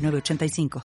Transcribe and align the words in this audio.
985. 0.00 0.82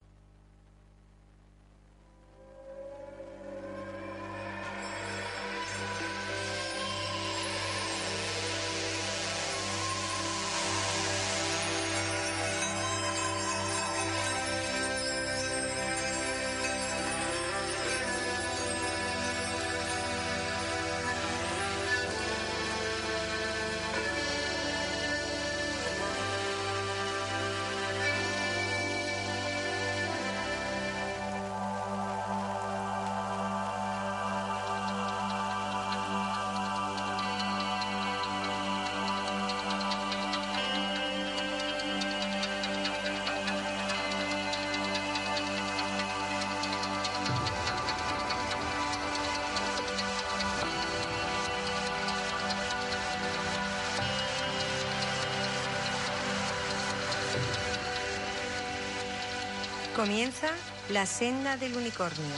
La 60.89 61.05
Senda 61.05 61.55
del 61.55 61.77
Unicornio, 61.77 62.35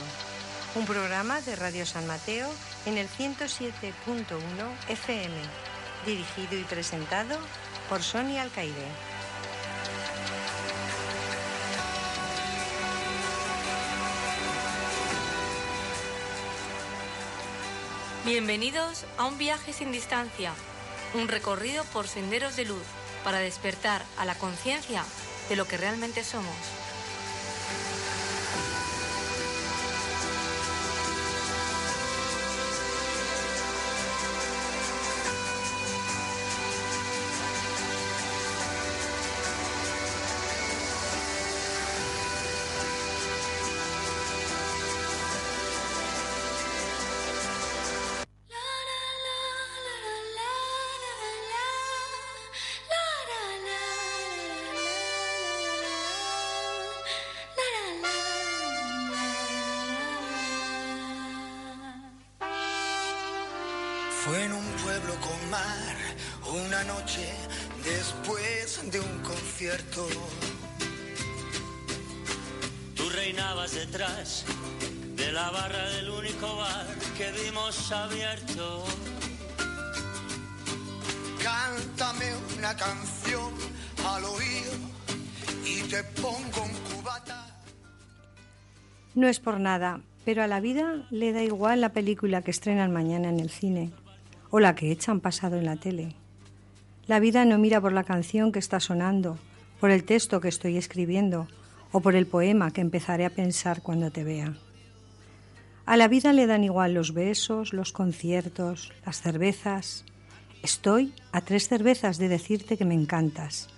un 0.76 0.86
programa 0.86 1.40
de 1.40 1.56
Radio 1.56 1.84
San 1.84 2.06
Mateo 2.06 2.48
en 2.86 2.96
el 2.96 3.08
107.1 3.08 3.92
FM, 4.88 5.34
dirigido 6.06 6.58
y 6.58 6.62
presentado 6.64 7.38
por 7.88 8.02
Sonia 8.02 8.42
Alcaide. 8.42 8.86
Bienvenidos 18.24 19.06
a 19.16 19.24
un 19.24 19.38
viaje 19.38 19.72
sin 19.72 19.90
distancia, 19.90 20.52
un 21.14 21.26
recorrido 21.26 21.84
por 21.86 22.06
senderos 22.06 22.54
de 22.54 22.64
luz 22.64 22.84
para 23.24 23.38
despertar 23.38 24.04
a 24.18 24.24
la 24.24 24.36
conciencia 24.36 25.02
de 25.48 25.56
lo 25.56 25.66
que 25.66 25.78
realmente 25.78 26.22
somos. 26.22 26.87
Vimos 77.88 77.92
abierto. 77.92 78.84
Cántame 81.42 82.24
una 82.58 82.76
canción 82.76 83.52
al 84.06 84.24
oído 84.24 84.72
y 85.64 85.82
te 85.88 86.02
pongo 86.20 86.64
un 86.64 86.94
cubata. 86.94 87.46
No 89.14 89.26
es 89.26 89.40
por 89.40 89.60
nada, 89.60 90.00
pero 90.24 90.42
a 90.42 90.46
la 90.46 90.60
vida 90.60 91.06
le 91.10 91.32
da 91.32 91.42
igual 91.42 91.80
la 91.80 91.90
película 91.90 92.42
que 92.42 92.50
estrenan 92.50 92.92
mañana 92.92 93.28
en 93.28 93.40
el 93.40 93.50
cine 93.50 93.90
o 94.50 94.60
la 94.60 94.74
que 94.74 94.90
echan 94.90 95.20
pasado 95.20 95.56
en 95.56 95.66
la 95.66 95.76
tele. 95.76 96.14
La 97.06 97.20
vida 97.20 97.44
no 97.44 97.58
mira 97.58 97.80
por 97.80 97.92
la 97.92 98.04
canción 98.04 98.52
que 98.52 98.58
está 98.58 98.80
sonando, 98.80 99.38
por 99.80 99.90
el 99.90 100.04
texto 100.04 100.40
que 100.40 100.48
estoy 100.48 100.76
escribiendo 100.76 101.48
o 101.92 102.00
por 102.00 102.14
el 102.14 102.26
poema 102.26 102.70
que 102.70 102.82
empezaré 102.82 103.24
a 103.24 103.30
pensar 103.30 103.82
cuando 103.82 104.10
te 104.10 104.24
vea. 104.24 104.54
A 105.88 105.96
la 105.96 106.06
vida 106.06 106.34
le 106.34 106.46
dan 106.46 106.64
igual 106.64 106.92
los 106.92 107.14
besos, 107.14 107.72
los 107.72 107.92
conciertos, 107.92 108.92
las 109.06 109.22
cervezas. 109.22 110.04
Estoy 110.62 111.14
a 111.32 111.40
tres 111.40 111.66
cervezas 111.66 112.18
de 112.18 112.28
decirte 112.28 112.76
que 112.76 112.84
me 112.84 112.92
encantas, 112.92 113.70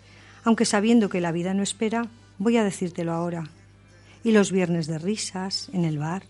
aunque 0.42 0.64
sabiendo 0.64 1.08
que 1.08 1.20
la 1.20 1.30
vida 1.30 1.54
no 1.54 1.62
espera, 1.62 2.08
voy 2.38 2.56
a 2.56 2.64
decírtelo 2.64 3.12
ahora. 3.12 3.44
Y 4.24 4.32
los 4.32 4.50
viernes 4.50 4.88
de 4.88 4.98
risas, 4.98 5.70
en 5.72 5.84
el 5.84 5.98
bar. 5.98 6.24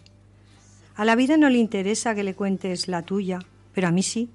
A 0.97 1.07
la 1.07 1.17
vida 1.17 1.39
no 1.39 1.49
le 1.49 1.57
interesa 1.57 2.15
que 2.15 2.25
le 2.25 2.35
cuentes 2.35 2.87
la 2.87 3.01
tuya, 3.01 3.39
pero 3.73 3.89
a 3.89 3.91
mí 3.91 4.03
sí. 4.03 4.29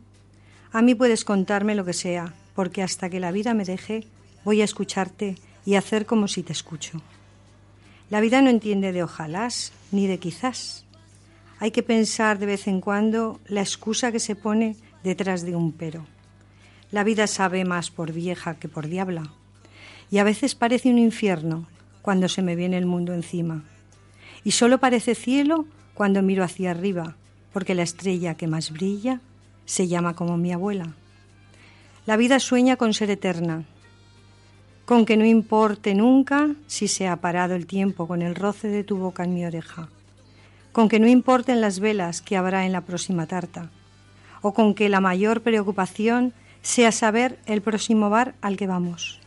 A 0.71 0.81
mí 0.81 0.95
puedes 0.95 1.23
contarme 1.23 1.75
lo 1.75 1.85
que 1.85 1.93
sea, 1.93 2.33
porque 2.55 2.81
hasta 2.81 3.07
que 3.11 3.19
la 3.19 3.31
vida 3.31 3.53
me 3.53 3.65
deje, 3.65 4.07
voy 4.45 4.61
a 4.61 4.65
escucharte 4.65 5.35
y 5.63 5.75
hacer 5.75 6.07
como 6.07 6.27
si 6.27 6.41
te 6.41 6.53
escucho. 6.53 7.03
La 8.09 8.19
vida 8.19 8.41
no 8.41 8.49
entiende 8.49 8.91
de 8.91 9.03
ojalás 9.03 9.73
ni 9.91 10.07
de 10.07 10.17
quizás. 10.17 10.84
Hay 11.65 11.71
que 11.71 11.81
pensar 11.81 12.37
de 12.37 12.45
vez 12.45 12.67
en 12.67 12.79
cuando 12.79 13.39
la 13.47 13.61
excusa 13.61 14.11
que 14.11 14.19
se 14.19 14.35
pone 14.35 14.75
detrás 15.03 15.41
de 15.41 15.55
un 15.55 15.71
pero. 15.71 16.05
La 16.91 17.03
vida 17.03 17.25
sabe 17.25 17.65
más 17.65 17.89
por 17.89 18.11
vieja 18.11 18.59
que 18.59 18.69
por 18.69 18.87
diabla. 18.87 19.33
Y 20.11 20.19
a 20.19 20.23
veces 20.23 20.53
parece 20.53 20.91
un 20.91 20.99
infierno 20.99 21.65
cuando 22.03 22.29
se 22.29 22.43
me 22.43 22.55
viene 22.55 22.77
el 22.77 22.85
mundo 22.85 23.15
encima. 23.15 23.63
Y 24.43 24.51
solo 24.51 24.77
parece 24.77 25.15
cielo 25.15 25.65
cuando 25.95 26.21
miro 26.21 26.43
hacia 26.43 26.69
arriba, 26.69 27.15
porque 27.51 27.73
la 27.73 27.81
estrella 27.81 28.35
que 28.35 28.45
más 28.45 28.69
brilla 28.69 29.19
se 29.65 29.87
llama 29.87 30.15
como 30.15 30.37
mi 30.37 30.53
abuela. 30.53 30.93
La 32.05 32.15
vida 32.15 32.39
sueña 32.39 32.75
con 32.75 32.93
ser 32.93 33.09
eterna, 33.09 33.65
con 34.85 35.03
que 35.03 35.17
no 35.17 35.25
importe 35.25 35.95
nunca 35.95 36.51
si 36.67 36.87
se 36.87 37.07
ha 37.07 37.15
parado 37.15 37.55
el 37.55 37.65
tiempo 37.65 38.07
con 38.07 38.21
el 38.21 38.35
roce 38.35 38.67
de 38.67 38.83
tu 38.83 38.97
boca 38.97 39.23
en 39.23 39.33
mi 39.33 39.47
oreja, 39.47 39.89
con 40.75 40.89
que 40.89 40.99
no 40.99 41.07
importen 41.07 41.61
las 41.61 41.79
velas 41.79 42.21
que 42.21 42.35
habrá 42.35 42.65
en 42.65 42.73
la 42.73 42.81
próxima 42.81 43.27
tarta, 43.27 43.69
o 44.41 44.53
con 44.53 44.73
que 44.73 44.89
la 44.89 44.99
mayor 44.99 45.39
preocupación 45.39 46.33
sea 46.63 46.91
saber 46.91 47.39
el 47.45 47.61
próximo 47.61 48.09
bar 48.09 48.35
al 48.41 48.57
que 48.57 48.67
vamos. 48.67 49.21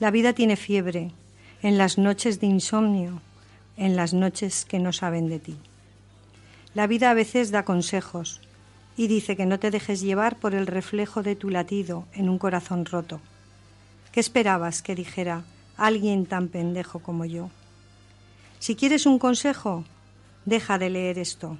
La 0.00 0.10
vida 0.10 0.32
tiene 0.32 0.56
fiebre 0.56 1.12
en 1.62 1.78
las 1.78 1.96
noches 1.96 2.40
de 2.40 2.48
insomnio, 2.48 3.22
en 3.76 3.94
las 3.94 4.14
noches 4.14 4.64
que 4.64 4.80
no 4.80 4.92
saben 4.92 5.28
de 5.28 5.38
ti. 5.38 5.56
La 6.74 6.88
vida 6.88 7.12
a 7.12 7.14
veces 7.14 7.52
da 7.52 7.64
consejos 7.64 8.40
y 8.96 9.06
dice 9.06 9.36
que 9.36 9.46
no 9.46 9.60
te 9.60 9.70
dejes 9.70 10.00
llevar 10.00 10.40
por 10.40 10.56
el 10.56 10.66
reflejo 10.66 11.22
de 11.22 11.36
tu 11.36 11.50
latido 11.50 12.04
en 12.14 12.28
un 12.28 12.36
corazón 12.36 12.84
roto. 12.84 13.20
¿Qué 14.10 14.18
esperabas 14.18 14.82
que 14.82 14.96
dijera 14.96 15.44
alguien 15.76 16.26
tan 16.26 16.48
pendejo 16.48 16.98
como 16.98 17.26
yo? 17.26 17.48
Si 18.58 18.74
quieres 18.74 19.06
un 19.06 19.20
consejo, 19.20 19.84
deja 20.48 20.78
de 20.78 20.90
leer 20.90 21.18
esto. 21.18 21.58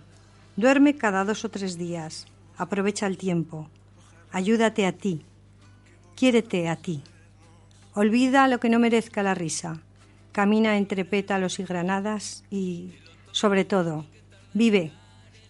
Duerme 0.57 0.97
cada 0.97 1.25
dos 1.25 1.45
o 1.45 1.49
tres 1.51 1.77
días. 1.77 2.27
Aprovecha 2.57 3.07
el 3.07 3.19
tiempo. 3.19 3.69
Ayúdate 4.33 4.87
a 4.87 4.93
ti. 4.93 5.25
Quiérete 6.17 6.69
a 6.69 6.77
ti. 6.77 7.03
Olvida 7.95 8.49
lo 8.49 8.59
que 8.59 8.71
no 8.71 8.79
merezca 8.79 9.23
la 9.23 9.35
risa. 9.35 9.81
camina 10.39 10.77
entre 10.77 11.05
pétalos 11.05 11.59
y 11.59 11.65
granadas 11.65 12.45
y, 12.49 12.93
sobre 13.33 13.65
todo, 13.65 14.07
vive, 14.55 14.93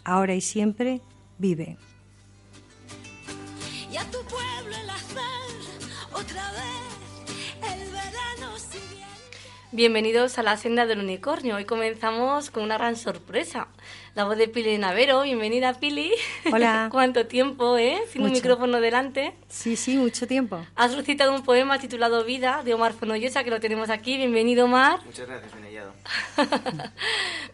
ahora 0.02 0.34
y 0.34 0.40
siempre, 0.40 1.02
vive. 1.36 1.76
Y 3.92 3.96
a 3.98 4.04
tu 4.04 4.18
pueblo 4.24 4.74
el 4.82 4.88
hacer 4.88 5.90
otra 6.12 6.52
vez 6.52 6.77
Bienvenidos 9.70 10.38
a 10.38 10.42
la 10.42 10.56
senda 10.56 10.86
del 10.86 11.00
unicornio. 11.00 11.56
Hoy 11.56 11.66
comenzamos 11.66 12.50
con 12.50 12.62
una 12.62 12.78
gran 12.78 12.96
sorpresa. 12.96 13.68
La 14.14 14.24
voz 14.24 14.38
de 14.38 14.48
Pili 14.48 14.78
Navero. 14.78 15.20
Bienvenida, 15.20 15.74
Pili. 15.74 16.10
Hola. 16.50 16.88
¿Cuánto 16.90 17.26
tiempo, 17.26 17.76
eh? 17.76 17.98
Sin 18.10 18.22
un 18.22 18.32
micrófono 18.32 18.80
delante. 18.80 19.34
Sí, 19.48 19.76
sí, 19.76 19.98
mucho 19.98 20.26
tiempo. 20.26 20.64
Has 20.74 20.96
recitado 20.96 21.34
un 21.34 21.44
poema 21.44 21.78
titulado 21.78 22.24
Vida 22.24 22.62
de 22.64 22.72
Omar 22.72 22.94
Fonollosa, 22.94 23.44
que 23.44 23.50
lo 23.50 23.60
tenemos 23.60 23.90
aquí. 23.90 24.16
Bienvenido, 24.16 24.64
Omar. 24.64 25.04
Muchas 25.04 25.28
gracias, 25.28 25.54
Benellado. 25.54 25.92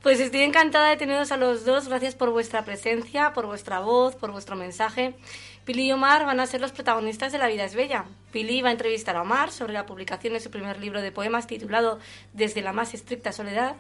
Pues 0.01 0.21
estoy 0.21 0.43
encantada 0.43 0.91
de 0.91 0.97
teneros 0.97 1.33
a 1.33 1.37
los 1.37 1.65
dos. 1.65 1.89
Gracias 1.89 2.15
por 2.15 2.31
vuestra 2.31 2.65
presencia, 2.65 3.33
por 3.33 3.47
vuestra 3.47 3.81
voz, 3.81 4.15
por 4.15 4.31
vuestro 4.31 4.55
mensaje. 4.55 5.15
Pili 5.65 5.85
y 5.87 5.93
Omar 5.93 6.27
van 6.27 6.41
a 6.41 6.47
ser 6.47 6.61
los 6.61 6.73
protagonistas 6.73 7.33
de 7.33 7.39
La 7.39 7.47
vida 7.47 7.65
es 7.65 7.75
bella. 7.75 8.05
Pili 8.33 8.61
va 8.61 8.69
a 8.69 8.73
entrevistar 8.73 9.17
a 9.17 9.23
Omar 9.23 9.51
sobre 9.51 9.73
la 9.73 9.87
publicación 9.87 10.35
de 10.35 10.41
su 10.41 10.51
primer 10.51 10.79
libro 10.79 11.01
de 11.01 11.11
poemas 11.11 11.47
titulado 11.47 11.99
Desde 12.35 12.61
la 12.61 12.75
más 12.75 12.93
estricta 12.93 13.33
soledad. 13.33 13.77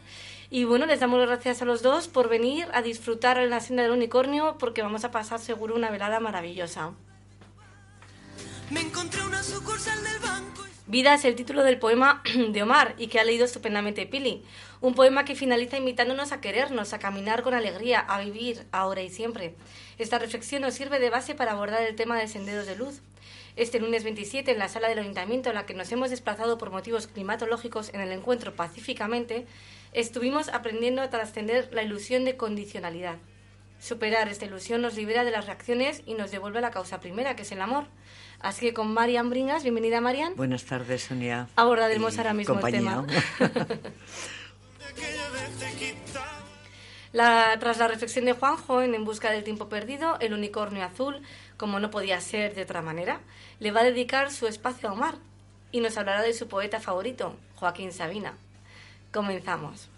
Y 0.50 0.64
bueno, 0.64 0.86
les 0.86 1.00
damos 1.00 1.18
las 1.18 1.28
gracias 1.28 1.60
a 1.60 1.66
los 1.66 1.82
dos 1.82 2.08
por 2.08 2.28
venir 2.30 2.66
a 2.72 2.80
disfrutar 2.80 3.36
en 3.38 3.50
la 3.50 3.60
senda 3.60 3.82
del 3.82 3.92
unicornio 3.92 4.56
porque 4.58 4.82
vamos 4.82 5.04
a 5.04 5.10
pasar 5.10 5.40
seguro 5.40 5.74
una 5.74 5.90
velada 5.90 6.20
maravillosa. 6.20 6.92
Me 8.70 8.80
encontré 8.80 9.20
una 9.22 9.42
sucursal 9.42 10.02
del 10.04 10.18
banco. 10.20 10.62
y- 10.66 10.90
Vida 10.90 11.14
es 11.14 11.24
el 11.26 11.34
título 11.34 11.62
del 11.64 11.78
poema 11.78 12.22
de 12.48 12.62
Omar 12.62 12.94
y 12.96 13.08
que 13.08 13.20
ha 13.20 13.24
leído 13.24 13.44
estupendamente 13.44 14.06
Pili. 14.06 14.42
Un 14.80 14.94
poema 14.94 15.26
que 15.26 15.34
finaliza 15.34 15.76
invitándonos 15.76 16.32
a 16.32 16.40
querernos, 16.40 16.94
a 16.94 16.98
caminar 16.98 17.42
con 17.42 17.52
alegría, 17.52 18.00
a 18.00 18.20
vivir 18.20 18.66
ahora 18.72 19.02
y 19.02 19.10
siempre. 19.10 19.54
Esta 19.98 20.18
reflexión 20.18 20.62
nos 20.62 20.74
sirve 20.74 20.98
de 20.98 21.10
base 21.10 21.34
para 21.34 21.52
abordar 21.52 21.82
el 21.82 21.96
tema 21.96 22.18
de 22.18 22.28
senderos 22.28 22.66
de 22.66 22.76
luz. 22.76 23.00
Este 23.56 23.78
lunes 23.78 24.02
27, 24.02 24.50
en 24.50 24.58
la 24.58 24.68
sala 24.68 24.88
del 24.88 24.98
ayuntamiento 24.98 25.50
en 25.50 25.54
la 25.54 25.66
que 25.66 25.74
nos 25.74 25.90
hemos 25.92 26.10
desplazado 26.10 26.58
por 26.58 26.70
motivos 26.70 27.06
climatológicos 27.06 27.92
en 27.94 28.00
el 28.00 28.10
encuentro 28.10 28.54
pacíficamente, 28.54 29.46
estuvimos 29.92 30.48
aprendiendo 30.48 31.02
a 31.02 31.10
trascender 31.10 31.68
la 31.72 31.84
ilusión 31.84 32.24
de 32.24 32.36
condicionalidad. 32.36 33.16
Superar 33.78 34.28
esta 34.28 34.46
ilusión 34.46 34.82
nos 34.82 34.96
libera 34.96 35.24
de 35.24 35.30
las 35.30 35.46
reacciones 35.46 36.02
y 36.06 36.14
nos 36.14 36.30
devuelve 36.30 36.58
a 36.58 36.62
la 36.62 36.70
causa 36.70 37.00
primera, 37.00 37.36
que 37.36 37.42
es 37.42 37.52
el 37.52 37.60
amor. 37.60 37.84
Así 38.40 38.66
que 38.66 38.74
con 38.74 38.92
Marian 38.92 39.30
Bringas, 39.30 39.62
bienvenida 39.62 40.00
Marian, 40.00 40.34
Buenas 40.36 40.64
tardes, 40.64 41.04
Sonia. 41.04 41.48
abordaremos 41.54 42.14
Y 42.14 42.18
ahora 42.18 42.34
mismo 42.34 42.54
compañía. 42.54 43.04
el 43.38 43.50
tema. 43.50 43.66
Tras 47.14 47.78
la 47.78 47.86
reflexión 47.86 48.24
de 48.24 48.32
Juanjo 48.32 48.82
en 48.82 48.92
En 48.92 49.04
busca 49.04 49.30
del 49.30 49.44
tiempo 49.44 49.68
perdido, 49.68 50.16
el 50.18 50.34
unicornio 50.34 50.84
azul, 50.84 51.22
como 51.56 51.78
no 51.78 51.88
podía 51.88 52.20
ser 52.20 52.56
de 52.56 52.62
otra 52.62 52.82
manera, 52.82 53.20
le 53.60 53.70
va 53.70 53.82
a 53.82 53.84
dedicar 53.84 54.32
su 54.32 54.48
espacio 54.48 54.88
a 54.88 54.92
Omar 54.94 55.14
y 55.70 55.78
nos 55.78 55.96
hablará 55.96 56.22
de 56.22 56.32
su 56.32 56.48
poeta 56.48 56.80
favorito, 56.80 57.36
Joaquín 57.54 57.92
Sabina. 57.92 58.34
Comenzamos. 59.12 59.88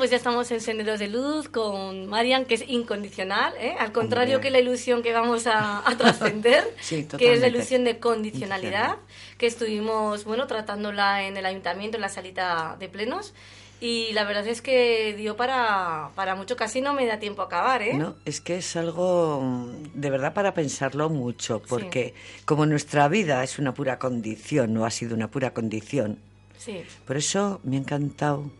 Pues 0.00 0.10
ya 0.10 0.16
estamos 0.16 0.50
en 0.50 0.62
Senderos 0.62 0.98
de 0.98 1.08
Luz 1.08 1.50
con 1.50 2.06
Marian, 2.06 2.46
que 2.46 2.54
es 2.54 2.64
incondicional, 2.66 3.52
¿eh? 3.60 3.74
al 3.78 3.92
contrario 3.92 4.36
Hombre. 4.36 4.48
que 4.48 4.50
la 4.50 4.58
ilusión 4.58 5.02
que 5.02 5.12
vamos 5.12 5.46
a, 5.46 5.86
a 5.86 5.94
trascender, 5.98 6.64
Sí, 6.80 7.06
que 7.18 7.34
es 7.34 7.40
la 7.42 7.48
ilusión 7.48 7.84
de 7.84 7.98
condicionalidad, 7.98 8.96
que 9.36 9.46
estuvimos 9.46 10.24
bueno 10.24 10.46
tratándola 10.46 11.24
en 11.24 11.36
el 11.36 11.44
ayuntamiento, 11.44 11.98
en 11.98 12.00
la 12.00 12.08
salita 12.08 12.78
de 12.80 12.88
plenos, 12.88 13.34
y 13.78 14.12
la 14.14 14.24
verdad 14.24 14.46
es 14.46 14.62
que 14.62 15.14
dio 15.18 15.36
para, 15.36 16.12
para 16.14 16.34
mucho, 16.34 16.56
casi 16.56 16.80
no 16.80 16.94
me 16.94 17.04
da 17.04 17.18
tiempo 17.18 17.42
a 17.42 17.44
acabar, 17.44 17.82
¿eh? 17.82 17.92
No, 17.92 18.16
es 18.24 18.40
que 18.40 18.56
es 18.56 18.76
algo 18.76 19.68
de 19.92 20.08
verdad 20.08 20.32
para 20.32 20.54
pensarlo 20.54 21.10
mucho, 21.10 21.60
porque 21.68 22.14
como 22.46 22.64
nuestra 22.64 23.06
vida 23.08 23.44
es 23.44 23.58
una 23.58 23.74
pura 23.74 23.98
condición, 23.98 24.74
o 24.78 24.86
ha 24.86 24.90
sido 24.90 25.14
una 25.14 25.30
pura 25.30 25.52
condición, 25.52 26.20
Sí, 26.56 26.82
por 27.06 27.18
eso 27.18 27.60
me 27.64 27.76
ha 27.76 27.80
encantado 27.80 28.50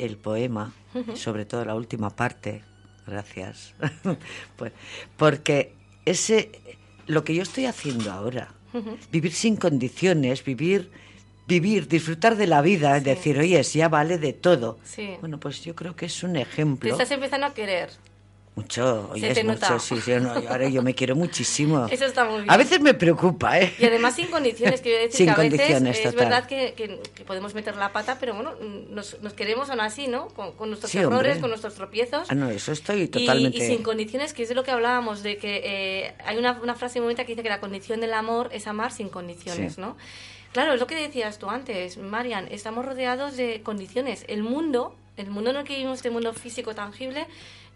el 0.00 0.16
poema, 0.16 0.72
sobre 1.14 1.44
todo 1.44 1.64
la 1.64 1.74
última 1.74 2.10
parte, 2.10 2.62
gracias, 3.06 3.74
Pues, 4.56 4.72
porque 5.16 5.74
ese, 6.04 6.50
lo 7.06 7.22
que 7.24 7.34
yo 7.34 7.42
estoy 7.42 7.66
haciendo 7.66 8.10
ahora, 8.12 8.48
vivir 9.12 9.32
sin 9.32 9.56
condiciones, 9.56 10.44
vivir, 10.44 10.90
vivir, 11.46 11.88
disfrutar 11.88 12.36
de 12.36 12.46
la 12.46 12.62
vida, 12.62 12.98
decir, 13.00 13.38
oye, 13.38 13.62
ya 13.62 13.88
vale 13.88 14.18
de 14.18 14.32
todo. 14.32 14.78
Sí. 14.84 15.16
Bueno, 15.20 15.38
pues 15.40 15.62
yo 15.64 15.74
creo 15.74 15.96
que 15.96 16.06
es 16.06 16.22
un 16.22 16.34
te 16.34 16.42
ejemplo. 16.42 16.90
estás 16.90 17.10
empezando 17.10 17.46
a 17.46 17.54
querer. 17.54 17.90
Mucho, 18.60 19.08
oye, 19.12 19.28
Se 19.28 19.34
te 19.34 19.40
es 19.40 19.46
mucho, 19.46 19.60
nota. 19.60 19.78
sí, 19.78 20.00
sí, 20.00 20.12
no, 20.20 20.40
yo 20.40 20.50
ahora 20.50 20.68
yo 20.68 20.82
me 20.82 20.94
quiero 20.94 21.16
muchísimo. 21.16 21.86
Eso 21.90 22.04
está 22.04 22.24
muy 22.24 22.38
bien. 22.42 22.50
A 22.50 22.56
veces 22.56 22.80
me 22.80 22.94
preocupa, 22.94 23.58
¿eh? 23.58 23.72
Y 23.78 23.84
además 23.86 24.14
sin 24.16 24.26
condiciones, 24.28 24.80
quiero 24.80 24.98
decir 24.98 25.16
Sin 25.16 25.26
que 25.26 25.32
a 25.32 25.36
veces 25.44 25.60
es 25.70 26.02
total. 26.02 26.14
verdad 26.16 26.46
que, 26.46 26.74
que- 26.74 27.00
que 27.14 27.24
podemos 27.24 27.54
meter 27.54 27.76
la 27.76 27.92
pata, 27.92 28.18
pero 28.20 28.34
bueno, 28.34 28.52
nos, 28.90 29.20
nos 29.22 29.32
queremos 29.32 29.70
aún 29.70 29.80
así, 29.80 30.08
¿no? 30.08 30.28
Con, 30.28 30.52
con 30.52 30.68
nuestros 30.68 30.90
Sí, 30.92 30.98
errores, 30.98 31.16
hombre. 31.36 31.40
con 31.40 31.50
nuestros 31.50 31.74
tropiezos. 31.74 32.28
Ah, 32.30 32.34
no, 32.34 32.50
eso 32.50 32.72
estoy 32.72 33.02
Y- 33.02 33.08
totalmente... 33.08 33.58
Y, 33.58 33.66
sin 33.66 33.82
condiciones, 33.82 34.32
que 34.34 34.42
es 34.42 34.48
de 34.50 34.54
lo 34.54 34.62
que 34.62 34.70
hablábamos, 34.72 35.22
de 35.22 35.38
que 35.38 35.62
eh, 35.64 36.14
hay 36.24 36.36
una, 36.36 36.52
una 36.62 36.74
frase 36.74 36.98
muy 37.00 37.06
bonita 37.06 37.24
que 37.24 37.32
dice 37.32 37.42
que 37.42 37.48
la 37.48 37.60
condición 37.60 38.00
del 38.00 38.12
amor 38.14 38.50
es 38.52 38.66
amar 38.66 38.92
sin 38.92 39.08
condiciones, 39.08 39.74
Sí. 39.76 39.80
¿no? 39.80 39.96
Claro, 40.52 40.72
es 40.74 40.80
lo 40.80 40.86
que 40.88 40.96
decías 40.96 41.38
tú 41.38 41.48
antes, 41.48 41.96
Marian, 41.96 42.48
estamos 42.50 42.84
rodeados 42.84 43.36
de 43.36 43.62
condiciones. 43.62 44.24
El 44.26 44.42
mundo, 44.42 44.96
el 45.16 45.30
mundo 45.30 45.50
en 45.50 45.56
el 45.56 45.64
que 45.64 45.74
vivimos, 45.74 45.98
este 45.98 46.10
mundo 46.10 46.32
físico 46.34 46.74
tangible, 46.74 47.26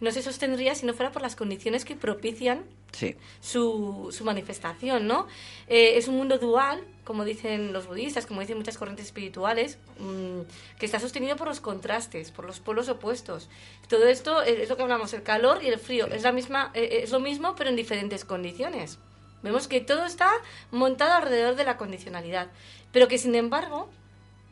no 0.01 0.11
se 0.11 0.23
sostendría 0.23 0.75
si 0.75 0.85
no 0.87 0.93
fuera 0.95 1.13
por 1.13 1.23
las 1.23 1.37
condiciones 1.37 1.85
que 1.85 1.95
propician 1.97 2.65
Sí, 2.93 3.17
su, 3.41 4.11
su 4.17 4.25
manifestación, 4.25 5.07
¿no? 5.09 5.27
Eh, 5.67 5.97
es 5.97 6.07
un 6.07 6.17
mundo 6.17 6.39
dual, 6.39 6.85
como 7.05 7.25
dicen 7.25 7.73
los 7.73 7.89
budistas, 7.89 8.25
como 8.25 8.41
dicen 8.41 8.57
muchas 8.57 8.79
corrientes 8.79 9.07
espirituales, 9.07 9.79
mm, 9.99 10.43
que 10.79 10.87
está 10.87 11.01
sostenido 11.01 11.35
por 11.37 11.49
los 11.49 11.61
contrastes, 11.61 12.31
por 12.31 12.45
los 12.45 12.61
polos 12.61 12.89
opuestos. 12.89 13.49
Todo 13.89 14.07
esto 14.07 14.43
eh, 14.45 14.63
es 14.63 14.69
lo 14.69 14.77
que 14.77 14.83
hablamos, 14.83 15.13
el 15.13 15.25
calor 15.25 15.63
y 15.65 15.69
el 15.69 15.79
frío, 15.81 16.07
es, 16.07 16.23
la 16.23 16.31
misma, 16.31 16.71
eh, 16.75 17.01
es 17.03 17.11
lo 17.11 17.19
mismo, 17.19 17.57
pero 17.57 17.69
en 17.71 17.75
diferentes 17.77 18.25
condiciones. 18.25 18.99
Vemos 19.43 19.67
que 19.67 19.81
todo 19.81 20.05
está 20.05 20.31
montado 20.71 21.15
alrededor 21.15 21.57
de 21.57 21.65
la 21.65 21.77
condicionalidad, 21.77 22.47
pero 22.93 23.09
que 23.09 23.19
sin 23.19 23.35
embargo, 23.35 23.91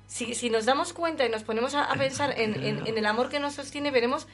si, 0.08 0.34
si 0.34 0.50
nos 0.50 0.64
damos 0.66 0.92
cuenta 0.92 1.24
y 1.24 1.30
nos 1.30 1.44
ponemos 1.44 1.74
a, 1.74 1.84
a 1.84 1.94
pensar 1.94 2.38
en, 2.40 2.62
en- 2.62 2.86
en 2.88 2.98
el 2.98 3.06
amor 3.06 3.28
que 3.30 3.38
nos 3.40 3.54
sostiene, 3.54 3.90
veremos 3.92 4.26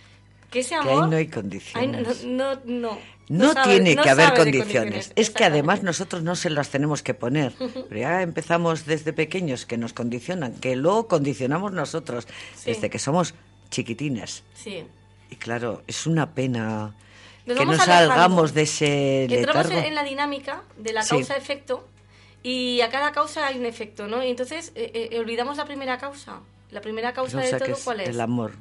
que 0.50 0.60
ese 0.60 0.70
que 0.70 0.74
ahí 0.76 0.80
amor... 0.96 1.08
no 1.08 1.16
hay 1.16 1.24
Ay, 1.24 1.28
condiciones. 1.30 2.24
no, 2.24 2.54
no, 2.54 2.60
no, 2.64 2.98
No, 3.28 3.52
sabe- 3.52 3.74
tiene 3.74 3.94
no 3.94 4.02
que 4.02 4.10
haber 4.10 4.34
condiciones. 4.34 5.12
Es 5.16 5.30
que 5.30 5.44
además 5.44 5.82
nosotros 5.82 6.22
no 6.22 6.34
se 6.36 6.48
las 6.50 6.70
tenemos 6.70 7.02
que 7.02 7.14
poner. 7.14 7.52
Pero 7.88 8.00
ya 8.00 8.22
empezamos 8.22 8.86
desde 8.86 9.12
pequeños 9.12 9.66
que 9.66 9.76
nos 9.76 9.92
condicionan, 9.92 10.54
que 10.54 10.76
luego 10.76 11.06
condicionamos 11.08 11.72
nosotros 11.72 12.26
Sí. 12.56 12.70
desde 12.72 12.88
que 12.90 12.98
somos 12.98 13.34
chiquitines. 13.70 14.42
Sí. 14.54 14.84
Y 15.30 15.36
claro, 15.36 15.82
es 15.86 16.06
una 16.06 16.32
pena 16.32 16.94
Nos 17.44 17.56
que 17.58 17.62
alejando. 17.64 17.84
salgamos 17.84 18.54
de 18.54 18.62
ese 18.62 19.24
Entramos 19.24 19.64
letargo. 19.66 19.78
en, 19.78 19.84
en 19.84 19.94
la 19.94 20.04
dinámica 20.04 20.62
de 20.78 20.92
la 20.94 21.02
Sí. 21.02 21.10
causa-efecto 21.10 21.86
y 22.42 22.80
a 22.80 22.88
cada 22.88 23.12
causa 23.12 23.46
hay 23.46 23.58
un 23.58 23.66
efecto, 23.66 24.06
¿no? 24.06 24.24
Y 24.24 24.30
entonces 24.30 24.72
eh, 24.74 25.08
eh, 25.12 25.18
olvidamos 25.18 25.58
la 25.58 25.66
primera 25.66 25.98
causa. 25.98 26.40
La 26.70 26.80
primera 26.80 27.12
causa 27.12 27.38
O 27.38 27.42
sea, 27.42 27.58
de 27.58 27.66
todo, 27.66 27.76
¿cuál 27.84 28.00
es? 28.00 28.08
El 28.10 28.20
amor. 28.22 28.52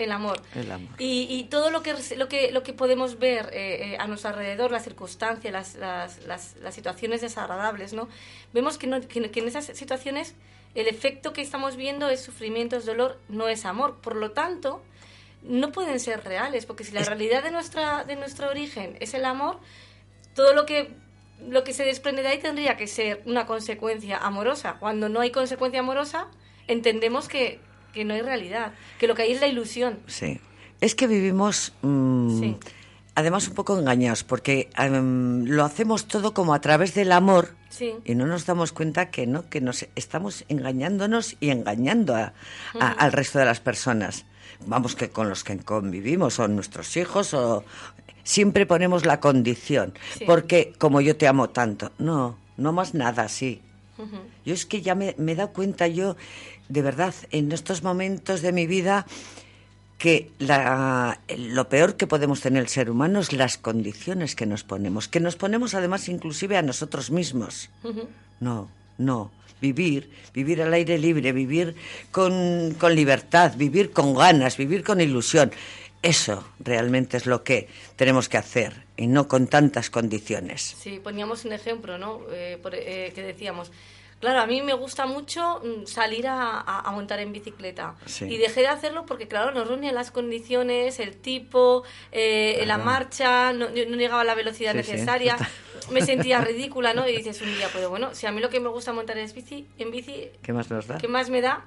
El 0.00 0.12
amor. 0.12 0.40
El 0.54 0.70
amor. 0.70 0.90
Y, 0.98 1.26
y 1.30 1.44
todo 1.44 1.70
lo 1.70 1.82
que, 1.82 1.94
lo 2.16 2.28
que, 2.28 2.52
lo 2.52 2.62
que 2.62 2.72
podemos 2.72 3.18
ver 3.18 3.50
eh, 3.52 3.92
eh, 3.92 3.96
a 3.98 4.06
nuestro 4.06 4.30
alrededor, 4.30 4.70
las 4.70 4.84
circunstancias, 4.84 5.52
las, 5.52 5.74
las, 5.74 6.24
las, 6.26 6.56
las 6.56 6.74
situaciones 6.74 7.20
desagradables, 7.20 7.92
¿no? 7.92 8.08
Vemos 8.52 8.78
que, 8.78 8.86
no, 8.86 9.00
que, 9.00 9.30
que 9.30 9.40
en 9.40 9.48
esas 9.48 9.66
situaciones 9.66 10.34
el 10.74 10.86
efecto 10.86 11.32
que 11.32 11.42
estamos 11.42 11.76
viendo 11.76 12.08
es 12.08 12.20
sufrimiento, 12.20 12.76
es 12.76 12.86
dolor, 12.86 13.18
no 13.28 13.48
es 13.48 13.64
amor. 13.64 13.98
Por 14.00 14.16
lo 14.16 14.30
tanto, 14.32 14.82
no 15.42 15.72
pueden 15.72 15.98
ser 16.00 16.22
reales, 16.24 16.66
porque 16.66 16.84
si 16.84 16.92
la 16.92 17.02
realidad 17.02 17.42
de, 17.42 17.50
nuestra, 17.50 18.04
de 18.04 18.16
nuestro 18.16 18.48
origen 18.48 18.96
es 19.00 19.14
el 19.14 19.24
amor, 19.24 19.58
todo 20.34 20.54
lo 20.54 20.66
que, 20.66 20.94
lo 21.48 21.64
que 21.64 21.72
se 21.72 21.84
desprende 21.84 22.22
de 22.22 22.28
ahí 22.28 22.38
tendría 22.38 22.76
que 22.76 22.86
ser 22.86 23.22
una 23.24 23.46
consecuencia 23.46 24.18
amorosa. 24.18 24.76
Cuando 24.78 25.08
no 25.08 25.20
hay 25.20 25.30
consecuencia 25.30 25.80
amorosa, 25.80 26.28
entendemos 26.68 27.28
que, 27.28 27.60
que 27.92 28.04
no 28.04 28.14
hay 28.14 28.22
realidad, 28.22 28.72
que 28.98 29.06
lo 29.06 29.14
que 29.14 29.22
hay 29.22 29.32
es 29.32 29.40
la 29.40 29.46
ilusión. 29.48 29.98
Sí. 30.06 30.40
Es 30.80 30.94
que 30.94 31.06
vivimos, 31.06 31.72
mm, 31.82 32.38
Sí. 32.40 32.56
además, 33.14 33.48
un 33.48 33.54
poco 33.54 33.78
engañados, 33.78 34.24
porque 34.24 34.70
em, 34.78 35.44
lo 35.44 35.64
hacemos 35.64 36.06
todo 36.08 36.32
como 36.32 36.54
a 36.54 36.60
través 36.60 36.94
del 36.94 37.12
amor 37.12 37.54
Sí. 37.68 37.92
y 38.04 38.14
no 38.14 38.26
nos 38.26 38.46
damos 38.46 38.72
cuenta 38.72 39.10
que 39.10 39.26
no, 39.26 39.48
que 39.48 39.60
nos 39.60 39.86
estamos 39.94 40.44
engañándonos 40.48 41.36
y 41.40 41.50
engañando 41.50 42.14
a- 42.16 42.32
a- 42.80 42.92
al 42.92 43.12
resto 43.12 43.38
de 43.38 43.44
las 43.44 43.60
personas. 43.60 44.24
Vamos, 44.66 44.94
que 44.96 45.08
con 45.10 45.28
los 45.28 45.44
que 45.44 45.56
convivimos, 45.58 46.38
o 46.38 46.48
nuestros 46.48 46.96
hijos, 46.96 47.32
o 47.34 47.64
siempre 48.24 48.66
ponemos 48.66 49.06
la 49.06 49.18
condición, 49.20 49.94
Sí. 50.18 50.24
porque 50.26 50.72
como 50.78 51.00
yo 51.00 51.16
te 51.16 51.26
amo 51.28 51.48
tanto, 51.50 51.92
no, 51.98 52.38
no 52.56 52.72
más 52.72 52.94
nada 52.94 53.24
así. 53.24 53.62
Yo 54.46 54.54
es 54.54 54.64
que 54.64 54.80
ya 54.80 54.94
me, 54.94 55.14
me 55.18 55.32
he 55.32 55.34
dado 55.34 55.52
cuenta 55.52 55.86
yo, 55.86 56.16
de 56.70 56.82
verdad, 56.82 57.14
en 57.30 57.52
estos 57.52 57.82
momentos 57.82 58.40
de 58.42 58.52
mi 58.52 58.66
vida, 58.66 59.04
que 59.98 60.30
la- 60.38 61.20
lo 61.36 61.68
peor 61.68 61.96
que 61.96 62.06
podemos 62.06 62.40
tener 62.40 62.62
el 62.62 62.68
ser 62.68 62.88
humano 62.90 63.20
es 63.20 63.32
las 63.34 63.58
condiciones 63.58 64.34
que 64.34 64.46
nos 64.46 64.64
ponemos, 64.64 65.08
que 65.08 65.20
nos 65.20 65.36
ponemos 65.36 65.74
además 65.74 66.08
inclusive 66.08 66.56
a 66.56 66.62
nosotros 66.62 67.10
mismos. 67.10 67.68
No, 68.40 68.70
no. 68.96 69.30
Vivir, 69.60 70.08
vivir 70.32 70.62
al 70.62 70.72
aire 70.72 70.96
libre, 70.96 71.32
vivir 71.32 71.74
con, 72.10 72.74
con 72.80 72.94
libertad, 72.94 73.52
vivir 73.58 73.90
con 73.92 74.14
ganas, 74.14 74.56
vivir 74.56 74.82
con 74.82 75.02
ilusión. 75.02 75.52
Eso 76.02 76.48
realmente 76.60 77.18
es 77.18 77.26
lo 77.26 77.44
que 77.44 77.68
tenemos 77.96 78.30
que 78.30 78.38
hacer 78.38 78.72
y 78.96 79.06
no 79.06 79.28
con 79.28 79.48
tantas 79.48 79.90
condiciones. 79.90 80.76
Sí, 80.80 80.98
poníamos 81.04 81.44
un 81.44 81.52
ejemplo, 81.52 81.98
¿no? 81.98 82.22
Eh, 82.32 82.58
por- 82.62 82.74
eh, 82.74 83.12
que 83.14 83.20
decíamos, 83.22 83.70
claro, 84.20 84.40
a 84.40 84.46
mí 84.46 84.62
me 84.62 84.74
gusta 84.74 85.06
mucho 85.06 85.60
mm, 85.64 85.86
salir 85.86 86.28
a, 86.28 86.60
a- 86.60 86.80
a 86.80 86.90
montar 86.92 87.18
en 87.20 87.32
bicicleta. 87.32 87.96
Sí. 88.06 88.26
Y 88.26 88.36
dejé 88.36 88.60
de 88.60 88.68
hacerlo 88.68 89.06
porque, 89.06 89.26
claro, 89.26 89.50
no 89.52 89.64
reunían 89.64 89.94
las 89.94 90.10
condiciones, 90.10 91.00
el 91.00 91.16
tipo, 91.16 91.82
eh, 92.12 92.62
la 92.66 92.76
marcha, 92.78 93.52
no, 93.52 93.68
no 93.70 93.96
llegaba 93.96 94.20
a 94.20 94.24
la 94.24 94.34
velocidad 94.34 94.72
Sí, 94.72 94.76
necesaria. 94.78 95.36
Me 95.90 96.02
sentía 96.02 96.40
ridícula, 96.42 96.94
¿no? 96.94 97.08
Y 97.08 97.16
dices 97.16 97.40
un 97.40 97.52
día, 97.56 97.68
pues 97.72 97.88
bueno, 97.88 98.14
si 98.14 98.26
a 98.26 98.32
mí 98.32 98.40
lo 98.40 98.50
que 98.50 98.60
me 98.60 98.68
gusta 98.68 98.92
montar 98.92 99.18
es 99.18 99.34
bici, 99.34 99.66
en 99.78 99.90
bici, 99.90 100.28
¿Qué 100.42 100.52
más 100.52 100.70
nos 100.70 100.86
da? 100.86 100.98
¿qué 100.98 101.08
más 101.08 101.30
me 101.30 101.40
da? 101.40 101.64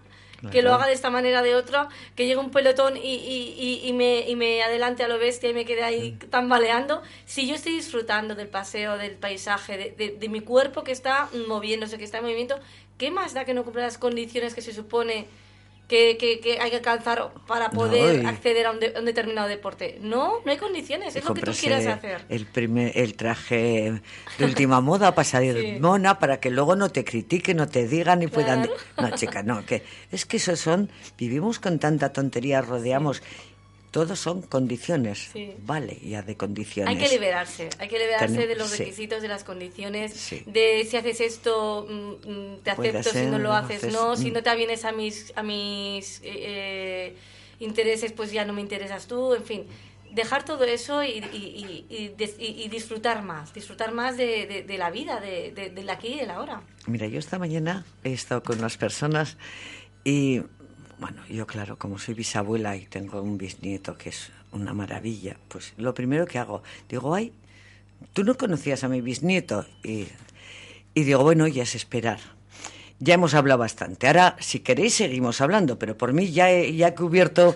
Que 0.51 0.62
lo 0.62 0.73
haga 0.73 0.88
de 0.88 0.93
esta 0.93 1.09
manera 1.09 1.41
de 1.41 1.55
otra, 1.55 1.88
que 2.15 2.25
llegue 2.25 2.38
un 2.39 2.51
pelotón 2.51 2.97
y, 2.97 3.01
y, 3.01 3.55
y, 3.57 3.88
y 3.88 3.93
me, 3.93 4.27
y 4.29 4.35
me 4.35 4.62
adelante 4.63 5.03
a 5.03 5.07
lo 5.07 5.17
bestia 5.17 5.50
y 5.50 5.53
me 5.53 5.65
quede 5.65 5.83
ahí 5.83 6.17
tambaleando. 6.29 7.01
Si 7.25 7.47
yo 7.47 7.55
estoy 7.55 7.73
disfrutando 7.73 8.35
del 8.35 8.47
paseo, 8.50 8.97
del 8.97 9.15
paisaje, 9.15 9.77
de, 9.77 9.91
de- 9.91 10.17
de 10.17 10.29
mi 10.29 10.41
cuerpo 10.41 10.83
que 10.83 10.91
está 10.91 11.29
moviéndose, 11.47 11.97
que 11.97 12.03
está 12.03 12.17
en 12.17 12.23
movimiento, 12.25 12.59
¿qué 12.97 13.09
más 13.12 13.33
da 13.33 13.45
que 13.45 13.53
no 13.53 13.63
cumpla 13.63 13.83
las 13.83 13.97
condiciones 13.97 14.53
que 14.53 14.62
se 14.62 14.73
supone 14.73 15.27
que, 15.93 16.17
que- 16.17 16.39
que 16.39 16.59
hay 16.59 16.71
que 16.71 16.77
alcanzar 16.77 17.31
para 17.45 17.69
poder 17.69 18.25
acceder 18.25 18.65
a 18.65 18.71
un, 18.71 18.79
de- 18.79 18.93
a 18.95 19.00
un 19.00 19.05
determinado 19.05 19.47
deporte? 19.47 20.00
No, 20.01 20.39
no 20.43 20.51
hay 20.51 20.57
condiciones, 20.57 21.15
es 21.15 21.23
lo 21.23 21.35
que 21.35 21.41
tú 21.41 21.51
quieras 21.51 21.85
hacer. 21.85 22.25
El, 22.29 22.47
primer, 22.47 22.97
el 22.97 23.15
traje 23.15 24.01
de 24.39 24.45
última 24.45 24.81
moda 24.81 25.13
para 25.13 25.23
salir 25.23 25.53
Sí. 25.62 25.77
mona, 25.79 26.17
para 26.17 26.39
que 26.39 26.50
luego 26.50 26.75
no 26.75 26.89
te 26.89 27.03
critiquen, 27.05 27.57
no 27.57 27.67
te 27.67 27.88
digan 27.88 28.23
y 28.23 28.27
puedan... 28.27 28.67
No, 29.00 29.09
chica, 29.12 29.43
no, 29.43 29.63
que 29.67 29.83
es 30.12 30.25
que 30.25 30.38
eso 30.38 30.55
son... 30.55 30.89
Vivimos 31.15 31.59
con 31.59 31.77
tanta 31.77 32.12
tontería, 32.12 32.62
rodeamos... 32.71 33.21
Todos 33.93 34.19
son 34.19 34.41
condiciones. 34.41 35.29
Sí. 35.31 35.53
Vale, 35.59 36.00
ya 36.03 36.21
de 36.23 36.35
condiciones. 36.35 36.89
Hay 36.93 37.01
que 37.01 37.09
liberarse, 37.13 37.69
hay 37.77 37.88
que 37.88 38.00
liberarse 38.00 38.47
de 38.47 38.55
los 38.55 38.69
sí. 38.71 38.79
requisitos, 38.79 39.21
de 39.21 39.27
las 39.27 39.43
condiciones, 39.43 40.12
Sí. 40.13 40.41
de 40.47 40.83
si 40.89 40.97
haces 40.97 41.21
esto 41.21 41.85
mm, 41.88 42.29
mm, 42.29 42.57
te 42.63 42.71
acepto, 42.71 43.09
si 43.12 43.25
no 43.27 43.38
lo 43.38 43.53
haces 43.53 43.77
haces, 43.83 43.93
no, 43.93 44.15
si 44.17 44.31
mm. 44.31 44.33
no 44.33 44.41
te 44.43 44.50
avienes 44.50 44.83
a 44.83 44.91
mis 44.91 45.31
a 45.35 45.43
mis 45.43 46.19
eh, 46.23 46.23
eh, 46.25 47.15
intereses 47.59 48.12
pues 48.12 48.31
ya 48.31 48.43
no 48.45 48.51
me 48.53 48.62
interesas 48.62 49.05
tú, 49.05 49.35
en 49.35 49.43
fin, 49.43 49.67
dejar 50.12 50.43
todo 50.43 50.63
eso 50.63 51.03
y, 51.03 51.21
disfrutar 52.69 53.23
más, 53.23 53.53
disfrutar 53.53 53.91
más 53.93 54.17
de, 54.17 54.47
de- 54.47 54.63
de 54.63 54.77
la 54.77 54.89
vida, 54.89 55.19
de, 55.19 55.51
de- 55.51 55.69
del 55.69 55.89
aquí 55.89 56.07
y 56.09 56.17
del 56.17 56.31
ahora. 56.31 56.62
Mira, 56.88 57.07
yo 57.07 57.19
esta 57.19 57.38
mañana 57.39 57.85
he 58.03 58.13
estado 58.13 58.41
con 58.43 58.57
unas 58.59 58.77
personas 58.77 59.38
y, 60.03 60.41
bueno, 61.00 61.21
yo 61.29 61.47
claro, 61.47 61.77
como 61.77 62.00
soy 62.00 62.13
bisabuela 62.13 62.75
y 62.75 62.85
tengo 62.85 63.21
un 63.21 63.38
bisnieto 63.38 63.97
que 63.97 64.09
es 64.09 64.31
una 64.51 64.73
maravilla, 64.73 65.38
pues 65.47 65.73
lo 65.77 65.93
primero 65.93 66.25
que 66.25 66.39
hago, 66.39 66.63
digo, 66.89 67.13
ay, 67.13 67.33
tú 68.13 68.23
no 68.23 68.35
conocías 68.35 68.83
a 68.83 68.89
mi 68.89 69.01
bisnieto 69.01 69.65
y, 69.83 70.07
digo, 70.93 71.23
bueno, 71.23 71.47
ya 71.47 71.63
es 71.63 71.75
esperar. 71.75 72.19
Ya 73.00 73.15
hemos 73.15 73.33
hablado 73.33 73.59
bastante. 73.59 74.07
Ahora, 74.07 74.38
si 74.39 74.59
queréis, 74.59 74.93
seguimos 74.93 75.41
hablando, 75.41 75.77
pero 75.77 75.97
por 75.97 76.13
mí 76.13 76.31
ya 76.31 76.51
he, 76.51 76.73
ya 76.73 76.89
he 76.89 76.95
cubierto. 76.95 77.53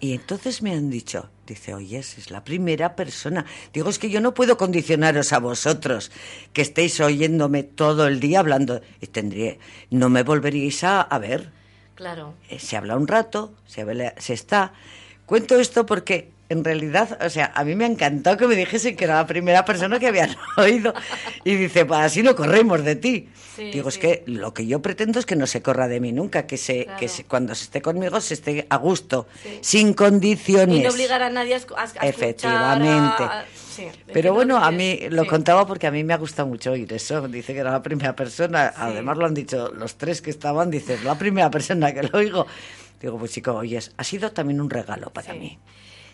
Y 0.00 0.12
entonces 0.12 0.60
me 0.60 0.72
han 0.72 0.90
dicho, 0.90 1.30
dice, 1.46 1.72
oye, 1.72 1.98
es 1.98 2.30
la 2.30 2.44
primera 2.44 2.94
persona. 2.94 3.46
Digo, 3.72 3.88
es 3.88 3.98
que 3.98 4.10
yo 4.10 4.20
no 4.20 4.34
puedo 4.34 4.58
condicionaros 4.58 5.32
a 5.32 5.38
vosotros 5.38 6.10
que 6.52 6.60
estéis 6.60 7.00
oyéndome 7.00 7.62
todo 7.62 8.06
el 8.06 8.20
día 8.20 8.40
hablando. 8.40 8.82
Y 9.00 9.06
tendría, 9.06 9.56
no 9.90 10.10
me 10.10 10.24
volveríais 10.24 10.84
a, 10.84 11.00
a 11.00 11.18
ver. 11.18 11.61
Claro. 11.94 12.34
Eh, 12.48 12.58
se 12.58 12.76
habla 12.76 12.96
un 12.96 13.06
rato, 13.06 13.52
se, 13.66 13.82
habla- 13.82 14.14
se 14.18 14.32
está. 14.32 14.72
Cuento 15.26 15.58
esto 15.60 15.86
porque 15.86 16.31
en 16.48 16.64
realidad, 16.64 17.18
o 17.24 17.30
sea, 17.30 17.50
a 17.54 17.64
mí 17.64 17.74
me 17.74 17.84
ha 17.84 17.88
encantado 17.88 18.36
que 18.36 18.46
me 18.46 18.54
dijesen 18.56 18.94
que 18.96 19.04
era 19.04 19.14
la 19.16 19.26
primera 19.26 19.64
persona 19.64 19.98
que 19.98 20.08
habían 20.08 20.36
oído. 20.58 20.92
Y 21.44 21.54
dice, 21.54 21.84
pues 21.86 22.00
así 22.00 22.22
no 22.22 22.34
corremos 22.36 22.84
de 22.84 22.96
ti. 22.96 23.28
Sí, 23.56 23.70
Digo, 23.70 23.88
es 23.90 23.98
que 23.98 24.22
lo 24.26 24.52
que 24.54 24.66
yo 24.66 24.80
pretendo 24.82 25.18
es 25.18 25.26
que 25.26 25.36
no 25.36 25.46
se 25.46 25.60
corra 25.62 25.86
de 25.88 26.00
mí 26.00 26.12
nunca, 26.12 26.46
que 26.46 26.56
se, 26.56 26.84
Claro. 26.84 26.98
que 27.00 27.08
se- 27.08 27.24
cuando 27.24 27.54
se 27.54 27.64
esté 27.64 27.82
conmigo 27.82 28.20
se 28.20 28.34
esté 28.34 28.66
a 28.70 28.76
gusto, 28.76 29.26
Sí. 29.42 29.58
sin 29.60 29.92
condiciones. 29.94 30.76
Y 30.78 30.82
no 30.82 30.90
obligar 30.90 31.22
a 31.22 31.28
nadie 31.30 31.54
a, 31.54 31.58
a- 31.58 32.06
Efectivamente. 32.08 33.22
a- 33.22 33.40
a- 33.40 33.44
sí, 33.74 33.86
Pero 34.12 34.32
bueno, 34.34 34.56
a 34.58 34.70
mí 34.70 35.00
lo 35.10 35.26
contaba 35.26 35.66
porque 35.66 35.86
a 35.86 35.90
mí 35.90 36.02
me 36.04 36.14
ha 36.14 36.18
gustado 36.18 36.48
mucho 36.48 36.72
oír 36.72 36.90
eso. 36.92 37.28
Dice 37.28 37.52
que 37.52 37.60
era 37.60 37.70
la 37.72 37.82
primera 37.82 38.14
persona. 38.16 38.72
Además 38.76 39.18
lo 39.18 39.26
han 39.26 39.34
dicho 39.34 39.70
los 39.74 39.96
tres 39.96 40.22
que 40.22 40.30
estaban. 40.30 40.70
Dice, 40.70 40.98
la 41.04 41.16
primera 41.18 41.50
persona 41.50 41.92
que 41.92 42.02
lo 42.04 42.18
oigo. 42.18 42.46
Digo, 43.00 43.18
pues 43.18 43.32
chico, 43.32 43.52
oyes, 43.54 43.92
ha 43.96 44.04
sido 44.04 44.32
también 44.32 44.60
un 44.60 44.70
regalo 44.70 45.10
para 45.12 45.34
mí. 45.34 45.58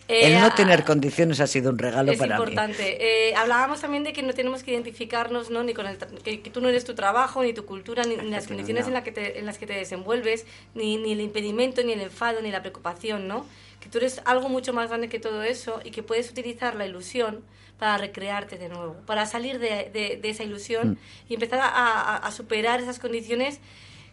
Eh, 0.09 0.33
El 0.33 0.39
no 0.41 0.51
tener 0.55 0.83
condiciones 0.85 1.39
ha 1.39 1.45
sido 1.47 1.69
un 1.69 1.77
regalo 1.77 2.11
es 2.11 2.17
para 2.17 2.35
mí. 2.37 2.41
importante. 2.43 3.29
Eh, 3.29 3.35
hablábamos 3.35 3.79
también 3.79 4.03
de 4.03 4.11
que 4.11 4.23
no 4.23 4.33
tenemos 4.33 4.63
que 4.63 4.71
identificarnos, 4.71 5.51
¿no? 5.51 5.63
Ni 5.63 5.73
con 5.75 5.85
el 5.85 5.97
que, 5.97 6.41
que 6.41 6.49
tú 6.49 6.61
no 6.61 6.67
eres 6.69 6.83
tu 6.83 6.95
trabajo, 6.95 7.43
ni 7.43 7.53
tu 7.53 7.65
cultura, 7.65 8.03
ni, 8.03 8.15
ni 8.17 8.29
las 8.31 8.47
condiciones 8.47 8.87
en, 8.87 8.93
la 8.93 9.03
que 9.03 9.11
te- 9.11 9.37
en 9.39 9.45
las 9.45 9.59
que 9.59 9.67
te 9.67 9.73
desenvuelves, 9.73 10.45
ni, 10.73 10.97
ni 10.97 11.11
el 11.13 11.21
impedimento, 11.21 11.83
ni 11.83 11.93
el 11.93 12.01
enfado, 12.01 12.41
ni 12.41 12.49
la 12.51 12.61
preocupación, 12.61 13.27
¿no? 13.27 13.45
Que 13.79 13.87
tú 13.87 13.99
eres 13.99 14.21
algo 14.25 14.49
mucho 14.49 14.73
más 14.73 14.89
grande 14.89 15.09
que 15.09 15.19
todo 15.19 15.43
eso 15.43 15.79
y 15.85 15.91
que 15.91 16.01
puedes 16.03 16.29
utilizar 16.31 16.73
la 16.75 16.85
ilusión 16.87 17.43
para 17.77 17.97
recrearte 17.97 18.57
de 18.57 18.67
nuevo, 18.67 18.95
para 19.05 19.25
salir 19.27 19.59
de, 19.59 19.89
de- 19.93 20.17
de 20.21 20.29
esa 20.29 20.43
ilusión 20.43 20.97
y 21.29 21.35
empezar 21.35 21.59
a, 21.59 21.67
a- 21.67 22.17
a 22.17 22.31
superar 22.31 22.81
esas 22.81 22.97
condiciones 22.99 23.59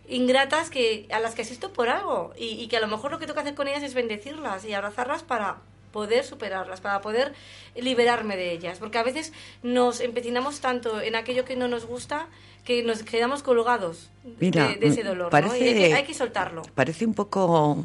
ingratas 0.09 0.71
que 0.71 1.09
a 1.11 1.19
las 1.21 1.35
que 1.35 1.43
asisto 1.43 1.73
por 1.73 1.89
algo 1.89 2.33
y, 2.39 2.49
y 2.63 2.69
que 2.69 2.77
a 2.77 2.81
lo 2.81 2.87
mejor 2.87 3.11
lo 3.11 3.19
que 3.19 3.27
que 3.27 3.33
hacer 3.41 3.55
con 3.55 3.67
ellas 3.67 3.83
es 3.83 3.95
bendecirlas 3.95 4.65
y 4.65 4.73
abrazarlas 4.73 5.23
para 5.25 5.57
poder 5.97 6.25
superarlas, 6.25 6.83
para 6.83 7.01
poder 7.01 7.33
liberarme 7.75 8.37
de 8.37 8.53
ellas, 8.53 8.79
porque 8.79 8.99
a 8.99 9.03
veces 9.03 9.33
nos 9.63 10.01
empecinamos 10.01 10.61
tanto 10.61 11.01
en 11.01 11.15
aquello 11.17 11.45
que 11.47 11.57
no 11.57 11.69
nos 11.69 11.87
gusta 11.87 12.27
que 12.67 12.83
nos 12.83 13.03
quedamos 13.03 13.43
colgados 13.43 14.11
Mira, 14.41 14.69
de, 14.69 14.77
de 14.77 14.87
ese 14.89 15.03
mm, 15.05 15.07
dolor, 15.07 15.25
¿no? 15.27 15.31
parece- 15.31 15.59
Y 15.65 15.69
hay 15.69 15.75
que, 15.75 15.95
hay 15.95 16.05
que 16.05 16.13
soltarlo. 16.15 16.63
Parece 16.75 17.07
un 17.07 17.15
poco 17.15 17.43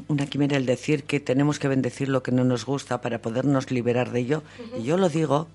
una 0.09 0.25
quimera 0.25 0.57
el 0.57 0.65
decir 0.65 1.03
que 1.05 1.19
tenemos 1.21 1.57
que 1.59 1.69
bendecir 1.69 2.09
lo 2.09 2.21
que 2.21 2.31
no 2.33 2.43
nos 2.43 2.65
gusta 2.65 2.99
para 2.99 3.19
podernos 3.21 3.71
liberar 3.71 4.11
de 4.11 4.19
ello. 4.19 4.43
Y 4.77 4.83
yo 4.83 4.97
lo 4.97 5.07
digo 5.07 5.47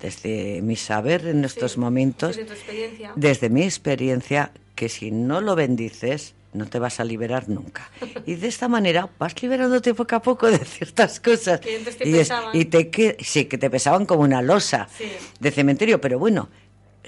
desde 0.00 0.60
mi 0.60 0.76
saber 0.76 1.26
en 1.26 1.44
estos 1.44 1.72
Sí, 1.72 1.80
momentos, 1.80 2.36
desde 2.36 2.44
tu 2.44 2.52
experiencia. 2.52 3.12
desde 3.16 3.48
mi 3.48 3.62
experiencia, 3.62 4.50
que 4.74 4.88
si 4.90 5.10
no 5.10 5.40
lo 5.40 5.54
bendices, 5.54 6.34
no 6.54 6.66
te 6.66 6.78
vas 6.78 7.00
a 7.00 7.04
liberar 7.04 7.48
nunca. 7.48 7.90
Y 8.26 8.36
de 8.36 8.48
esta 8.48 8.68
manera 8.68 9.10
vas 9.18 9.40
liberándote 9.42 9.92
poco 9.94 10.16
a 10.16 10.22
poco 10.22 10.50
de 10.50 10.58
ciertas 10.58 11.20
cosas. 11.20 11.60
Que 11.60 11.76
antes 11.76 11.98
te 11.98 12.08
y, 12.08 12.12
es- 12.14 12.18
pesaban. 12.28 12.56
y 12.56 12.64
te 12.64 12.88
que, 12.90 13.16
sí, 13.20 13.44
que 13.44 13.58
te 13.58 13.68
pesaban 13.70 14.06
como 14.06 14.22
una 14.22 14.40
losa 14.40 14.88
Sí. 14.96 15.04
de 15.40 15.50
cementerio, 15.50 16.00
pero 16.00 16.18
bueno, 16.18 16.48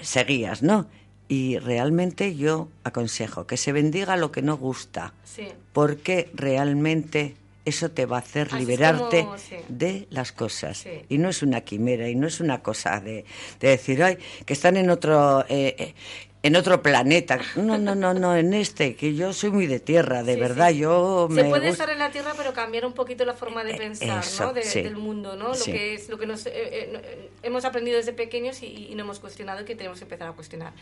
seguías, 0.01 0.61
¿no? 0.63 0.87
Y 1.29 1.57
realmente 1.57 2.35
yo 2.35 2.69
aconsejo 2.83 3.47
que 3.47 3.57
se 3.57 3.71
bendiga 3.71 4.15
lo 4.15 4.31
que 4.31 4.41
no 4.41 4.57
gusta, 4.57 5.13
Sí. 5.25 5.47
porque 5.73 6.29
realmente 6.33 7.35
eso 7.65 7.91
te 7.91 8.05
va 8.05 8.15
a 8.17 8.19
hacer 8.19 8.47
Así 8.47 8.59
liberarte 8.59 9.23
como- 9.23 9.37
sí. 9.37 9.55
de 9.67 10.07
las 10.09 10.31
cosas. 10.31 10.77
Sí. 10.77 10.89
Y 11.09 11.17
no 11.17 11.27
es 11.29 11.43
una 11.43 11.61
quimera, 11.61 12.07
y 12.07 12.15
no 12.15 12.27
es 12.27 12.39
una 12.39 12.61
cosa 12.61 13.01
de, 13.01 13.25
de 13.59 13.67
decir, 13.69 14.01
ay, 14.03 14.17
que 14.45 14.53
están 14.53 14.77
en 14.77 14.89
otro... 14.89 15.41
eh, 15.49 15.75
eh, 15.77 15.93
en 16.47 16.55
otro 16.55 16.81
planeta. 16.81 17.39
No, 17.55 17.77
no, 17.77 17.93
no, 17.95 18.13
no, 18.13 18.35
en 18.35 18.53
este, 18.53 18.95
que 18.95 19.13
yo 19.15 19.33
soy 19.33 19.51
muy 19.51 19.67
de 19.67 19.79
tierra, 19.79 20.23
de 20.23 20.33
Sí, 20.35 20.39
verdad, 20.39 20.69
sí. 20.69 20.77
yo 20.79 21.27
Se 21.29 21.35
me 21.43 21.49
puede 21.49 21.67
gusta- 21.67 21.83
estar 21.83 21.89
en 21.89 21.99
la 21.99 22.11
Tierra, 22.11 22.33
pero 22.37 22.53
cambiar 22.53 22.85
un 22.85 22.93
poquito 22.93 23.25
la 23.25 23.33
forma 23.33 23.63
de 23.63 23.71
Eh, 23.71 23.77
pensar, 23.77 24.23
eso, 24.23 24.45
¿no? 24.45 24.53
De- 24.53 24.63
sí. 24.63 24.81
Del 24.81 24.95
mundo, 24.95 25.35
¿no? 25.35 25.49
Lo 25.53 25.63
que 25.65 25.93
es 25.93 26.09
lo 26.09 26.17
que 26.17 26.25
nos 26.25 26.45
eh, 26.47 26.51
eh, 26.55 27.29
hemos 27.43 27.65
aprendido 27.65 27.97
desde 27.97 28.13
pequeños 28.13 28.63
y, 28.63 28.87
y 28.89 28.95
no 28.95 29.03
hemos 29.03 29.19
cuestionado 29.19 29.61
y 29.61 29.65
que 29.65 29.75
tenemos 29.75 29.99
que 29.99 30.05
empezar 30.05 30.27
a 30.29 30.31
cuestionar. 30.33 30.73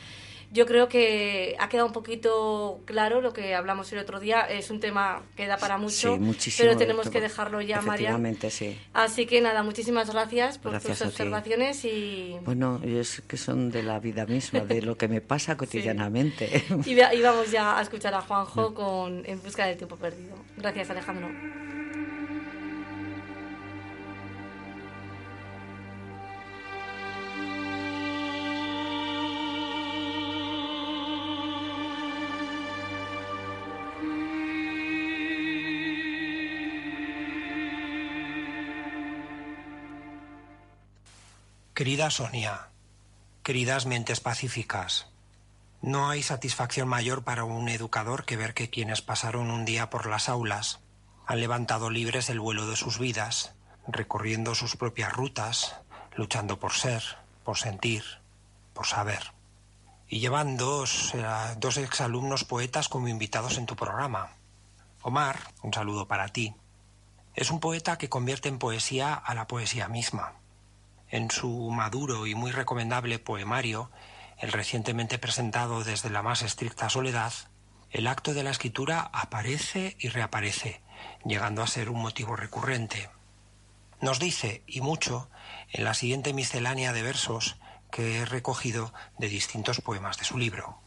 Yo 0.52 0.66
creo 0.66 0.88
que 0.88 1.56
ha 1.60 1.68
quedado 1.70 1.88
un 1.88 1.94
poquito 1.94 2.80
claro 2.86 3.20
lo 3.22 3.34
que 3.34 3.56
hablamos 3.56 3.92
el 3.94 4.00
otro 4.00 4.20
día. 4.20 4.42
Es 4.42 4.70
un 4.70 4.80
tema 4.80 5.24
que 5.36 5.48
da 5.48 5.58
para 5.58 5.78
mucho, 5.78 6.16
Sí, 6.16 6.18
pero 6.58 6.78
tenemos 6.78 7.10
que 7.10 7.20
dejarlo 7.22 7.62
ya, 7.62 7.82
María. 7.82 8.10
Sí. 8.50 8.78
Así 8.94 9.26
que 9.26 9.42
nada, 9.42 9.64
muchísimas 9.64 10.10
gracias 10.12 10.58
por 10.58 10.72
Gracias 10.72 11.00
tus 11.00 11.08
observaciones 11.08 11.84
y, 11.86 12.38
Bueno, 12.46 12.80
es 12.86 13.22
que 13.28 13.38
son 13.38 13.70
de 13.72 13.84
la 13.84 14.00
vida 14.00 14.26
misma, 14.26 14.62
de 14.62 14.82
lo 14.82 14.98
que 14.98 15.08
me 15.08 15.22
pasa 15.22 15.58
cotidianamente. 15.58 16.64
y, 16.86 16.96
va- 16.96 17.14
y 17.14 17.22
vamos 17.22 17.52
ya 17.52 17.78
a 17.78 17.82
escuchar 17.82 18.14
a 18.14 18.22
Juanjo 18.22 18.74
con 18.74 19.24
En 19.26 19.42
busca 19.42 19.66
del 19.66 19.78
tiempo 19.78 19.96
perdido. 19.98 20.36
Gracias, 20.58 20.90
Alejandro. 20.90 21.28
Querida 41.76 42.10
Sonia, 42.10 42.70
queridas 43.44 43.86
mentes 43.86 44.22
pacíficas, 44.22 45.08
no 45.82 46.10
hay 46.10 46.24
satisfacción 46.24 46.88
mayor 46.88 47.26
para 47.26 47.44
un 47.44 47.68
educador 47.68 48.24
que 48.24 48.38
ver 48.38 48.54
que 48.54 48.70
quienes 48.70 49.02
pasaron 49.02 49.52
un 49.52 49.66
día 49.66 49.90
por 49.90 50.06
las 50.06 50.30
aulas 50.30 50.80
han 51.26 51.42
levantado 51.42 51.90
libres 51.90 52.30
el 52.30 52.40
vuelo 52.40 52.66
de 52.66 52.78
sus 52.78 52.98
vidas, 52.98 53.56
recorriendo 53.90 54.56
sus 54.56 54.78
propias 54.78 55.12
rutas, 55.12 55.76
luchando 56.16 56.62
por 56.62 56.72
ser, 56.72 57.04
por 57.44 57.58
sentir, 57.58 58.06
por 58.74 58.88
saber. 58.88 59.34
Y 60.08 60.22
llevan 60.22 60.56
dos, 60.56 61.14
eh, 61.14 61.26
dos 61.58 61.76
exalumnos 61.76 62.46
poetas 62.46 62.88
como 62.88 63.10
invitados 63.10 63.58
en 63.58 63.66
tu 63.66 63.76
programa. 63.76 64.30
Omar, 65.02 65.40
un 65.62 65.74
saludo 65.74 66.08
para 66.08 66.30
ti. 66.30 66.56
Es 67.34 67.52
un 67.52 67.60
poeta 67.60 67.98
que 67.98 68.08
convierte 68.08 68.48
en 68.48 68.60
poesía 68.60 69.14
a 69.14 69.36
la 69.36 69.48
poesía 69.48 69.90
misma. 69.90 70.36
En 71.16 71.32
su 71.32 71.72
maduro 71.72 72.28
y 72.28 72.36
muy 72.36 72.52
recomendable 72.52 73.20
poemario, 73.20 73.90
el 74.38 74.52
recientemente 74.52 75.18
presentado 75.18 75.86
desde 75.86 76.10
la 76.10 76.22
más 76.22 76.42
estricta 76.42 76.90
soledad, 76.90 77.32
el 77.90 78.08
acto 78.08 78.34
de 78.34 78.44
la 78.44 78.50
escritura 78.50 79.12
aparece 79.14 79.96
y 79.98 80.10
reaparece, 80.10 80.82
llegando 81.24 81.64
a 81.64 81.68
ser 81.68 81.90
un 81.90 82.02
motivo 82.02 82.36
recurrente. 82.36 83.10
Nos 84.02 84.20
dice, 84.20 84.62
y 84.68 84.82
mucho, 84.82 85.30
en 85.72 85.86
la 85.86 85.94
siguiente 85.94 86.34
miscelánea 86.34 86.92
de 86.92 87.04
versos 87.04 87.56
que 87.92 88.18
he 88.18 88.26
recogido 88.26 88.94
de 89.18 89.30
distintos 89.30 89.80
poemas 89.80 90.18
de 90.18 90.26
su 90.26 90.38
libro. 90.38 90.82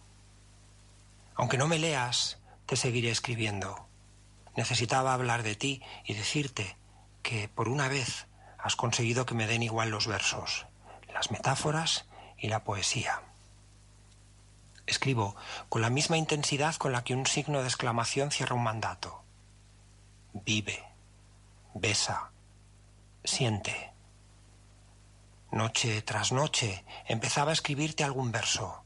Aunque 1.36 1.56
no 1.56 1.68
me 1.68 1.78
leas, 1.78 2.38
te 2.66 2.76
seguiré 2.76 3.10
escribiendo. 3.10 3.88
Necesitaba 4.58 5.14
hablar 5.14 5.42
de 5.42 5.54
ti 5.54 5.82
y 6.04 6.12
decirte 6.12 6.76
que, 7.22 7.48
por 7.48 7.70
una 7.70 7.88
vez, 7.88 8.27
has 8.58 8.76
conseguido 8.76 9.24
que 9.24 9.34
me 9.34 9.46
den 9.46 9.62
igual 9.62 9.90
los 9.90 10.06
versos, 10.06 10.66
las 11.12 11.30
metáforas 11.30 12.06
y 12.36 12.48
la 12.48 12.64
poesía. 12.64 13.22
Escribo 14.86 15.36
con 15.68 15.82
la 15.82 15.90
misma 15.90 16.16
intensidad 16.16 16.74
con 16.76 16.92
la 16.92 17.04
que 17.04 17.14
un 17.14 17.26
signo 17.26 17.60
de 17.60 17.68
exclamación 17.68 18.30
cierra 18.30 18.56
un 18.56 18.64
mandato. 18.64 19.22
Vive, 20.32 20.84
besa, 21.74 22.32
siente. 23.24 23.92
Noche 25.50 26.02
tras 26.02 26.32
noche 26.32 26.84
empezaba 27.06 27.50
a 27.50 27.54
escribirte 27.54 28.04
algún 28.04 28.32
verso, 28.32 28.84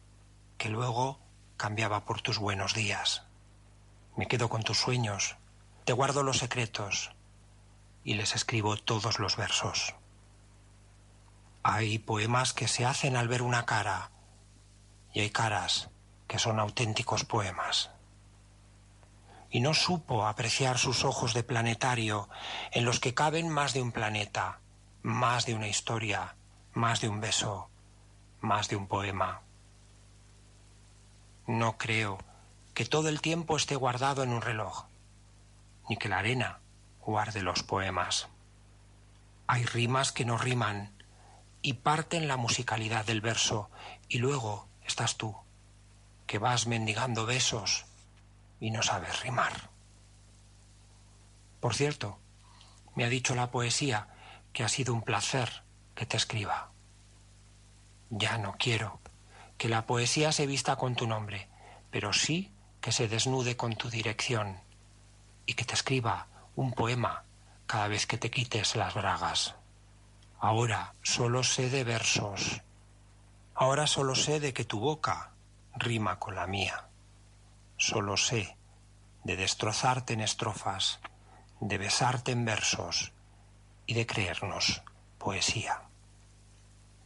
que 0.58 0.68
luego 0.68 1.20
cambiaba 1.56 2.04
por 2.04 2.20
tus 2.20 2.38
buenos 2.38 2.74
días. 2.74 3.24
Me 4.16 4.26
quedo 4.26 4.48
con 4.48 4.62
tus 4.62 4.78
sueños, 4.78 5.36
te 5.84 5.92
guardo 5.92 6.22
los 6.22 6.38
secretos 6.38 7.10
y 8.04 8.14
les 8.14 8.34
escribo 8.34 8.76
todos 8.76 9.18
los 9.18 9.36
versos. 9.36 9.94
Hay 11.62 11.98
poemas 11.98 12.52
que 12.52 12.68
se 12.68 12.84
hacen 12.84 13.16
al 13.16 13.28
ver 13.28 13.42
una 13.42 13.64
cara 13.66 14.10
y 15.12 15.20
hay 15.20 15.30
caras 15.30 15.90
que 16.26 16.38
son 16.38 16.58
auténticos 16.58 17.24
poemas. 17.24 17.90
Y 19.50 19.60
no 19.60 19.74
supo 19.74 20.26
apreciar 20.26 20.78
sus 20.78 21.04
ojos 21.04 21.34
de 21.34 21.44
planetario 21.44 22.28
en 22.72 22.84
los 22.84 23.00
que 23.00 23.14
caben 23.14 23.48
más 23.48 23.74
de 23.74 23.82
un 23.82 23.92
planeta, 23.92 24.60
más 25.02 25.44
de 25.44 25.54
una 25.54 25.68
historia, 25.68 26.36
más 26.72 27.00
de 27.00 27.08
un 27.08 27.20
beso, 27.20 27.68
más 28.40 28.68
de 28.68 28.76
un 28.76 28.86
poema. 28.86 29.42
No 31.46 31.76
creo 31.76 32.18
que 32.72 32.86
todo 32.86 33.08
el 33.10 33.20
tiempo 33.20 33.56
esté 33.56 33.76
guardado 33.76 34.22
en 34.22 34.30
un 34.32 34.40
reloj, 34.40 34.86
ni 35.88 35.98
que 35.98 36.08
la 36.08 36.18
arena 36.18 36.61
guarde 37.04 37.42
los 37.42 37.62
poemas. 37.62 38.28
Hay 39.46 39.64
rimas 39.64 40.12
que 40.12 40.24
no 40.24 40.38
riman 40.38 40.92
y 41.60 41.74
parten 41.74 42.28
la 42.28 42.36
musicalidad 42.36 43.04
del 43.04 43.20
verso, 43.20 43.70
y 44.08 44.18
luego 44.18 44.68
estás 44.84 45.16
tú, 45.16 45.36
que 46.26 46.38
vas 46.38 46.66
mendigando 46.66 47.26
besos 47.26 47.84
y 48.60 48.70
no 48.70 48.82
sabes 48.82 49.20
rimar. 49.20 49.70
Por 51.60 51.74
cierto, 51.74 52.18
me 52.94 53.04
ha 53.04 53.08
dicho 53.08 53.34
la 53.34 53.50
poesía 53.50 54.08
que 54.52 54.64
ha 54.64 54.68
sido 54.68 54.92
un 54.94 55.02
placer 55.02 55.62
que 55.94 56.06
te 56.06 56.16
escriba. 56.16 56.70
Ya 58.10 58.38
no 58.38 58.56
quiero 58.58 59.00
que 59.58 59.68
la 59.68 59.86
poesía 59.86 60.32
se 60.32 60.46
vista 60.46 60.76
con 60.76 60.96
tu 60.96 61.06
nombre, 61.06 61.48
pero 61.90 62.12
sí 62.12 62.52
que 62.80 62.92
se 62.92 63.06
desnude 63.06 63.56
con 63.56 63.76
tu 63.76 63.90
dirección 63.90 64.60
y 65.46 65.54
que 65.54 65.64
te 65.64 65.74
escriba 65.74 66.26
un 66.56 66.72
poema 66.72 67.24
cada 67.66 67.88
vez 67.88 68.06
que 68.06 68.18
te 68.18 68.30
quites 68.30 68.76
las 68.76 68.94
bragas. 68.94 69.54
Ahora 70.38 70.94
solo 71.02 71.42
sé 71.42 71.70
de 71.70 71.84
versos. 71.84 72.60
Ahora 73.54 73.86
solo 73.86 74.14
sé 74.14 74.40
de 74.40 74.52
que 74.52 74.64
tu 74.64 74.80
boca 74.80 75.32
rima 75.74 76.18
con 76.18 76.34
la 76.34 76.46
mía. 76.46 76.88
Solo 77.76 78.16
sé 78.16 78.56
de 79.24 79.36
destrozarte 79.36 80.14
en 80.14 80.20
estrofas, 80.20 81.00
de 81.60 81.78
besarte 81.78 82.32
en 82.32 82.44
versos 82.44 83.12
y 83.86 83.94
de 83.94 84.06
creernos 84.06 84.82
poesía. 85.18 85.82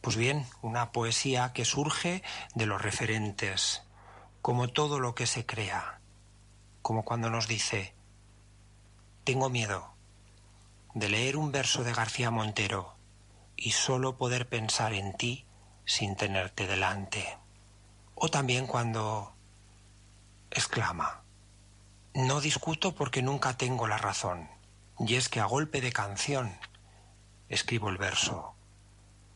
Pues 0.01 0.15
bien, 0.15 0.47
una 0.61 0.91
poesía 0.91 1.53
que 1.53 1.65
surge 1.65 2.23
de 2.55 2.65
los 2.65 2.81
referentes, 2.81 3.83
como 4.41 4.67
todo 4.69 4.99
lo 4.99 5.15
que 5.15 5.27
se 5.27 5.45
crea, 5.45 5.99
como 6.81 7.03
cuando 7.03 7.29
nos 7.29 7.47
dice, 7.47 7.93
tengo 9.27 9.49
miedo 9.49 9.93
de 10.93 11.09
leer 11.09 11.35
un 11.35 11.51
verso 11.51 11.83
de 11.83 11.91
García 11.91 12.31
Montero 12.31 12.95
y 13.57 13.71
solo 13.71 14.17
poder 14.17 14.47
pensar 14.47 14.93
en 14.93 15.17
ti 15.17 15.45
sin 15.83 16.15
tenerte 16.15 16.65
delante. 16.65 17.37
O 18.15 18.29
también 18.29 18.67
cuando 18.67 19.35
exclama, 20.49 21.23
no 22.13 22.39
discuto 22.39 22.95
porque 22.95 23.21
nunca 23.21 23.57
tengo 23.57 23.85
la 23.85 23.97
razón, 23.97 24.49
y 24.97 25.15
es 25.15 25.27
que 25.27 25.41
a 25.41 25.45
golpe 25.45 25.81
de 25.81 25.91
canción 25.91 26.57
escribo 27.49 27.89
el 27.89 27.97
verso, 27.97 28.55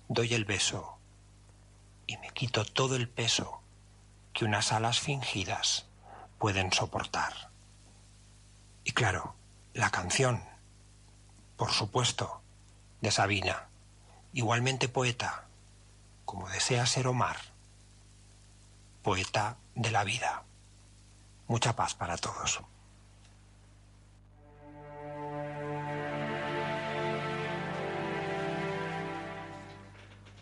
doy 0.07 0.33
el 0.33 0.45
beso 0.45 0.99
y 2.07 2.15
me 2.15 2.29
quito 2.29 2.63
todo 2.63 2.95
el 2.95 3.09
peso 3.09 3.61
que 4.31 4.45
unas 4.45 4.71
alas 4.71 5.01
fingidas 5.01 5.85
pueden 6.39 6.71
soportar. 6.71 7.51
Y 8.85 8.93
claro, 8.93 9.35
la 9.73 9.89
canción, 9.89 10.43
por 11.57 11.71
supuesto, 11.71 12.41
de 13.01 13.11
Sabina, 13.11 13.67
igualmente 14.33 14.89
poeta, 14.89 15.45
como 16.25 16.49
desea 16.49 16.85
ser 16.85 17.07
Omar, 17.07 17.37
poeta 19.01 19.57
de 19.75 19.91
la 19.91 20.03
vida. 20.03 20.43
Mucha 21.47 21.75
paz 21.75 21.95
para 21.95 22.17
todos. 22.17 22.61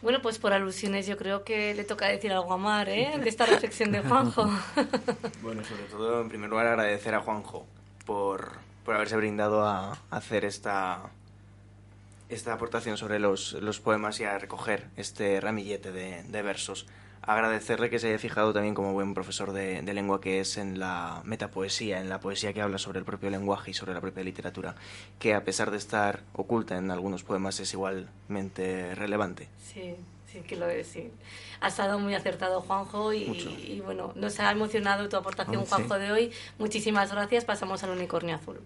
Bueno, 0.01 0.21
pues 0.21 0.39
por 0.39 0.53
alusiones 0.53 1.07
yo 1.07 1.17
creo 1.17 1.43
que 1.43 1.73
le 1.73 1.83
toca 1.83 2.07
decir 2.07 2.31
algo 2.31 2.53
a 2.53 2.57
Mar, 2.57 2.87
¿eh? 2.87 3.17
De 3.21 3.27
esta 3.27 3.45
reflexión 3.45 3.91
de 3.91 4.01
Juanjo. 4.01 4.49
Bueno, 5.41 5.63
sobre 5.63 5.83
todo, 5.83 6.21
en 6.21 6.29
primer 6.29 6.49
lugar, 6.49 6.67
agradecer 6.67 7.15
a 7.15 7.21
Juanjo 7.21 7.65
por, 8.05 8.59
por 8.83 8.95
haberse 8.95 9.17
brindado 9.17 9.65
a 9.65 9.97
hacer 10.09 10.45
esta, 10.45 11.11
esta 12.29 12.53
aportación 12.53 12.97
sobre 12.97 13.19
los, 13.19 13.53
los 13.53 13.79
poemas 13.79 14.19
y 14.19 14.23
a 14.23 14.37
recoger 14.37 14.87
este 14.97 15.41
ramillete 15.41 15.91
de, 15.91 16.41
versos. 16.41 16.87
Agradecerle 17.21 17.89
que 17.89 17.99
se 17.99 18.07
haya 18.07 18.17
fijado 18.17 18.53
también 18.53 18.73
como 18.73 18.93
buen 18.93 19.13
profesor 19.13 19.51
de, 19.51 19.81
de 19.81 19.93
lengua 19.93 20.21
que 20.21 20.39
es 20.39 20.57
en 20.57 20.79
la 20.79 21.21
metapoesía, 21.25 21.99
en 21.99 22.09
la 22.09 22.19
poesía 22.19 22.53
que 22.53 22.61
habla 22.61 22.77
sobre 22.77 22.99
el 22.99 23.05
propio 23.05 23.29
lenguaje 23.29 23.71
y 23.71 23.73
sobre 23.73 23.93
la 23.93 24.01
propia 24.01 24.23
literatura, 24.23 24.75
que 25.19 25.33
a 25.33 25.43
pesar 25.43 25.69
de 25.69 25.77
estar 25.77 26.21
oculta 26.33 26.77
en 26.77 26.91
algunos 26.91 27.23
poemas 27.23 27.59
es 27.59 27.73
igualmente 27.73 28.95
relevante. 28.95 29.49
Sí, 29.61 29.95
sí 30.31 30.41
que 30.41 30.55
lo 30.55 30.69
es, 30.69 30.87
sí. 30.87 31.11
Ha 31.61 31.67
estado 31.67 31.99
muy 31.99 32.15
acertado 32.15 32.61
Juanjo 32.61 33.13
y, 33.13 33.81
bueno, 33.83 34.13
nos 34.15 34.39
ha 34.39 34.51
emocionado 34.51 35.09
tu 35.09 35.17
aportación 35.17 35.61
Ah, 35.61 35.65
sí. 35.65 35.69
Juanjo 35.69 35.99
de 35.99 36.11
hoy. 36.11 36.31
Muchísimas 36.57 37.11
gracias. 37.11 37.45
Pasamos 37.45 37.83
al 37.83 37.91
unicornio 37.91 38.35
azul. 38.35 38.61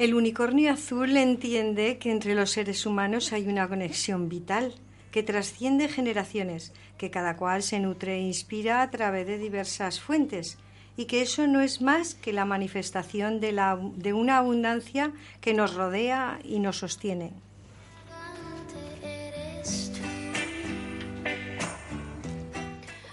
El 0.00 0.14
unicornio 0.14 0.72
azul 0.72 1.14
entiende 1.18 1.98
que 1.98 2.10
entre 2.10 2.34
los 2.34 2.52
seres 2.52 2.86
humanos 2.86 3.34
hay 3.34 3.46
una 3.48 3.68
conexión 3.68 4.30
vital 4.30 4.74
que 5.12 5.22
trasciende 5.22 5.90
generaciones, 5.90 6.72
que 6.96 7.10
cada 7.10 7.36
cual 7.36 7.62
se 7.62 7.80
nutre 7.80 8.14
e 8.14 8.20
inspira 8.20 8.80
a 8.80 8.90
través 8.90 9.26
de 9.26 9.36
diversas 9.36 10.00
fuentes 10.00 10.56
y 10.96 11.04
que 11.04 11.20
eso 11.20 11.46
no 11.46 11.60
es 11.60 11.82
más 11.82 12.14
que 12.14 12.32
la 12.32 12.46
manifestación 12.46 13.40
de, 13.40 13.52
de 13.96 14.12
una 14.14 14.38
abundancia 14.38 15.12
que 15.42 15.52
nos 15.52 15.74
rodea 15.74 16.40
y 16.44 16.60
nos 16.60 16.78
sostiene. 16.78 17.34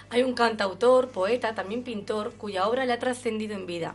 Hay 0.08 0.22
un 0.22 0.32
cantautor, 0.32 1.10
poeta, 1.10 1.54
también 1.54 1.82
pintor, 1.82 2.32
cuya 2.38 2.66
obra 2.66 2.86
le 2.86 2.94
ha 2.94 2.98
trascendido 2.98 3.54
en 3.54 3.66
vida. 3.66 3.94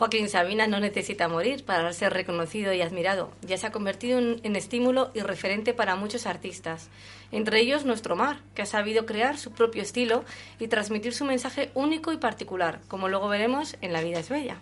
Joaquín 0.00 0.30
Sabina 0.30 0.66
no 0.66 0.80
necesita 0.80 1.28
morir 1.28 1.62
para 1.66 1.92
ser 1.92 2.14
reconocido 2.14 2.72
y 2.72 2.80
admirado. 2.80 3.32
Ya 3.42 3.58
se 3.58 3.66
ha 3.66 3.70
convertido 3.70 4.18
en, 4.18 4.56
estímulo 4.56 5.10
y 5.12 5.20
referente 5.20 5.74
para 5.74 5.94
muchos 5.94 6.24
artistas. 6.24 6.88
Entre 7.32 7.60
ellos 7.60 7.84
nuestro 7.84 8.16
mar, 8.16 8.38
que 8.54 8.62
ha 8.62 8.66
sabido 8.66 9.04
crear 9.04 9.36
su 9.36 9.52
propio 9.52 9.82
estilo 9.82 10.24
y 10.58 10.68
transmitir 10.68 11.12
su 11.12 11.26
mensaje 11.26 11.70
único 11.74 12.14
y 12.14 12.16
particular, 12.16 12.80
como 12.88 13.10
luego 13.10 13.28
veremos 13.28 13.76
en 13.82 13.92
La 13.92 14.00
vida 14.00 14.20
es 14.20 14.30
bella. 14.30 14.56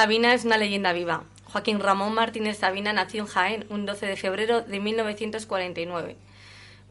Sabina 0.00 0.32
es 0.32 0.46
una 0.46 0.56
leyenda 0.56 0.94
viva. 0.94 1.24
Joaquín 1.44 1.78
Ramón 1.78 2.14
Martínez 2.14 2.56
Sabina 2.56 2.94
nació 2.94 3.20
en 3.20 3.26
Jaén 3.26 3.66
un 3.68 3.84
12 3.84 4.06
de 4.06 4.16
febrero 4.16 4.62
de 4.62 4.80
1949. 4.80 6.16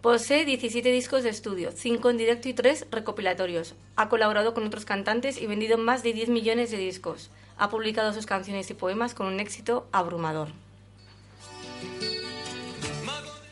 Posee 0.04 0.46
17 0.46 0.92
discos 0.92 1.24
de 1.24 1.30
estudio, 1.30 1.72
5 1.72 2.08
en 2.12 2.18
directo 2.18 2.50
y 2.50 2.54
3 2.54 2.86
recopilatorios. 2.92 3.74
Ha 3.96 4.10
colaborado 4.10 4.54
con 4.54 4.64
otros 4.64 4.86
cantantes 4.86 5.42
y 5.42 5.48
vendido 5.48 5.80
más 5.80 6.04
de 6.04 6.14
10 6.14 6.30
millones 6.30 6.70
de 6.70 6.78
discos. 6.78 7.32
Ha 7.58 7.72
publicado 7.72 8.14
sus 8.14 8.28
canciones 8.28 8.70
y 8.70 8.76
poemas 8.76 9.16
con 9.16 9.26
un 9.26 9.40
éxito 9.40 9.88
abrumador. 9.92 10.50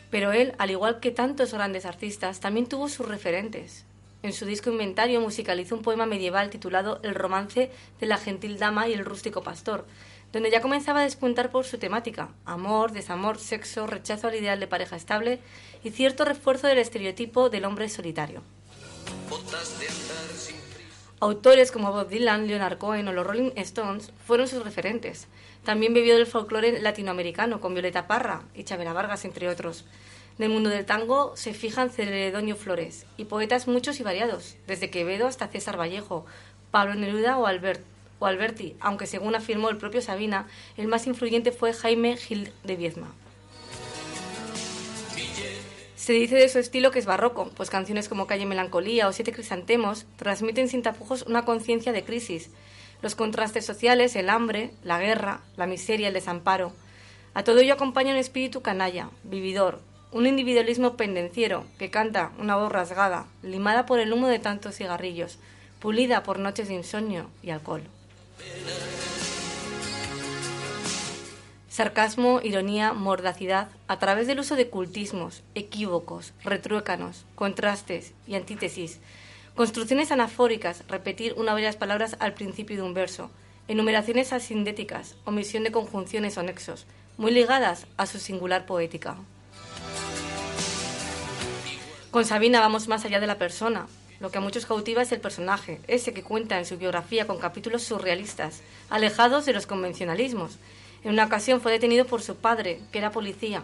Pero 0.08 0.30
él, 0.30 0.54
al 0.58 0.70
igual 0.70 1.00
que 1.00 1.10
tantos 1.10 1.52
grandes 1.52 1.84
artistas, 1.84 2.38
también 2.38 2.68
tuvo 2.68 2.88
sus 2.88 3.08
referentes. 3.08 3.84
En 4.22 4.32
su 4.32 4.46
disco 4.46 4.70
Inventario 4.70 5.20
musicalizó 5.20 5.76
un 5.76 5.82
poema 5.82 6.04
medieval 6.04 6.50
titulado 6.50 6.98
El 7.04 7.14
romance 7.14 7.70
de 8.00 8.06
la 8.06 8.18
gentil 8.18 8.58
dama 8.58 8.88
y 8.88 8.92
el 8.92 9.04
rústico 9.04 9.42
pastor, 9.42 9.86
donde 10.32 10.50
ya 10.50 10.60
comenzaba 10.60 11.00
a 11.00 11.04
despuntar 11.04 11.50
por 11.50 11.64
su 11.64 11.78
temática, 11.78 12.30
amor, 12.44 12.92
desamor, 12.92 13.38
sexo, 13.38 13.86
rechazo 13.86 14.26
al 14.26 14.34
ideal 14.34 14.58
de 14.58 14.66
pareja 14.66 14.96
estable 14.96 15.38
y 15.84 15.90
cierto 15.90 16.24
refuerzo 16.24 16.66
del 16.66 16.78
estereotipo 16.78 17.48
del 17.48 17.64
hombre 17.64 17.88
solitario. 17.88 18.42
Autores 21.20 21.72
como 21.72 21.92
Bob 21.92 22.08
Dylan, 22.08 22.46
Leonard 22.46 22.78
Cohen 22.78 23.08
o 23.08 23.12
los 23.12 23.26
Rolling 23.26 23.52
Stones 23.56 24.12
fueron 24.24 24.48
sus 24.48 24.62
referentes. 24.62 25.28
También 25.64 25.94
bebió 25.94 26.16
del 26.16 26.26
folclore 26.26 26.80
latinoamericano 26.80 27.60
con 27.60 27.74
Violeta 27.74 28.06
Parra 28.06 28.42
y 28.54 28.64
Chavela 28.64 28.92
Vargas, 28.92 29.24
entre 29.24 29.48
otros. 29.48 29.84
Del 30.38 30.50
mundo 30.50 30.70
del 30.70 30.86
tango 30.86 31.36
se 31.36 31.52
fijan 31.52 31.90
Celedonio 31.90 32.54
Flores 32.54 33.06
y 33.16 33.24
poetas 33.24 33.66
muchos 33.66 33.98
y 33.98 34.04
variados, 34.04 34.56
desde 34.68 34.88
Quevedo 34.88 35.26
hasta 35.26 35.48
César 35.48 35.78
Vallejo, 35.78 36.26
Pablo 36.70 36.94
Neruda 36.94 37.38
o, 37.38 37.42
o 37.42 38.26
Alberti, 38.26 38.76
aunque 38.78 39.08
según 39.08 39.34
afirmó 39.34 39.68
el 39.68 39.78
propio 39.78 40.00
Sabina, 40.00 40.46
el 40.76 40.86
más 40.86 41.08
influyente 41.08 41.50
fue 41.50 41.72
Jaime 41.72 42.16
Gil 42.16 42.52
de 42.62 42.76
Viedma. 42.76 43.12
Se 45.96 46.12
dice 46.12 46.36
de 46.36 46.48
su 46.48 46.60
estilo 46.60 46.92
que 46.92 47.00
es 47.00 47.06
barroco, 47.06 47.50
pues 47.56 47.68
canciones 47.68 48.08
como 48.08 48.28
Calle 48.28 48.46
Melancolía 48.46 49.08
o 49.08 49.12
Siete 49.12 49.32
Crisantemos 49.32 50.06
transmiten 50.16 50.68
sin 50.68 50.82
tapujos 50.82 51.22
una 51.22 51.44
conciencia 51.44 51.92
de 51.92 52.04
crisis, 52.04 52.50
los 53.02 53.16
contrastes 53.16 53.66
sociales, 53.66 54.14
el 54.14 54.30
hambre, 54.30 54.70
la 54.84 55.00
guerra, 55.00 55.40
la 55.56 55.66
miseria, 55.66 56.08
el 56.08 56.14
desamparo. 56.14 56.72
A 57.34 57.42
todo 57.42 57.58
ello 57.58 57.74
acompaña 57.74 58.12
un 58.12 58.18
espíritu 58.18 58.62
canalla, 58.62 59.10
vividor, 59.24 59.80
un 60.10 60.26
individualismo 60.26 60.96
pendenciero 60.96 61.64
que 61.78 61.90
canta 61.90 62.32
una 62.38 62.56
voz 62.56 62.72
rasgada, 62.72 63.26
limada 63.42 63.84
por 63.84 64.00
el 64.00 64.12
humo 64.12 64.26
de 64.28 64.38
tantos 64.38 64.76
cigarrillos, 64.76 65.38
pulida 65.80 66.22
por 66.22 66.38
noches 66.38 66.68
de 66.68 66.74
insomnio 66.74 67.30
y 67.42 67.50
alcohol. 67.50 67.82
Sarcasmo, 71.68 72.40
ironía, 72.42 72.92
mordacidad, 72.92 73.68
a 73.86 73.98
través 73.98 74.26
del 74.26 74.40
uso 74.40 74.56
de 74.56 74.68
cultismos, 74.68 75.44
equívocos, 75.54 76.32
retruécanos, 76.42 77.24
contrastes 77.36 78.14
y 78.26 78.34
antítesis, 78.34 78.98
construcciones 79.54 80.10
anafóricas, 80.10 80.84
repetir 80.88 81.34
una 81.34 81.52
o 81.52 81.54
varias 81.54 81.76
palabras 81.76 82.16
al 82.18 82.34
principio 82.34 82.76
de 82.76 82.82
un 82.82 82.94
verso, 82.94 83.30
enumeraciones 83.68 84.32
asindéticas, 84.32 85.16
omisión 85.24 85.62
de 85.62 85.70
conjunciones 85.70 86.38
o 86.38 86.42
nexos, 86.42 86.86
muy 87.16 87.30
ligadas 87.30 87.86
a 87.96 88.06
su 88.06 88.18
singular 88.18 88.66
poética. 88.66 89.18
Con 92.10 92.24
Sabina 92.24 92.60
vamos 92.60 92.88
más 92.88 93.04
allá 93.04 93.20
de 93.20 93.26
la 93.26 93.36
persona. 93.36 93.86
Lo 94.18 94.30
que 94.30 94.38
a 94.38 94.40
muchos 94.40 94.64
cautiva 94.64 95.02
es 95.02 95.12
el 95.12 95.20
personaje, 95.20 95.78
ese 95.88 96.14
que 96.14 96.22
cuenta 96.22 96.58
en 96.58 96.64
su 96.64 96.78
biografía 96.78 97.26
con 97.26 97.38
capítulos 97.38 97.82
surrealistas, 97.82 98.62
alejados 98.88 99.44
de 99.44 99.52
los 99.52 99.66
convencionalismos. 99.66 100.56
En 101.04 101.12
una 101.12 101.26
ocasión 101.26 101.60
fue 101.60 101.70
detenido 101.70 102.06
por 102.06 102.22
su 102.22 102.36
padre, 102.36 102.80
que 102.92 102.98
era 102.98 103.12
policía. 103.12 103.62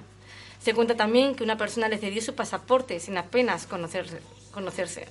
Se 0.60 0.74
cuenta 0.74 0.94
también 0.94 1.34
que 1.34 1.42
una 1.42 1.56
persona 1.56 1.88
le 1.88 1.96
cedió 1.96 2.20
su 2.20 2.34
pasaporte 2.34 3.00
sin 3.00 3.16
apenas 3.16 3.66
conocerse. 3.66 5.08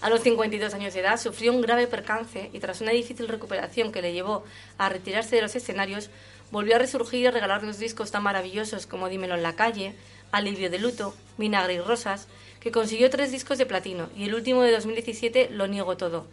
A 0.00 0.10
los 0.10 0.20
52 0.20 0.74
años 0.74 0.94
de 0.94 1.00
edad 1.00 1.18
sufrió 1.18 1.52
un 1.52 1.60
grave 1.60 1.88
percance 1.88 2.50
y 2.52 2.60
tras 2.60 2.80
una 2.80 2.92
difícil 2.92 3.26
recuperación 3.26 3.90
que 3.90 4.02
le 4.02 4.12
llevó 4.12 4.44
a 4.76 4.88
retirarse 4.88 5.34
de 5.34 5.42
los 5.42 5.56
escenarios, 5.56 6.10
volvió 6.52 6.76
a 6.76 6.78
resurgir 6.78 7.20
y 7.20 7.26
a 7.26 7.30
regalarnos 7.32 7.78
discos 7.78 8.12
tan 8.12 8.22
maravillosos 8.22 8.86
como 8.86 9.08
Dímelo 9.08 9.34
en 9.34 9.42
la 9.42 9.56
calle, 9.56 9.96
Alivio 10.32 10.70
de 10.70 10.78
luto, 10.78 11.14
Vinagre 11.36 11.74
y 11.74 11.80
rosas, 11.80 12.28
que 12.60 12.72
consiguió 12.72 13.10
tres 13.10 13.30
discos 13.32 13.58
de 13.58 13.66
platino 13.66 14.08
y 14.16 14.24
el 14.24 14.34
último 14.34 14.62
de 14.62 14.72
2017, 14.72 15.48
Lo 15.50 15.66
niego 15.66 15.96
todo. 15.96 16.26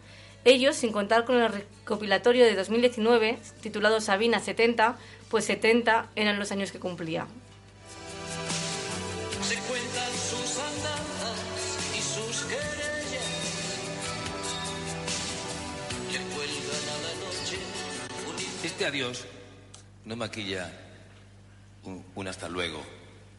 Ellos, 0.44 0.76
sin 0.76 0.92
contar 0.92 1.24
con 1.24 1.36
el 1.36 1.50
recopilatorio 1.50 2.44
de 2.44 2.54
2019, 2.54 3.38
titulado 3.62 4.00
Sabina 4.00 4.38
70, 4.38 4.96
pues 5.28 5.44
70 5.46 6.10
eran 6.14 6.38
los 6.38 6.52
años 6.52 6.70
que 6.70 6.78
cumplía. 6.78 7.26
Se 9.42 9.56
cuentan 9.56 10.12
sus 10.12 10.58
andanzas 10.58 11.38
y 11.96 12.00
sus 12.00 12.44
querellas. 12.44 13.26
Le 16.12 16.18
cuelgan 16.32 16.84
a 16.94 16.98
la 17.02 17.14
noche 17.26 17.58
un 18.28 18.64
Este 18.64 18.86
adiós 18.86 19.24
no 20.04 20.14
maquilla 20.14 20.70
un, 21.82 22.04
un 22.14 22.28
hasta 22.28 22.48
luego. 22.48 22.95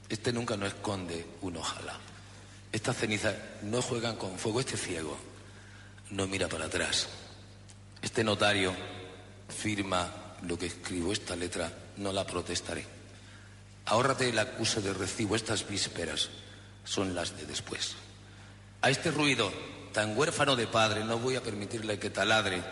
Este 0.10 0.32
nunca 0.32 0.56
no 0.56 0.66
esconde 0.66 1.26
un 1.42 1.58
ojalá. 1.58 1.98
Estas 2.72 2.98
cenizas 2.98 3.36
no 3.64 3.82
juegan 3.82 4.16
con 4.16 4.38
fuego. 4.38 4.60
Este 4.60 4.78
ciego 4.78 5.18
no 6.12 6.28
mira 6.28 6.48
para 6.48 6.66
atrás. 6.66 7.08
Este 8.02 8.24
notario 8.24 8.74
firma 9.50 10.10
lo 10.44 10.58
que 10.58 10.68
escribo. 10.68 11.12
Esta 11.12 11.36
letra 11.36 11.72
no 11.98 12.14
la 12.14 12.26
protestaré. 12.26 12.86
Ahórrate 13.86 14.30
el 14.30 14.40
acuse 14.40 14.82
de 14.82 14.94
recibo. 14.94 15.36
Estas 15.36 15.68
vísperas 15.68 16.30
son 16.86 17.14
las 17.14 17.38
de 17.38 17.46
después. 17.46 17.96
A 18.82 18.90
este 18.90 19.12
ruido 19.12 19.52
tan 19.92 20.18
huérfano 20.18 20.56
de 20.56 20.68
padre 20.68 21.04
no 21.04 21.20
voy 21.20 21.36
a 21.36 21.44
permitirle 21.44 22.00
que 22.00 22.12
taladre 22.12 22.64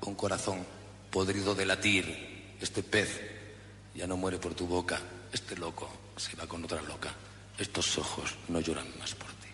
un 0.00 0.14
corazón 0.16 0.66
podrido 1.10 1.54
de 1.54 1.66
latir. 1.66 2.56
Este 2.60 2.82
pez 2.82 3.20
ya 3.94 4.08
no 4.08 4.16
muere 4.16 4.38
por 4.38 4.54
tu 4.54 4.66
boca. 4.66 5.00
Este 5.32 5.56
loco 5.56 5.99
se 6.20 6.36
va 6.36 6.46
con 6.46 6.62
otra 6.62 6.82
loca. 6.82 7.10
Estos 7.58 7.96
ojos 7.96 8.36
no 8.48 8.60
lloran 8.60 8.86
más 8.98 9.14
por 9.14 9.28
ti. 9.28 9.48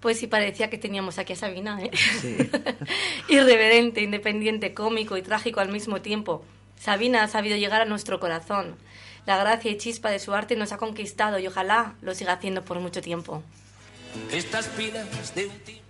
Pues 0.00 0.18
sí 0.18 0.26
parecía 0.26 0.68
que 0.70 0.78
teníamos 0.78 1.18
aquí 1.18 1.34
a 1.34 1.36
Sabina, 1.36 1.80
¿eh? 1.82 1.90
Irreverente, 3.28 4.02
independiente, 4.02 4.74
cómico 4.74 5.16
y 5.16 5.22
trágico 5.22 5.60
al 5.60 5.70
mismo 5.70 6.00
tiempo. 6.02 6.44
Sabina 6.84 7.22
ha 7.22 7.28
sabido 7.28 7.56
llegar 7.56 7.80
a 7.80 7.86
nuestro 7.86 8.20
corazón. 8.20 8.76
La 9.24 9.38
gracia 9.38 9.70
y 9.70 9.78
chispa 9.78 10.10
de 10.10 10.18
su 10.18 10.34
arte 10.34 10.54
nos 10.54 10.70
ha 10.72 10.76
conquistado 10.76 11.38
y 11.38 11.46
ojalá 11.46 11.94
lo 12.02 12.14
siga 12.14 12.34
haciendo 12.34 12.62
por 12.62 12.78
mucho 12.78 13.00
tiempo. 13.00 13.42
Estas 14.30 14.68
pilas 14.68 15.34
de 15.34 15.46
un 15.46 15.58
timbre. 15.60 15.82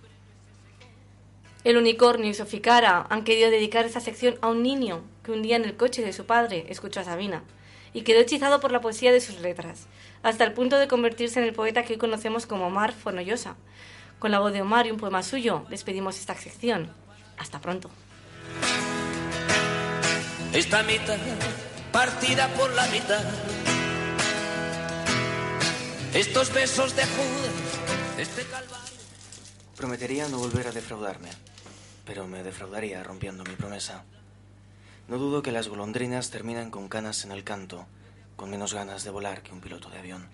El 1.65 1.75
unicornio 1.75 2.29
y 2.29 2.33
Soficara 2.33 3.07
han 3.09 3.25
querido 3.25 3.51
dedicar 3.51 3.83
esta 3.83 3.99
sección 3.99 4.37
a 4.39 4.47
un 4.47 4.63
niño 4.63 5.03
que 5.21 5.33
un 5.33 5.41
día 5.41 5.57
en 5.57 5.65
el 5.65 5.75
coche 5.75 6.01
de 6.01 6.13
su 6.13 6.25
padre 6.25 6.65
escuchó 6.69 7.01
a 7.01 7.03
Sabina 7.03 7.43
y 7.91 8.03
quedó 8.03 8.21
hechizado 8.21 8.61
por 8.61 8.71
la 8.71 8.79
poesía 8.79 9.11
de 9.11 9.19
sus 9.19 9.41
letras, 9.41 9.87
hasta 10.23 10.45
el 10.45 10.53
punto 10.53 10.79
de 10.79 10.87
convertirse 10.87 11.41
en 11.41 11.45
el 11.45 11.53
poeta 11.53 11.83
que 11.83 11.93
hoy 11.93 11.99
conocemos 11.99 12.45
como 12.45 12.67
Omar 12.67 12.93
Fonollosa. 12.93 13.57
Con 14.17 14.31
la 14.31 14.39
voz 14.39 14.53
de 14.53 14.61
Omar 14.61 14.87
y 14.87 14.91
un 14.91 14.97
poema 14.97 15.23
suyo, 15.23 15.65
despedimos 15.69 16.17
esta 16.17 16.35
sección. 16.35 16.89
Hasta 17.37 17.59
pronto. 17.59 17.89
Esta 20.55 20.83
mitad 20.83 21.17
partida 21.91 22.47
por 22.53 22.73
la 22.73 22.87
mitad. 22.87 23.25
Estos 26.13 26.53
besos 26.53 26.95
de 26.95 27.03
Judas, 27.03 28.17
este 28.17 28.43
calvario. 28.43 28.99
Prometería 29.75 30.29
no 30.29 30.37
volver 30.37 30.67
a 30.67 30.71
defraudarme, 30.71 31.27
pero 32.05 32.25
me 32.25 32.41
defraudaría 32.41 33.03
rompiendo 33.03 33.43
mi 33.43 33.53
promesa. 33.57 34.05
No 35.09 35.17
dudo 35.17 35.41
que 35.41 35.51
las 35.51 35.67
golondrinas 35.67 36.29
terminan 36.29 36.71
con 36.71 36.87
canas 36.87 37.25
en 37.25 37.33
el 37.33 37.43
canto, 37.43 37.85
con 38.37 38.49
menos 38.49 38.73
ganas 38.73 39.03
de 39.03 39.09
volar 39.09 39.43
que 39.43 39.51
un 39.51 39.59
piloto 39.59 39.89
de 39.89 39.99
avión. 39.99 40.29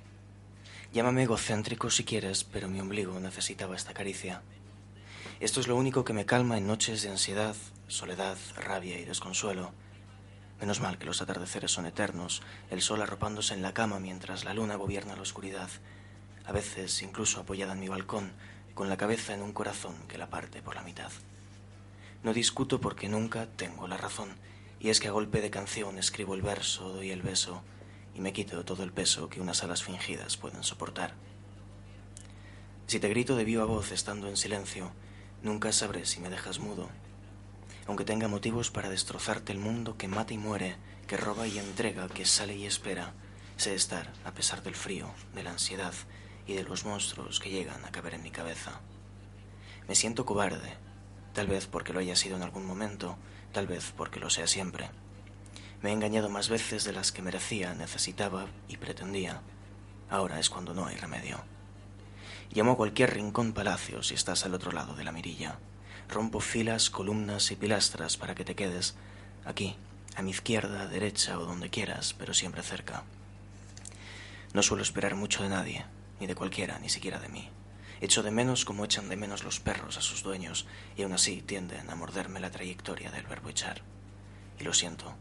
Llámame 0.93 1.23
egocéntrico 1.23 1.89
si 1.89 2.03
quieres, 2.03 2.43
pero 2.43 2.67
mi 2.67 2.79
ombligo 2.79 3.19
necesitaba 3.19 3.75
esta 3.75 3.95
caricia. 3.95 4.43
Esto 5.39 5.61
es 5.61 5.67
lo 5.67 5.75
único 5.75 6.05
que 6.05 6.13
me 6.13 6.27
calma 6.27 6.59
en 6.59 6.67
noches 6.67 7.01
de 7.01 7.09
ansiedad, 7.09 7.55
soledad, 7.87 8.37
rabia 8.55 8.99
y 8.99 9.05
desconsuelo. 9.05 9.73
Menos 10.61 10.79
mal 10.79 10.99
que 10.99 11.07
los 11.07 11.23
atardeceres 11.23 11.71
son 11.71 11.87
eternos, 11.87 12.43
el 12.69 12.83
sol 12.83 13.01
arropándose 13.01 13.55
en 13.55 13.63
la 13.63 13.73
cama 13.73 13.99
mientras 13.99 14.45
la 14.45 14.53
luna 14.53 14.75
gobierna 14.75 15.15
la 15.15 15.23
oscuridad, 15.23 15.71
a 16.45 16.51
veces 16.51 17.01
incluso 17.01 17.39
apoyada 17.39 17.73
en 17.73 17.79
mi 17.79 17.87
balcón, 17.87 18.31
con 18.75 18.87
la 18.87 18.95
cabeza 18.95 19.33
en 19.33 19.41
un 19.41 19.53
corazón 19.53 19.95
que 20.07 20.19
la 20.19 20.29
parte 20.29 20.61
por 20.61 20.75
la 20.75 20.83
mitad. 20.83 21.11
No 22.21 22.31
discuto 22.31 22.79
porque 22.79 23.09
nunca 23.09 23.47
tengo 23.47 23.87
la 23.87 23.97
razón, 23.97 24.35
y 24.79 24.89
es 24.89 24.99
que 24.99 25.07
a 25.07 25.11
golpe 25.11 25.41
de 25.41 25.49
canción 25.49 25.97
escribo 25.97 26.35
el 26.35 26.43
verso, 26.43 26.89
doy 26.89 27.09
el 27.09 27.23
beso, 27.23 27.63
y 28.13 28.21
me 28.21 28.31
quito 28.31 28.63
todo 28.63 28.83
el 28.83 28.93
peso 28.93 29.29
que 29.29 29.41
unas 29.41 29.63
alas 29.63 29.81
fingidas 29.81 30.37
pueden 30.37 30.63
soportar. 30.63 31.15
Si 32.85 32.99
te 32.99 33.09
grito 33.09 33.35
de 33.35 33.45
viva 33.45 33.65
voz 33.65 33.91
estando 33.91 34.29
en 34.29 34.37
silencio, 34.37 34.91
nunca 35.41 35.71
sabré 35.71 36.05
si 36.05 36.19
me 36.19 36.29
dejas 36.29 36.59
mudo. 36.59 36.87
Aunque 37.91 38.05
tenga 38.05 38.29
motivos 38.29 38.71
para 38.71 38.89
destrozarte 38.89 39.51
el 39.51 39.59
mundo 39.59 39.97
que 39.97 40.07
mata 40.07 40.33
y 40.33 40.37
muere, 40.37 40.77
que 41.07 41.17
roba 41.17 41.45
y 41.45 41.59
entrega, 41.59 42.07
que 42.07 42.23
sale 42.23 42.55
y 42.55 42.65
espera, 42.65 43.11
sé 43.57 43.75
estar 43.75 44.13
a 44.23 44.31
pesar 44.31 44.63
del 44.63 44.75
frío, 44.75 45.11
de 45.35 45.43
la 45.43 45.51
ansiedad 45.51 45.93
y 46.47 46.53
de 46.53 46.63
los 46.63 46.85
monstruos 46.85 47.41
que 47.41 47.49
llegan 47.49 47.83
a 47.83 47.91
caber 47.91 48.13
en 48.13 48.23
mi 48.23 48.31
cabeza. 48.31 48.79
Me 49.89 49.95
siento 49.95 50.25
cobarde, 50.25 50.77
tal 51.33 51.47
vez 51.47 51.67
porque 51.67 51.91
lo 51.91 51.99
haya 51.99 52.15
sido 52.15 52.37
en 52.37 52.43
algún 52.43 52.65
momento, 52.65 53.17
tal 53.51 53.67
vez 53.67 53.91
porque 53.97 54.21
lo 54.21 54.29
sea 54.29 54.47
siempre. 54.47 54.89
Me 55.81 55.89
he 55.89 55.93
engañado 55.93 56.29
más 56.29 56.47
veces 56.47 56.85
de 56.85 56.93
las 56.93 57.11
que 57.11 57.21
merecía, 57.21 57.73
necesitaba 57.73 58.47
y 58.69 58.77
pretendía. 58.77 59.41
Ahora 60.09 60.39
es 60.39 60.49
cuando 60.49 60.73
no 60.73 60.85
hay 60.85 60.95
remedio. 60.95 61.43
Llamo 62.53 62.71
a 62.71 62.77
cualquier 62.77 63.13
rincón 63.13 63.51
palacio 63.51 64.01
si 64.01 64.13
estás 64.13 64.45
al 64.45 64.53
otro 64.53 64.71
lado 64.71 64.95
de 64.95 65.03
la 65.03 65.11
mirilla. 65.11 65.59
Rompo 66.09 66.39
filas, 66.39 66.89
columnas 66.89 67.51
y 67.51 67.55
pilastras 67.55 68.17
para 68.17 68.35
que 68.35 68.45
te 68.45 68.55
quedes 68.55 68.95
aquí, 69.45 69.75
a 70.15 70.21
mi 70.21 70.31
izquierda, 70.31 70.87
derecha 70.87 71.39
o 71.39 71.45
donde 71.45 71.69
quieras, 71.69 72.13
pero 72.17 72.33
siempre 72.33 72.63
cerca. 72.63 73.03
No 74.53 74.61
suelo 74.61 74.83
esperar 74.83 75.15
mucho 75.15 75.43
de 75.43 75.49
nadie, 75.49 75.85
ni 76.19 76.27
de 76.27 76.35
cualquiera, 76.35 76.79
ni 76.79 76.89
siquiera 76.89 77.19
de 77.19 77.29
mí. 77.29 77.49
Echo 78.01 78.23
de 78.23 78.31
menos 78.31 78.65
como 78.65 78.83
echan 78.83 79.07
de 79.09 79.15
menos 79.15 79.43
los 79.43 79.59
perros 79.59 79.97
a 79.97 80.01
sus 80.01 80.23
dueños, 80.23 80.65
y 80.97 81.03
aún 81.03 81.13
así 81.13 81.41
tienden 81.41 81.89
a 81.89 81.95
morderme 81.95 82.39
la 82.39 82.51
trayectoria 82.51 83.11
del 83.11 83.27
verbo 83.27 83.49
echar. 83.49 83.81
Y 84.59 84.63
lo 84.63 84.73
siento, 84.73 85.13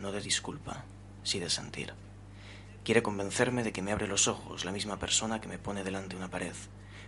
no 0.00 0.12
de 0.12 0.20
disculpa, 0.20 0.84
sí 1.24 1.38
de 1.38 1.50
sentir. 1.50 1.92
Quiere 2.84 3.02
convencerme 3.02 3.64
de 3.64 3.72
que 3.72 3.82
me 3.82 3.92
abre 3.92 4.06
los 4.06 4.28
ojos 4.28 4.64
la 4.64 4.72
misma 4.72 4.98
persona 4.98 5.40
que 5.40 5.48
me 5.48 5.58
pone 5.58 5.84
delante 5.84 6.16
una 6.16 6.30
pared. 6.30 6.54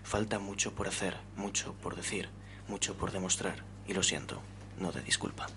Falta 0.03 0.39
mucho 0.39 0.75
por 0.75 0.89
hacer, 0.89 1.17
mucho 1.37 1.73
por 1.75 1.97
decir, 1.97 2.29
mucho 2.71 2.95
por 2.95 3.11
demostrar, 3.11 3.57
y 3.89 3.93
lo 3.93 4.03
siento, 4.03 4.41
no 4.79 4.93
de 4.93 5.03
disculpa. 5.03 5.49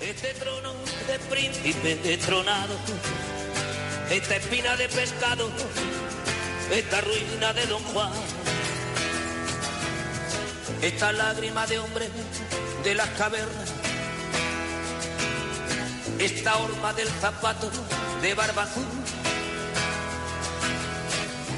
Este 0.00 0.32
trono 0.34 0.72
de 1.06 1.18
príncipe 1.28 1.96
detronado, 1.96 2.74
esta 4.10 4.36
espina 4.36 4.74
de 4.76 4.88
pescado, 4.88 5.50
esta 6.72 7.00
ruina 7.02 7.52
de 7.52 7.66
Don 7.66 7.82
Juan, 7.84 8.12
esta 10.80 11.12
lágrima 11.12 11.66
de 11.66 11.78
hombre 11.78 12.08
de 12.84 12.94
las 12.94 13.10
cavernas, 13.10 13.70
esta 16.18 16.56
horma 16.56 16.94
del 16.94 17.08
zapato 17.08 17.70
de 18.22 18.34
barba 18.34 18.62
azul, 18.62 18.86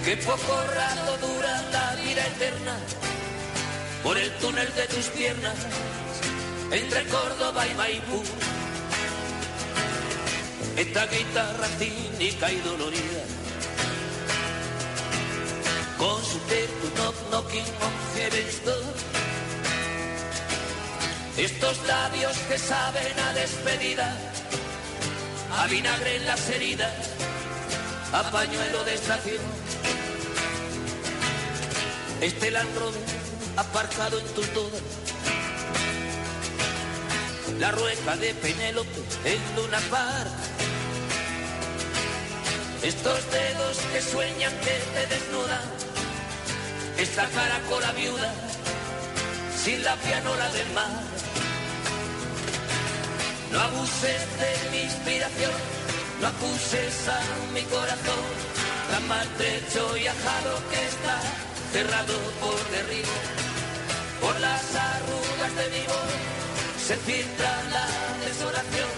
que 0.05 0.17
poco 0.17 0.61
rato 0.75 1.19
dura 1.19 1.63
la 1.71 1.95
vida 2.03 2.27
eterna, 2.27 2.77
por 4.03 4.19
el 4.19 4.31
túnel 4.39 4.69
de 4.75 4.87
tus 4.89 5.07
piernas, 5.07 5.55
entre 6.71 7.05
Córdoba 7.07 7.67
y 7.67 7.75
Maipú. 7.75 8.23
Esta 10.77 11.07
guitarra 11.07 11.69
cínica 11.79 12.51
y 12.51 12.57
dolorida, 12.61 13.25
con 15.99 16.25
su 16.25 16.39
teto 16.41 16.91
knock 16.97 17.15
knocking 17.31 17.67
on 17.81 17.93
heaven's 18.17 18.65
door. 18.65 18.95
Estos 21.37 21.87
labios 21.87 22.37
que 22.49 22.59
saben 22.59 23.19
a 23.21 23.33
despedida, 23.35 24.17
a 25.59 25.67
vinagre 25.67 26.17
en 26.17 26.27
las 26.27 26.51
heridas, 26.51 26.93
a 28.13 28.31
pañuelo 28.31 28.85
de 28.85 28.95
estación. 28.95 29.43
Este 32.21 32.51
Rover 32.51 33.32
aparcado 33.57 34.19
en 34.19 34.27
tus 34.35 34.53
dudas, 34.55 34.83
la 37.59 37.71
rueca 37.71 38.17
de 38.17 38.35
Penélope 38.35 39.01
en 39.25 39.41
Luna 39.57 39.79
Park. 39.91 40.31
Estos 42.83 43.31
dedos 43.31 43.79
que 43.93 44.03
sueñan 44.03 44.53
que 44.65 44.75
te 44.95 45.07
desnudan, 45.15 45.63
esta 46.99 47.27
caracola 47.29 47.93
viuda 47.93 48.33
sin 49.63 49.83
la 49.85 49.95
pianola 49.97 50.49
del 50.51 50.69
mar. 50.73 50.91
No 53.53 53.61
abuses 53.61 54.21
de 54.41 54.71
mi 54.71 54.81
inspiración, 54.83 55.53
no 56.21 56.27
acuses 56.27 57.09
a 57.09 57.21
mi 57.53 57.63
corazón, 57.63 58.25
tan 58.91 59.07
maltrecho 59.07 59.97
y 59.97 60.07
ajado 60.09 60.59
que 60.71 60.83
está, 60.89 61.21
cerrado 61.73 62.15
por 62.41 62.59
derribo, 62.71 63.13
por 64.23 64.39
las 64.41 64.63
arrugas 64.75 65.53
de 65.61 65.67
mi 65.75 65.85
voz, 65.87 66.13
se 66.87 66.97
filtra 66.97 67.51
la 67.77 67.87
desolación 68.25 68.91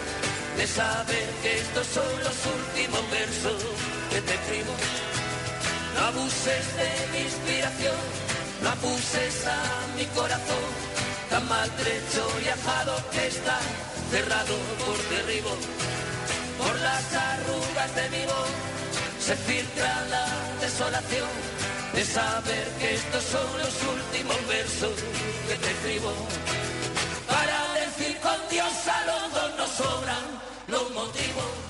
de 0.59 0.67
saber 0.67 1.29
que 1.43 1.59
estos 1.65 1.87
son 1.87 2.13
los 2.27 2.39
últimos 2.59 3.03
versos 3.11 3.61
que 4.11 4.21
te 4.21 4.35
escribo. 4.35 4.75
No 5.95 6.01
abuses 6.13 6.65
de 6.81 6.91
mi 7.13 7.21
inspiración, 7.25 8.01
no 8.63 8.69
abuses 8.77 9.47
a 9.47 9.61
mi 9.97 10.05
corazón, 10.19 10.65
tan 11.31 11.49
maltrecho 11.49 12.23
y 12.45 12.49
ajado 12.49 12.95
que 13.11 13.27
está, 13.27 13.59
cerrado 14.11 14.55
por 14.85 14.99
derribo, 15.09 15.57
por 16.61 16.75
las 16.81 17.05
arrugas 17.33 17.91
de 17.97 18.07
mi 18.11 18.25
voz, 18.27 18.53
se 19.27 19.35
filtra 19.37 19.91
la 20.11 20.27
desolación 20.61 21.64
de 21.95 22.05
saber 22.05 22.67
que 22.81 22.95
estos 22.95 23.23
son 23.23 23.59
los 23.59 23.75
últimos 23.95 24.47
versos 24.49 24.95
que 25.49 25.57
te 25.57 25.71
escribo. 25.71 26.13
Para 27.29 27.59
decir 27.81 28.19
con 28.21 28.39
Dios 28.51 28.73
a 28.89 29.07
los 29.07 29.35
dos 29.35 29.57
nos 29.57 29.71
sobran 29.71 30.25
los 30.69 30.91
motivos. 30.91 31.65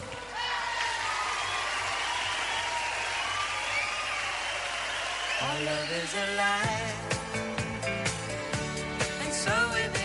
Love 5.64 5.92
is 6.02 6.14
a 6.14 6.26
lie. 6.36 6.94
And 9.22 9.32
so 9.32 10.03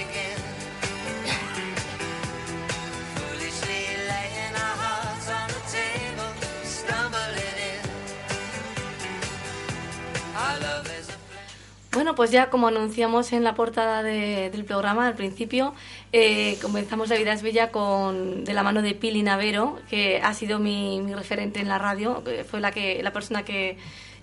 Bueno, 12.00 12.16
pues 12.16 12.32
ya 12.32 12.50
como 12.50 12.70
anunciamos 12.70 13.34
en 13.34 13.44
la 13.44 13.56
portada 13.56 14.04
de- 14.04 14.50
del 14.52 14.64
programa 14.64 15.06
al 15.06 15.16
principio, 15.16 15.74
eh, 16.14 16.58
comenzamos 16.62 17.10
La 17.10 17.18
vida 17.18 17.34
es 17.34 17.42
bella 17.42 17.72
con 17.72 18.46
de 18.46 18.54
la 18.54 18.64
mano 18.64 18.82
de 18.82 18.96
Pili 18.96 19.22
Navero, 19.22 19.78
que 19.90 20.22
ha 20.24 20.34
sido 20.34 20.60
mi, 20.60 21.02
mi 21.02 21.14
referente 21.14 21.60
en 21.60 21.68
la 21.68 21.78
radio, 21.78 22.24
fue 22.50 22.62
la 22.62 22.72
que 22.72 23.04
la 23.04 23.12
persona 23.12 23.44
que, 23.44 23.76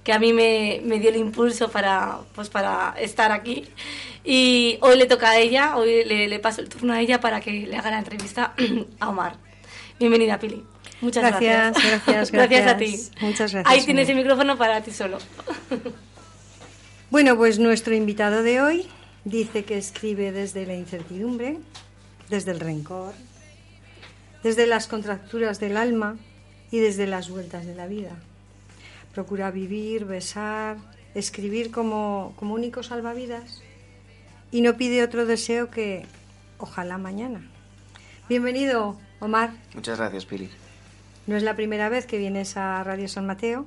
que 0.04 0.14
a 0.14 0.18
mí 0.18 0.32
me, 0.32 0.80
me 0.84 0.98
dio 0.98 1.10
el 1.10 1.16
impulso 1.16 1.70
para 1.70 2.20
pues 2.34 2.48
para 2.48 2.94
estar 2.98 3.30
aquí. 3.30 3.66
Y 4.24 4.78
hoy 4.80 4.96
le 4.96 5.04
toca 5.04 5.28
a 5.32 5.36
ella, 5.38 5.76
hoy 5.76 6.02
le, 6.06 6.28
le 6.28 6.38
paso 6.38 6.62
el 6.62 6.70
turno 6.70 6.94
a 6.94 7.00
ella 7.02 7.20
para 7.20 7.42
que 7.42 7.66
le 7.66 7.76
haga 7.76 7.90
la 7.90 7.98
entrevista 7.98 8.54
a 9.00 9.10
Omar. 9.10 9.36
Bienvenida, 9.98 10.38
Pili. 10.38 10.64
Muchas 11.02 11.22
gracias. 11.22 11.74
Gracias, 11.74 12.06
gracias, 12.06 12.32
gracias 12.32 12.66
a 12.68 12.76
ti. 12.78 12.98
Muchas 13.20 13.52
gracias, 13.52 13.66
Ahí 13.66 13.84
tienes 13.84 14.08
el 14.08 14.16
micrófono 14.16 14.56
para 14.56 14.80
ti 14.80 14.92
solo. 14.92 15.18
Bueno, 17.08 17.36
pues 17.36 17.60
nuestro 17.60 17.94
invitado 17.94 18.42
de 18.42 18.60
hoy 18.60 18.86
dice 19.24 19.64
que 19.64 19.78
escribe 19.78 20.32
desde 20.32 20.66
la 20.66 20.74
incertidumbre, 20.74 21.58
desde 22.28 22.50
el 22.50 22.58
rencor, 22.58 23.14
desde 24.42 24.66
las 24.66 24.88
contracturas 24.88 25.60
del 25.60 25.76
alma 25.76 26.16
y 26.72 26.80
desde 26.80 27.06
las 27.06 27.30
vueltas 27.30 27.64
de 27.64 27.76
la 27.76 27.86
vida. 27.86 28.10
Procura 29.14 29.52
vivir, 29.52 30.04
besar, 30.04 30.78
escribir 31.14 31.70
como, 31.70 32.34
como 32.36 32.54
único 32.54 32.82
salvavidas 32.82 33.62
y 34.50 34.60
no 34.62 34.76
pide 34.76 35.04
otro 35.04 35.26
deseo 35.26 35.70
que 35.70 36.04
ojalá 36.58 36.98
mañana. 36.98 37.40
Bienvenido, 38.28 38.98
Omar. 39.20 39.50
Muchas 39.76 39.98
gracias, 39.98 40.26
Pili. 40.26 40.50
No 41.28 41.36
es 41.36 41.44
la 41.44 41.54
primera 41.54 41.88
vez 41.88 42.04
que 42.04 42.18
vienes 42.18 42.56
a 42.56 42.82
Radio 42.82 43.06
San 43.06 43.26
Mateo 43.26 43.64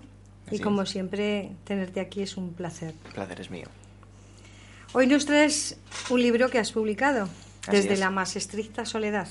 y 0.51 0.59
como 0.59 0.83
es. 0.83 0.89
siempre 0.89 1.51
tenerte 1.63 1.99
aquí 1.99 2.21
es 2.21 2.38
un 2.38 2.53
placer. 2.53 2.93
El 3.05 3.12
placer 3.13 3.41
es 3.41 3.51
mío. 3.51 3.67
Hoy 4.93 5.07
nos 5.07 5.25
traes 5.25 5.77
un 6.09 6.21
libro 6.21 6.49
que 6.49 6.59
has 6.59 6.71
publicado, 6.71 7.29
Así 7.67 7.77
Desde 7.77 7.93
es. 7.93 7.99
la 7.99 8.09
más 8.09 8.35
estricta 8.35 8.85
soledad. 8.85 9.27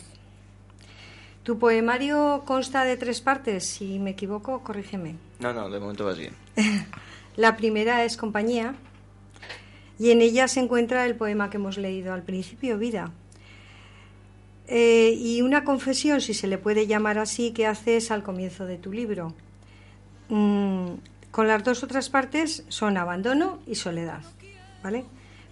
Tu 1.42 1.58
poemario 1.58 2.42
consta 2.44 2.84
de 2.84 2.96
tres 2.96 3.20
partes, 3.20 3.64
si 3.64 3.98
me 3.98 4.10
equivoco, 4.10 4.62
corrígeme. 4.62 5.16
No, 5.40 5.52
no, 5.52 5.70
de 5.70 5.80
momento 5.80 6.04
vas 6.04 6.18
bien. 6.18 6.34
La 7.36 7.56
primera 7.56 8.04
es 8.04 8.16
Compañía 8.16 8.74
y 9.98 10.10
en 10.10 10.20
ella 10.20 10.46
se 10.48 10.60
encuentra 10.60 11.06
el 11.06 11.16
poema 11.16 11.50
que 11.50 11.56
hemos 11.56 11.78
leído 11.78 12.12
al 12.12 12.22
principio, 12.22 12.78
Vida. 12.78 13.12
Eh, 14.66 15.14
y 15.18 15.40
una 15.40 15.64
confesión, 15.64 16.20
si 16.20 16.34
se 16.34 16.46
le 16.46 16.58
puede 16.58 16.86
llamar 16.86 17.18
así, 17.18 17.52
que 17.52 17.66
haces 17.66 18.10
al 18.10 18.22
comienzo 18.22 18.66
de 18.66 18.76
tu 18.76 18.92
libro. 18.92 19.34
Mm, 20.28 20.94
con 21.30 21.48
las 21.48 21.64
dos 21.64 21.82
otras 21.82 22.08
partes 22.10 22.64
son 22.68 22.96
abandono 22.96 23.58
y 23.66 23.76
soledad, 23.76 24.22
¿vale? 24.82 25.04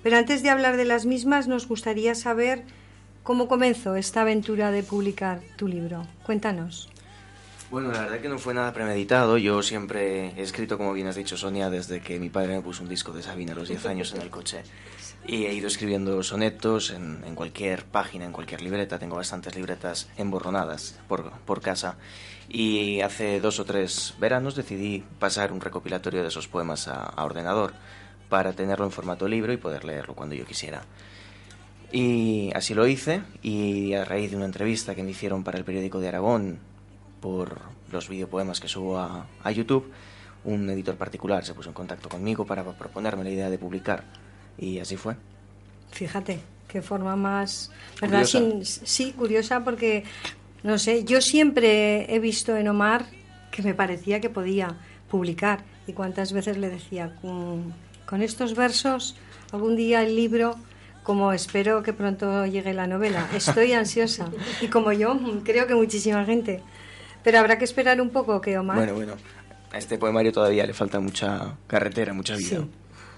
Pero 0.02 0.16
antes 0.16 0.42
de 0.42 0.50
hablar 0.50 0.76
de 0.76 0.84
las 0.84 1.06
mismas, 1.06 1.48
nos 1.48 1.66
gustaría 1.66 2.14
saber 2.14 2.64
cómo 3.22 3.48
comenzó 3.48 3.96
esta 3.96 4.22
aventura 4.22 4.70
de 4.70 4.82
publicar 4.82 5.40
tu 5.56 5.66
libro. 5.66 6.06
Cuéntanos. 6.24 6.88
Bueno, 7.70 7.90
la 7.90 8.02
verdad 8.02 8.20
que 8.20 8.28
no 8.28 8.38
fue 8.38 8.54
nada 8.54 8.72
premeditado. 8.72 9.38
Yo 9.38 9.60
siempre 9.62 10.28
he 10.36 10.42
escrito, 10.42 10.78
como 10.78 10.92
bien 10.92 11.08
has 11.08 11.16
dicho, 11.16 11.36
Sonia, 11.36 11.68
desde 11.68 12.00
que 12.00 12.20
mi 12.20 12.30
padre 12.30 12.54
me 12.54 12.62
puso 12.62 12.84
un 12.84 12.88
disco 12.88 13.12
de 13.12 13.24
Sabina 13.24 13.52
a 13.52 13.56
los 13.56 13.68
10 13.68 13.86
años 13.86 14.14
en 14.14 14.22
el 14.22 14.30
coche. 14.30 14.62
Y 15.26 15.46
he 15.46 15.52
ido 15.52 15.66
escribiendo 15.66 16.22
sonetos 16.22 16.90
en, 16.92 17.34
cualquier 17.34 17.84
página, 17.84 18.24
en 18.24 18.32
cualquier 18.32 18.62
libreta. 18.62 19.00
Tengo 19.00 19.16
bastantes 19.16 19.56
libretas 19.56 20.08
emborronadas 20.16 21.00
por, 21.08 21.32
por 21.40 21.60
casa. 21.60 21.96
Y 22.48 23.00
hace 23.00 23.40
dos 23.40 23.58
o 23.58 23.64
tres 23.64 24.14
veranos 24.18 24.54
decidí 24.54 25.04
pasar 25.18 25.52
un 25.52 25.60
recopilatorio 25.60 26.22
de 26.22 26.28
esos 26.28 26.48
poemas 26.48 26.88
a, 26.88 27.02
a 27.02 27.24
ordenador 27.24 27.74
para 28.28 28.52
tenerlo 28.52 28.84
en 28.84 28.92
formato 28.92 29.28
libro 29.28 29.52
y 29.52 29.56
poder 29.56 29.84
leerlo 29.84 30.14
cuando 30.14 30.34
yo 30.34 30.46
quisiera. 30.46 30.82
Y 31.92 32.50
así 32.54 32.74
lo 32.74 32.86
hice 32.86 33.22
y 33.42 33.94
a 33.94 34.04
raíz 34.04 34.30
de 34.30 34.36
una 34.36 34.46
entrevista 34.46 34.94
que 34.94 35.02
me 35.02 35.10
hicieron 35.10 35.44
para 35.44 35.58
el 35.58 35.64
periódico 35.64 36.00
de 36.00 36.08
Aragón 36.08 36.58
por 37.20 37.60
los 37.90 38.08
videopoemas 38.08 38.60
que 38.60 38.68
subo 38.68 38.98
a, 38.98 39.26
a 39.42 39.50
YouTube, 39.50 39.90
un 40.44 40.68
editor 40.70 40.96
particular 40.96 41.44
se 41.44 41.54
puso 41.54 41.70
en 41.70 41.74
contacto 41.74 42.08
conmigo 42.08 42.46
para 42.46 42.64
proponerme 42.64 43.24
la 43.24 43.30
idea 43.30 43.50
de 43.50 43.58
publicar 43.58 44.04
y 44.58 44.78
así 44.78 44.96
fue. 44.96 45.16
Fíjate, 45.90 46.40
qué 46.68 46.82
forma 46.82 47.16
más, 47.16 47.70
¿verdad? 48.00 48.26
Curiosa. 48.30 48.80
Sí, 48.84 49.12
curiosa 49.12 49.64
porque, 49.64 50.04
no 50.66 50.78
sé, 50.78 51.04
yo 51.04 51.20
siempre 51.20 52.12
he 52.12 52.18
visto 52.18 52.56
en 52.56 52.66
Omar 52.66 53.06
que 53.52 53.62
me 53.62 53.72
parecía 53.72 54.20
que 54.20 54.28
podía 54.28 54.76
publicar. 55.08 55.60
Y 55.86 55.92
cuántas 55.92 56.32
veces 56.32 56.58
le 56.58 56.68
decía, 56.68 57.14
con, 57.22 57.72
con 58.04 58.20
estos 58.20 58.56
versos, 58.56 59.14
algún 59.52 59.76
día 59.76 60.02
el 60.02 60.16
libro, 60.16 60.56
como 61.04 61.32
espero 61.32 61.84
que 61.84 61.92
pronto 61.92 62.46
llegue 62.46 62.74
la 62.74 62.88
novela, 62.88 63.28
estoy 63.32 63.74
ansiosa 63.74 64.28
y 64.60 64.66
como 64.66 64.90
yo, 64.90 65.16
creo 65.44 65.68
que 65.68 65.76
muchísima 65.76 66.24
gente. 66.24 66.60
Pero 67.22 67.38
habrá 67.38 67.58
que 67.58 67.64
esperar 67.64 68.00
un 68.00 68.10
poco 68.10 68.40
que 68.40 68.58
Omar... 68.58 68.76
Bueno, 68.76 68.94
bueno, 68.94 69.14
a 69.70 69.78
este 69.78 69.98
poemario 69.98 70.32
todavía 70.32 70.66
le 70.66 70.74
falta 70.74 70.98
mucha 70.98 71.56
carretera, 71.68 72.12
mucha 72.12 72.34
vida. 72.34 72.58
Sí, 72.58 72.70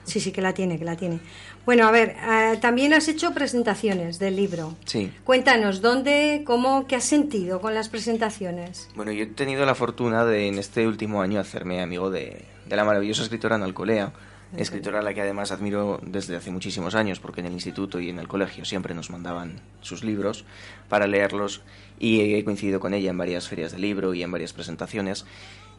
sí, 0.09 0.21
sí, 0.21 0.33
que 0.33 0.43
la 0.43 0.55
tiene, 0.55 0.79
que 0.79 0.85
la 0.85 0.97
tiene. 0.97 1.21
Bueno, 1.65 1.87
a 1.87 1.91
ver, 1.91 2.17
eh, 2.19 2.59
también 2.61 2.93
has 2.95 3.09
hecho 3.09 3.33
presentaciones 3.33 4.19
del 4.19 4.37
libro. 4.37 4.77
Sí. 4.85 5.13
Cuéntanos, 5.25 5.81
¿dónde, 5.81 6.43
cómo, 6.45 6.87
qué 6.87 6.97
has 6.97 7.05
sentido 7.05 7.61
con 7.61 7.75
las 7.75 7.89
presentaciones? 7.89 8.89
Bueno, 8.97 9.13
yo 9.13 9.25
he 9.25 9.27
tenido 9.27 9.65
la 9.67 9.75
fortuna 9.75 10.25
de 10.25 10.49
en 10.49 10.59
este 10.59 10.87
último 10.87 11.23
año 11.23 11.39
hacerme 11.41 11.81
amigo 11.81 12.11
de, 12.11 12.45
de 12.67 12.77
la 12.77 12.85
maravillosa 12.85 13.23
escritora 13.23 13.57
Ana 13.57 13.67
Alcolea, 13.67 14.13
escritora 14.57 15.01
a 15.01 15.03
la 15.03 15.13
que 15.13 15.21
además 15.21 15.53
admiro 15.53 16.01
desde 16.03 16.37
hace 16.37 16.51
muchísimos 16.51 16.95
años, 16.95 17.21
porque 17.21 17.41
en 17.41 17.47
el 17.47 17.53
instituto 17.53 18.01
y 18.01 18.09
en 18.09 18.19
el 18.19 18.29
colegio 18.29 18.65
siempre 18.65 18.95
nos 18.95 19.11
mandaban 19.11 19.61
sus 19.83 20.05
libros 20.05 20.45
para 20.89 21.07
leerlos 21.07 21.63
y 21.99 22.35
he 22.35 22.45
coincidido 22.45 22.81
con 22.81 22.95
ella 22.95 23.11
en 23.11 23.19
varias 23.19 23.49
ferias 23.49 23.73
de 23.73 23.79
libro 23.79 24.15
y 24.15 24.23
en 24.23 24.33
varias 24.33 24.53
presentaciones 24.53 25.27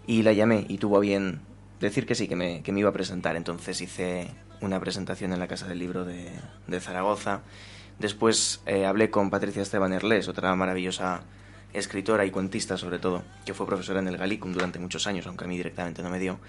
y 0.06 0.24
la 0.24 0.34
llamé 0.34 0.66
y 0.68 0.78
tuvo 0.78 0.98
a 0.98 1.02
bien 1.02 1.42
decir 1.80 2.06
que 2.06 2.16
sí, 2.16 2.28
que 2.28 2.36
me, 2.36 2.62
que 2.62 2.72
me 2.72 2.80
iba 2.82 2.90
a 2.90 2.94
presentar. 2.94 3.36
Entonces 3.36 3.80
hice 3.82 4.28
una 4.62 4.80
presentación 4.80 5.34
en 5.34 5.40
la 5.40 5.48
Casa 5.48 5.68
del 5.68 5.80
Libro 5.80 6.06
de, 6.06 6.30
de 6.68 6.80
Zaragoza. 6.80 7.42
Después 8.00 8.62
eh, 8.66 8.86
hablé 8.86 9.10
con 9.10 9.30
Patricia 9.30 9.62
Esteban 9.62 9.94
Erles, 9.94 10.28
otra 10.28 10.56
maravillosa 10.56 11.22
escritora 11.74 12.26
y 12.26 12.32
cuentista 12.32 12.78
sobre 12.78 12.98
todo, 12.98 13.24
que 13.46 13.54
fue 13.54 13.66
profesora 13.66 14.00
en 14.00 14.08
el 14.08 14.18
Galicum 14.18 14.54
durante 14.54 14.80
muchos 14.80 15.06
años, 15.06 15.28
aunque 15.28 15.46
a 15.46 15.48
mí 15.48 15.58
directamente 15.58 16.02
no 16.02 16.10
me 16.10 16.18
dio, 16.18 16.40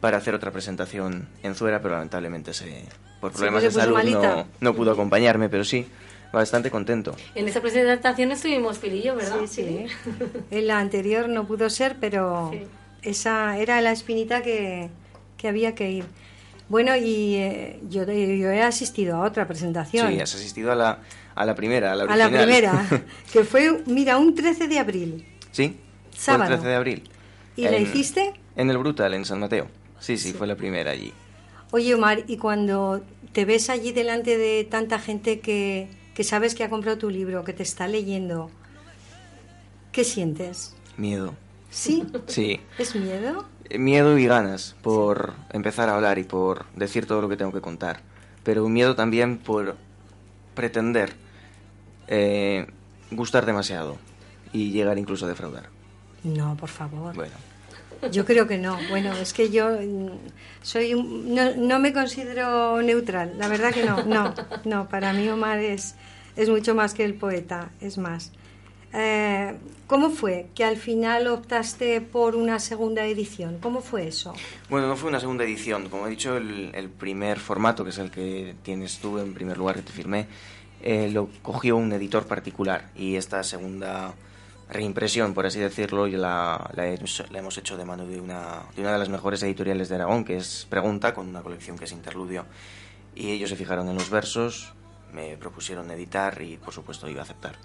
para 0.00 0.18
hacer 0.18 0.34
otra 0.34 0.52
presentación 0.52 1.28
en 1.42 1.54
Zuera, 1.54 1.82
pero 1.82 1.94
lamentablemente 1.94 2.54
se, 2.54 2.84
por 3.20 3.32
problemas 3.32 3.62
de 3.62 3.70
salud 3.70 3.98
no, 4.04 4.46
no 4.60 4.74
pudo 4.74 4.92
acompañarme, 4.92 5.48
pero 5.48 5.64
sí, 5.64 5.86
bastante 6.32 6.70
contento. 6.70 7.16
En 7.34 7.48
esa 7.48 7.60
presentación 7.60 8.30
estuvimos 8.30 8.78
Pilillo, 8.78 9.16
¿verdad? 9.16 9.38
Sí, 9.46 9.64
sí. 9.64 9.86
En 10.50 10.66
la 10.68 10.78
anterior 10.78 11.28
no 11.28 11.46
pudo 11.46 11.68
ser, 11.70 11.96
pero 11.98 12.52
esa 13.02 13.58
era 13.58 13.80
la 13.80 13.92
espinita 13.92 14.42
que, 14.42 14.90
que 15.36 15.48
había 15.48 15.74
que 15.74 15.90
ir. 15.90 16.04
Bueno, 16.68 16.94
y 16.96 17.36
eh, 17.36 17.80
yo, 17.88 18.04
yo 18.04 18.50
he 18.50 18.62
asistido 18.62 19.16
a 19.16 19.20
otra 19.20 19.46
presentación. 19.46 20.08
Sí, 20.12 20.20
has 20.20 20.34
asistido 20.34 20.70
a 20.70 20.74
la, 20.74 20.98
a 21.34 21.46
la 21.46 21.54
primera, 21.54 21.92
a 21.92 21.94
la 21.96 22.04
A 22.04 22.16
la 22.16 22.28
primera, 22.28 22.86
que 23.32 23.44
fue, 23.44 23.82
mira, 23.86 24.18
un 24.18 24.34
13 24.34 24.68
de 24.68 24.78
abril. 24.78 25.26
Sí, 25.50 25.76
fue 26.10 26.18
Sábado. 26.18 26.44
el 26.54 26.58
13 26.58 26.68
de 26.68 26.74
abril. 26.74 27.10
¿Y 27.56 27.62
la 27.62 27.78
hiciste? 27.78 28.34
En 28.54 28.70
el 28.70 28.78
Brutal, 28.78 29.14
en 29.14 29.24
San 29.24 29.40
Mateo. 29.40 29.68
Sí, 29.98 30.16
sí, 30.16 30.32
fue 30.32 30.46
la 30.46 30.56
primera 30.56 30.90
allí. 30.90 31.12
Oye, 31.70 31.94
Omar, 31.94 32.24
y 32.28 32.36
cuando 32.36 33.02
te 33.32 33.44
ves 33.44 33.68
allí 33.70 33.92
delante 33.92 34.36
de 34.38 34.64
tanta 34.64 34.98
gente 34.98 35.40
que, 35.40 35.88
que 36.14 36.22
sabes 36.24 36.54
que 36.54 36.64
ha 36.64 36.70
comprado 36.70 36.98
tu 36.98 37.10
libro, 37.10 37.44
que 37.44 37.52
te 37.52 37.62
está 37.62 37.88
leyendo, 37.88 38.50
¿qué 39.92 40.04
sientes? 40.04 40.74
Miedo. 40.96 41.34
¿Sí? 41.70 42.04
Sí. 42.26 42.60
¿Es 42.78 42.94
miedo? 42.94 43.44
Miedo 43.78 44.18
y 44.18 44.26
ganas 44.26 44.74
por 44.82 45.34
empezar 45.50 45.88
a 45.88 45.94
hablar 45.96 46.18
y 46.18 46.24
por 46.24 46.64
decir 46.74 47.06
todo 47.06 47.20
lo 47.20 47.28
que 47.28 47.36
tengo 47.36 47.52
que 47.52 47.60
contar. 47.60 48.00
Pero 48.42 48.68
miedo 48.68 48.94
también 48.94 49.38
por 49.38 49.76
pretender 50.54 51.12
eh, 52.06 52.66
gustar 53.10 53.44
demasiado 53.46 53.96
y 54.52 54.70
llegar 54.70 54.98
incluso 54.98 55.26
a 55.26 55.28
defraudar. 55.28 55.68
No, 56.24 56.56
por 56.56 56.68
favor. 56.70 57.14
Bueno, 57.14 57.34
Yo 58.10 58.24
creo 58.24 58.46
que 58.46 58.58
no. 58.58 58.78
Bueno, 58.88 59.12
es 59.12 59.32
que 59.32 59.50
yo 59.50 59.68
mm, 59.70 60.08
soy 60.62 60.94
un- 60.94 61.34
no, 61.34 61.54
no 61.56 61.78
me 61.80 61.92
considero 61.92 62.80
neutral. 62.82 63.34
La 63.38 63.48
verdad 63.48 63.72
que 63.72 63.84
no. 63.84 64.02
No, 64.04 64.34
no. 64.64 64.88
Para 64.88 65.12
mí 65.12 65.28
Omar 65.28 65.58
es, 65.58 65.94
es 66.36 66.48
mucho 66.48 66.74
más 66.74 66.94
que 66.94 67.04
el 67.04 67.14
poeta. 67.14 67.70
Es 67.80 67.98
más. 67.98 68.32
Eh, 68.92 69.56
¿Cómo 69.86 70.10
fue 70.10 70.48
que 70.54 70.64
al 70.64 70.76
final 70.76 71.26
optaste 71.28 72.00
por 72.00 72.34
una 72.36 72.58
segunda 72.58 73.04
edición? 73.04 73.58
¿Cómo 73.60 73.80
fue 73.80 74.06
eso? 74.08 74.34
Bueno, 74.68 74.86
no 74.88 74.96
fue 74.96 75.08
una 75.08 75.20
segunda 75.20 75.44
edición. 75.44 75.88
Como 75.88 76.06
he 76.06 76.10
dicho, 76.10 76.36
el, 76.36 76.72
el 76.74 76.88
primer 76.90 77.38
formato, 77.38 77.84
que 77.84 77.90
es 77.90 77.98
el 77.98 78.10
que 78.10 78.54
tienes 78.62 78.98
tú 78.98 79.18
en 79.18 79.34
primer 79.34 79.56
lugar 79.58 79.76
que 79.76 79.82
te 79.82 79.92
firmé, 79.92 80.26
eh, 80.82 81.10
lo 81.12 81.28
cogió 81.42 81.76
un 81.76 81.92
editor 81.92 82.26
particular. 82.26 82.90
Y 82.96 83.16
esta 83.16 83.42
segunda 83.44 84.14
reimpresión, 84.70 85.32
por 85.32 85.46
así 85.46 85.58
decirlo, 85.58 86.06
y 86.06 86.12
la, 86.12 86.70
la, 86.74 86.86
he- 86.88 86.98
la 87.30 87.38
hemos 87.38 87.56
hecho 87.56 87.76
de 87.78 87.84
mano 87.86 88.06
de 88.06 88.20
una, 88.20 88.62
de 88.76 88.82
una 88.82 88.92
de 88.92 88.98
las 88.98 89.08
mejores 89.08 89.42
editoriales 89.42 89.88
de 89.88 89.94
Aragón, 89.94 90.24
que 90.24 90.36
es 90.36 90.66
Pregunta, 90.68 91.14
con 91.14 91.28
una 91.28 91.40
colección 91.42 91.78
que 91.78 91.84
es 91.86 91.92
Interludio. 91.92 92.44
Y 93.14 93.30
ellos 93.30 93.48
se 93.50 93.56
fijaron 93.56 93.88
en 93.88 93.94
los 93.96 94.10
versos, 94.10 94.72
me 95.12 95.36
propusieron 95.38 95.90
editar 95.90 96.40
y, 96.42 96.56
por 96.58 96.74
supuesto, 96.74 97.08
iba 97.08 97.20
a 97.20 97.24
aceptar. 97.24 97.56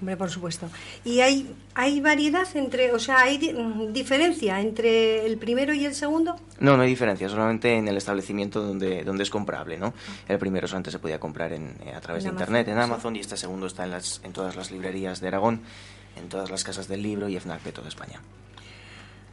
Hombre, 0.00 0.16
por 0.16 0.30
supuesto. 0.30 0.66
¿Y 1.04 1.20
hay, 1.20 1.54
hay 1.74 2.00
variedad 2.00 2.46
entre, 2.56 2.90
o 2.92 2.98
sea, 2.98 3.20
hay 3.20 3.36
di- 3.36 3.52
mm, 3.52 3.92
diferencia 3.92 4.58
entre 4.60 5.26
el 5.26 5.36
primero 5.36 5.74
y 5.74 5.84
el 5.84 5.94
segundo? 5.94 6.36
No, 6.58 6.76
no 6.76 6.82
hay 6.82 6.88
diferencia, 6.88 7.28
solamente 7.28 7.74
en 7.74 7.86
el 7.86 7.96
establecimiento 7.98 8.62
donde, 8.62 9.04
donde 9.04 9.22
es 9.24 9.30
comprable, 9.30 9.76
¿no? 9.76 9.92
El 10.26 10.38
primero 10.38 10.66
solamente 10.66 10.90
se 10.90 10.98
podía 10.98 11.20
comprar 11.20 11.52
en, 11.52 11.76
eh, 11.84 11.92
a 11.94 12.00
través 12.00 12.24
En 12.24 12.30
de 12.30 12.30
Amazon, 12.30 12.42
internet, 12.56 12.68
en 12.68 12.74
sí. 12.76 12.80
Amazon, 12.82 13.16
y 13.16 13.20
este 13.20 13.36
segundo 13.36 13.66
está 13.66 13.84
en, 13.84 13.90
las, 13.90 14.22
en 14.24 14.32
todas 14.32 14.56
las 14.56 14.70
librerías 14.70 15.20
de 15.20 15.28
Aragón, 15.28 15.60
en 16.16 16.28
todas 16.30 16.50
las 16.50 16.64
casas 16.64 16.88
del 16.88 17.02
libro 17.02 17.28
y 17.28 17.36
FNAC 17.38 17.62
de 17.62 17.72
toda 17.72 17.88
España. 17.88 18.20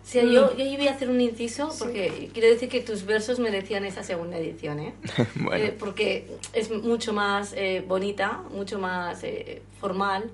Sí, 0.04 0.20
yo, 0.22 0.56
yo 0.56 0.64
ahí 0.64 0.78
voy 0.78 0.88
a 0.88 0.92
hacer 0.92 1.10
un 1.10 1.20
inciso 1.20 1.70
porque 1.78 2.30
quiero 2.34 2.48
decir 2.48 2.70
que 2.70 2.80
tus 2.80 3.04
versos 3.06 3.40
merecían 3.40 3.84
esa 3.84 4.04
segunda 4.04 4.38
edición, 4.38 4.80
¿eh? 4.80 4.94
Bueno. 5.36 5.66
Eh, 5.66 5.76
porque 5.78 6.30
es 6.54 6.72
mucho 6.72 7.12
más 7.12 7.52
eh, 7.54 7.84
bonita, 7.86 8.42
mucho 8.52 8.80
más 8.80 9.22
eh, 9.26 9.62
formal. 9.82 10.32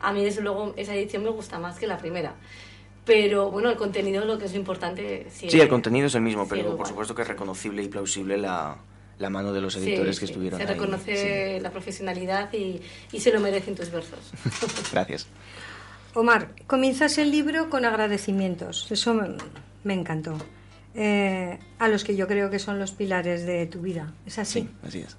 A 0.00 0.12
mí, 0.12 0.24
desde 0.24 0.40
luego, 0.42 0.74
esa 0.76 0.94
edición 0.94 1.22
me 1.24 1.30
gusta 1.30 1.58
más 1.58 1.78
que 1.78 1.86
la 1.86 1.98
primera. 1.98 2.34
Pero 3.04 3.50
bueno, 3.50 3.70
el 3.70 3.76
contenido, 3.76 4.24
lo 4.24 4.38
que 4.38 4.44
es 4.46 4.52
lo 4.52 4.58
importante. 4.58 5.26
Sí, 5.30 5.50
Sí, 5.50 5.60
el 5.60 5.68
contenido 5.68 6.06
es 6.06 6.14
el 6.14 6.20
mismo, 6.22 6.46
pero 6.48 6.76
por 6.76 6.86
supuesto 6.86 7.14
que 7.14 7.22
es 7.22 7.28
reconocible 7.28 7.82
y 7.82 7.88
plausible 7.88 8.36
la, 8.38 8.76
la 9.18 9.30
mano 9.30 9.52
de 9.52 9.60
los 9.60 9.74
Sí, 9.74 9.80
editores 9.80 10.20
que 10.20 10.26
sí, 10.26 10.32
estuvieron 10.32 10.58
Se 10.60 10.66
ahí. 10.66 10.72
reconoce 10.74 11.60
la 11.60 11.70
profesionalidad 11.70 12.52
y, 12.52 12.80
y 13.10 13.20
se 13.20 13.32
lo 13.32 13.40
merecen 13.40 13.74
tus 13.74 13.90
versos. 13.90 14.18
Gracias. 14.92 15.26
Omar, 16.14 16.54
comienzas 16.66 17.18
el 17.18 17.30
libro 17.30 17.70
con 17.70 17.84
agradecimientos. 17.84 18.90
Eso 18.90 19.14
me, 19.14 19.28
me 19.84 19.94
encantó. 19.94 20.36
Eh, 20.94 21.58
a 21.78 21.88
los 21.88 22.04
que 22.04 22.16
yo 22.16 22.26
creo 22.26 22.50
que 22.50 22.58
son 22.58 22.78
los 22.78 22.92
pilares 22.92 23.46
de 23.46 23.66
tu 23.66 23.80
vida. 23.80 24.12
¿Es 24.26 24.38
así? 24.38 24.60
Sí, 24.62 24.68
así 24.86 24.98
es. 25.00 25.16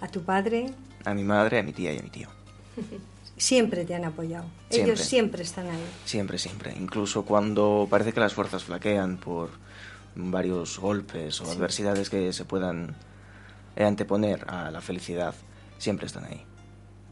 A 0.00 0.08
tu 0.08 0.22
padre 0.22 0.66
A 1.04 1.14
mi 1.14 1.22
madre, 1.24 1.60
a 1.60 1.62
mi 1.62 1.72
tía 1.72 1.92
y 1.92 1.98
a 1.98 2.02
mi 2.02 2.10
tío. 2.10 2.28
siempre 3.36 3.84
te 3.84 3.94
han 3.94 4.04
apoyado. 4.04 4.46
Siempre. 4.70 4.92
Ellos 4.92 5.04
siempre 5.06 5.42
están 5.42 5.66
ahí. 5.68 5.84
Siempre, 6.04 6.38
siempre. 6.38 6.74
Incluso 6.78 7.24
cuando 7.24 7.86
parece 7.90 8.12
que 8.12 8.20
las 8.20 8.34
fuerzas 8.34 8.64
flaquean 8.64 9.16
por 9.16 9.50
varios 10.16 10.78
golpes 10.78 11.40
o 11.40 11.50
adversidades 11.50 12.10
que 12.10 12.32
se 12.32 12.44
puedan 12.44 12.94
eh, 13.76 13.84
anteponer 13.84 14.44
a 14.48 14.70
la 14.70 14.80
felicidad, 14.80 15.34
siempre 15.78 16.06
están 16.06 16.24
ahí. 16.24 16.42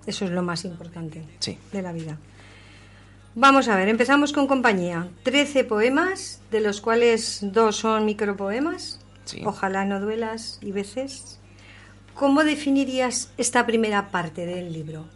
Eso 0.06 0.24
es 0.24 0.30
lo 0.30 0.42
más 0.42 0.64
importante 0.64 1.24
Sí. 1.38 1.58
de 1.72 1.82
la 1.82 1.92
vida. 1.92 2.18
Vamos 3.34 3.68
a 3.68 3.76
ver, 3.76 3.88
empezamos 3.88 4.32
con 4.32 4.46
compañía. 4.46 5.08
Trece 5.22 5.64
poemas, 5.64 6.40
de 6.50 6.60
los 6.60 6.80
cuales 6.80 7.38
dos 7.42 7.76
son 7.76 8.04
micropoemas. 8.04 9.00
Sí. 9.24 9.40
Ojalá 9.44 9.84
no 9.84 10.00
duelas 10.00 10.58
y 10.60 10.72
veces. 10.72 11.38
¿Cómo 12.14 12.44
definirías 12.44 13.30
esta 13.38 13.64
primera 13.64 14.10
parte 14.10 14.44
del 14.44 14.72
libro? 14.72 15.06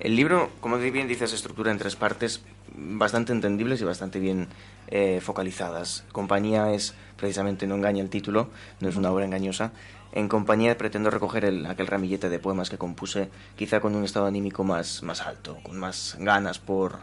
El 0.00 0.16
libro, 0.16 0.50
como 0.60 0.78
bien 0.78 1.08
dices, 1.08 1.30
se 1.30 1.36
estructura 1.36 1.70
en 1.70 1.78
tres 1.78 1.94
partes 1.94 2.40
bastante 2.74 3.32
entendibles 3.32 3.80
y 3.80 3.84
bastante 3.84 4.18
bien 4.18 4.48
eh, 4.88 5.20
focalizadas. 5.22 6.04
Compañía 6.10 6.72
es, 6.72 6.94
precisamente, 7.16 7.66
no 7.66 7.74
engaña 7.74 8.02
el 8.02 8.08
título, 8.08 8.48
no 8.80 8.88
es 8.88 8.96
una 8.96 9.12
obra 9.12 9.26
engañosa. 9.26 9.72
En 10.12 10.28
compañía 10.28 10.76
pretendo 10.78 11.10
recoger 11.10 11.44
el- 11.44 11.66
aquel 11.66 11.86
ramillete 11.86 12.28
de 12.30 12.38
poemas 12.38 12.70
que 12.70 12.78
compuse, 12.78 13.28
quizá 13.56 13.80
con 13.80 13.94
un 13.94 14.04
estado 14.04 14.26
anímico 14.26 14.64
más, 14.64 15.02
más 15.02 15.20
alto, 15.20 15.58
con 15.62 15.78
más 15.78 16.16
ganas 16.18 16.58
por, 16.58 16.98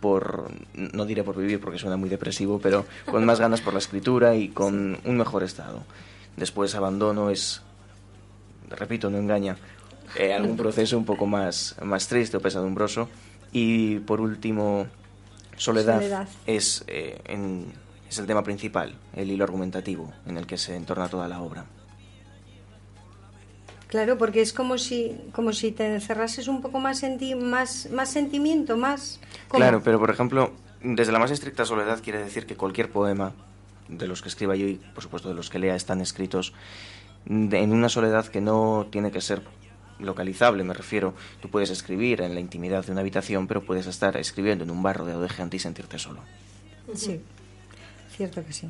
por, 0.00 0.50
no 0.74 1.04
diré 1.06 1.24
por 1.24 1.36
vivir 1.36 1.60
porque 1.60 1.78
suena 1.78 1.96
muy 1.96 2.08
depresivo, 2.08 2.60
pero 2.60 2.86
con 3.10 3.24
más 3.26 3.40
ganas 3.40 3.60
por 3.60 3.72
la 3.74 3.80
escritura 3.80 4.36
y 4.36 4.48
con 4.48 4.98
un 5.04 5.16
mejor 5.18 5.42
estado. 5.42 5.82
Después 6.36 6.74
abandono 6.76 7.28
es, 7.28 7.60
repito, 8.70 9.10
no 9.10 9.18
engaña, 9.18 9.56
eh, 10.16 10.32
algún 10.32 10.56
proceso 10.56 10.96
un 10.98 11.04
poco 11.04 11.26
más, 11.26 11.76
más 11.82 12.08
triste 12.08 12.36
o 12.36 12.40
pesadumbroso. 12.40 13.08
Y 13.52 13.98
por 14.00 14.20
último, 14.20 14.86
soledad, 15.56 15.96
Soledad. 15.96 16.28
Es, 16.46 16.84
eh, 16.86 17.20
en- 17.26 17.72
es 18.08 18.18
el 18.18 18.26
tema 18.26 18.42
principal, 18.42 18.94
el 19.14 19.30
hilo 19.30 19.44
argumentativo 19.44 20.12
en 20.26 20.36
el 20.36 20.46
que 20.46 20.56
se 20.58 20.74
entorna 20.76 21.08
toda 21.08 21.28
la 21.28 21.40
obra. 21.40 21.64
Claro, 23.88 24.16
porque 24.18 24.40
es 24.40 24.52
como 24.52 24.78
si, 24.78 25.16
como 25.32 25.52
si 25.52 25.72
te 25.72 25.92
encerrases 25.92 26.46
un 26.46 26.62
poco 26.62 26.78
más 26.78 27.02
en 27.02 27.18
ti, 27.18 27.34
más, 27.34 27.88
más 27.90 28.08
sentimiento, 28.08 28.76
más... 28.76 29.18
¿cómo? 29.48 29.58
Claro, 29.58 29.82
pero 29.82 29.98
por 29.98 30.10
ejemplo, 30.10 30.52
desde 30.80 31.10
la 31.10 31.18
más 31.18 31.32
estricta 31.32 31.64
soledad 31.64 32.00
quiere 32.02 32.22
decir 32.22 32.46
que 32.46 32.56
cualquier 32.56 32.90
poema 32.90 33.32
de 33.88 34.06
los 34.06 34.22
que 34.22 34.28
escriba 34.28 34.54
yo 34.54 34.68
y 34.68 34.74
por 34.94 35.02
supuesto 35.02 35.28
de 35.28 35.34
los 35.34 35.50
que 35.50 35.58
lea 35.58 35.74
están 35.74 36.00
escritos 36.00 36.52
en 37.26 37.72
una 37.72 37.88
soledad 37.88 38.26
que 38.26 38.40
no 38.40 38.86
tiene 38.90 39.10
que 39.10 39.20
ser 39.20 39.42
localizable, 40.00 40.64
me 40.64 40.74
refiero. 40.74 41.14
Tú 41.40 41.48
puedes 41.48 41.70
escribir 41.70 42.20
en 42.20 42.34
la 42.34 42.40
intimidad 42.40 42.84
de 42.84 42.92
una 42.92 43.00
habitación, 43.00 43.46
pero 43.46 43.62
puedes 43.62 43.86
estar 43.86 44.16
escribiendo 44.16 44.64
en 44.64 44.70
un 44.70 44.82
barro 44.82 45.06
de 45.06 45.28
gente 45.28 45.56
y 45.56 45.60
sentirte 45.60 45.98
solo. 45.98 46.20
Sí, 46.94 47.20
cierto 48.16 48.44
que 48.44 48.52
sí. 48.52 48.68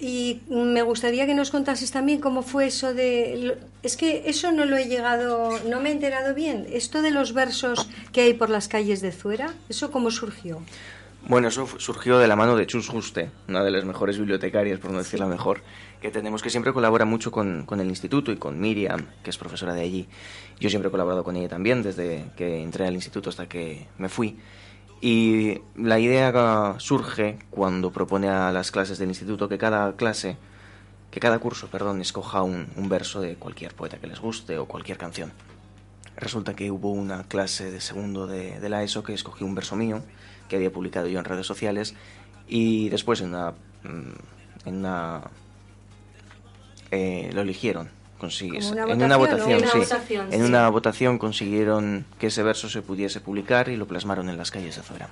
Y 0.00 0.40
me 0.48 0.82
gustaría 0.82 1.24
que 1.24 1.34
nos 1.34 1.50
contases 1.50 1.90
también 1.90 2.20
cómo 2.20 2.42
fue 2.42 2.66
eso 2.66 2.92
de... 2.92 3.56
Es 3.82 3.96
que 3.96 4.24
eso 4.26 4.52
no 4.52 4.64
lo 4.64 4.76
he 4.76 4.86
llegado, 4.86 5.58
no 5.68 5.80
me 5.80 5.90
he 5.90 5.92
enterado 5.92 6.34
bien. 6.34 6.66
Esto 6.70 7.00
de 7.00 7.10
los 7.10 7.32
versos 7.32 7.88
que 8.12 8.22
hay 8.22 8.34
por 8.34 8.50
las 8.50 8.68
calles 8.68 9.00
de 9.00 9.12
Zuera, 9.12 9.54
¿eso 9.68 9.90
cómo 9.90 10.10
surgió? 10.10 10.60
Bueno, 11.26 11.48
eso 11.48 11.66
surgió 11.78 12.18
de 12.18 12.28
la 12.28 12.36
mano 12.36 12.54
de 12.54 12.66
Chus 12.66 12.88
Juste, 12.88 13.30
una 13.48 13.64
de 13.64 13.70
las 13.70 13.86
mejores 13.86 14.18
bibliotecarias, 14.18 14.78
por 14.78 14.90
no 14.90 14.98
decir 14.98 15.20
la 15.20 15.26
mejor, 15.26 15.62
que 16.04 16.10
tenemos, 16.10 16.42
que 16.42 16.50
siempre 16.50 16.74
colabora 16.74 17.06
mucho 17.06 17.32
con, 17.32 17.64
con 17.64 17.80
el 17.80 17.88
instituto 17.88 18.30
y 18.30 18.36
con 18.36 18.60
Miriam, 18.60 19.06
que 19.22 19.30
es 19.30 19.38
profesora 19.38 19.72
de 19.72 19.80
allí. 19.80 20.06
Yo 20.60 20.68
siempre 20.68 20.88
he 20.88 20.90
colaborado 20.90 21.24
con 21.24 21.34
ella 21.34 21.48
también, 21.48 21.82
desde 21.82 22.26
que 22.36 22.62
entré 22.62 22.86
al 22.86 22.92
instituto 22.92 23.30
hasta 23.30 23.48
que 23.48 23.86
me 23.96 24.10
fui. 24.10 24.38
Y 25.00 25.62
la 25.74 25.98
idea 25.98 26.74
surge 26.76 27.38
cuando 27.48 27.90
propone 27.90 28.28
a 28.28 28.52
las 28.52 28.70
clases 28.70 28.98
del 28.98 29.08
instituto 29.08 29.48
que 29.48 29.56
cada 29.56 29.96
clase, 29.96 30.36
que 31.10 31.20
cada 31.20 31.38
curso, 31.38 31.68
perdón, 31.68 32.02
escoja 32.02 32.42
un, 32.42 32.68
un 32.76 32.88
verso 32.90 33.22
de 33.22 33.36
cualquier 33.36 33.74
poeta 33.74 33.96
que 33.96 34.06
les 34.06 34.20
guste 34.20 34.58
o 34.58 34.66
cualquier 34.66 34.98
canción. 34.98 35.32
Resulta 36.18 36.54
que 36.54 36.70
hubo 36.70 36.90
una 36.92 37.24
clase 37.24 37.70
de 37.70 37.80
segundo 37.80 38.26
de, 38.26 38.60
de 38.60 38.68
la 38.68 38.82
ESO 38.82 39.04
que 39.04 39.14
escogió 39.14 39.46
un 39.46 39.54
verso 39.54 39.74
mío, 39.74 40.02
que 40.50 40.56
había 40.56 40.70
publicado 40.70 41.08
yo 41.08 41.18
en 41.18 41.24
redes 41.24 41.46
sociales, 41.46 41.94
y 42.46 42.90
después 42.90 43.22
en 43.22 43.28
una... 43.28 43.52
mm, 43.84 44.66
En 44.66 44.76
una 44.76 45.22
eh, 46.94 47.30
lo 47.32 47.42
eligieron. 47.42 47.90
Como 48.18 48.32
una 48.70 48.92
en 48.92 49.02
una 49.02 49.16
votación, 49.16 49.60
sí. 49.60 49.66
Una 49.66 49.84
votación, 49.84 50.26
en 50.32 50.40
sí. 50.40 50.46
una 50.46 50.68
votación 50.70 51.18
consiguieron 51.18 52.06
que 52.18 52.28
ese 52.28 52.42
verso 52.42 52.70
se 52.70 52.80
pudiese 52.80 53.20
publicar 53.20 53.68
y 53.68 53.76
lo 53.76 53.86
plasmaron 53.86 54.30
en 54.30 54.38
las 54.38 54.50
calles 54.50 54.76
de 54.76 54.82
Zuera. 54.82 55.10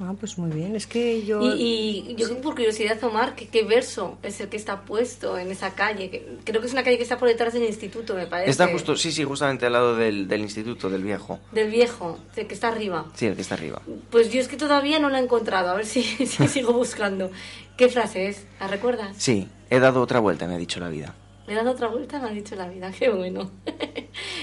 Ah, 0.00 0.14
pues 0.18 0.36
muy 0.38 0.50
bien. 0.50 0.74
Es 0.74 0.86
que 0.86 1.22
yo... 1.24 1.40
Y, 1.54 2.06
y 2.08 2.14
yo 2.16 2.40
por 2.40 2.54
curiosidad, 2.54 3.02
Omar, 3.04 3.36
¿qué, 3.36 3.46
¿qué 3.46 3.62
verso 3.62 4.18
es 4.22 4.40
el 4.40 4.48
que 4.48 4.56
está 4.56 4.80
puesto 4.84 5.38
en 5.38 5.50
esa 5.52 5.74
calle? 5.74 6.10
Que- 6.10 6.38
creo 6.44 6.60
que 6.60 6.66
es 6.66 6.72
una 6.72 6.82
calle 6.82 6.96
que 6.96 7.04
está 7.04 7.18
por 7.18 7.28
detrás 7.28 7.52
del 7.52 7.62
instituto, 7.64 8.14
me 8.14 8.26
parece. 8.26 8.50
Está 8.50 8.66
justo, 8.68 8.96
sí, 8.96 9.12
sí, 9.12 9.22
justamente 9.22 9.66
al 9.66 9.72
lado 9.74 9.94
del, 9.94 10.26
del 10.26 10.40
instituto, 10.40 10.90
del 10.90 11.04
viejo. 11.04 11.38
Del 11.52 11.70
viejo, 11.70 12.18
el 12.34 12.46
que 12.48 12.54
está 12.54 12.68
arriba. 12.68 13.06
Sí, 13.14 13.26
el 13.26 13.36
que 13.36 13.42
está 13.42 13.54
arriba. 13.54 13.80
Pues 14.10 14.32
yo 14.32 14.40
es 14.40 14.48
que 14.48 14.56
todavía 14.56 14.98
no 14.98 15.08
la 15.08 15.20
he 15.20 15.22
encontrado, 15.22 15.70
a 15.70 15.74
ver 15.74 15.86
si, 15.86 16.02
si 16.26 16.26
sigo 16.48 16.72
buscando. 16.72 17.30
¿Qué 17.76 17.88
frase 17.88 18.26
es? 18.26 18.44
¿La 18.58 18.66
recuerdas? 18.66 19.16
Sí, 19.18 19.46
he 19.70 19.78
dado 19.78 20.00
otra 20.02 20.18
vuelta, 20.20 20.46
me 20.48 20.54
ha 20.54 20.58
dicho 20.58 20.80
la 20.80 20.88
vida. 20.88 21.14
Me 21.46 21.52
he 21.52 21.56
dado 21.56 21.70
otra 21.72 21.88
vuelta, 21.88 22.18
me 22.20 22.28
ha 22.28 22.32
dicho 22.32 22.56
la 22.56 22.68
vida, 22.68 22.90
qué 22.98 23.08
bueno. 23.10 23.50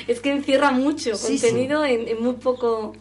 es 0.07 0.19
que 0.21 0.31
encierra 0.31 0.71
mucho 0.71 1.15
Sí, 1.15 1.33
contenido 1.39 1.83
En, 1.85 2.07
en 2.07 2.21
muy 2.23 2.33
poco 2.35 2.93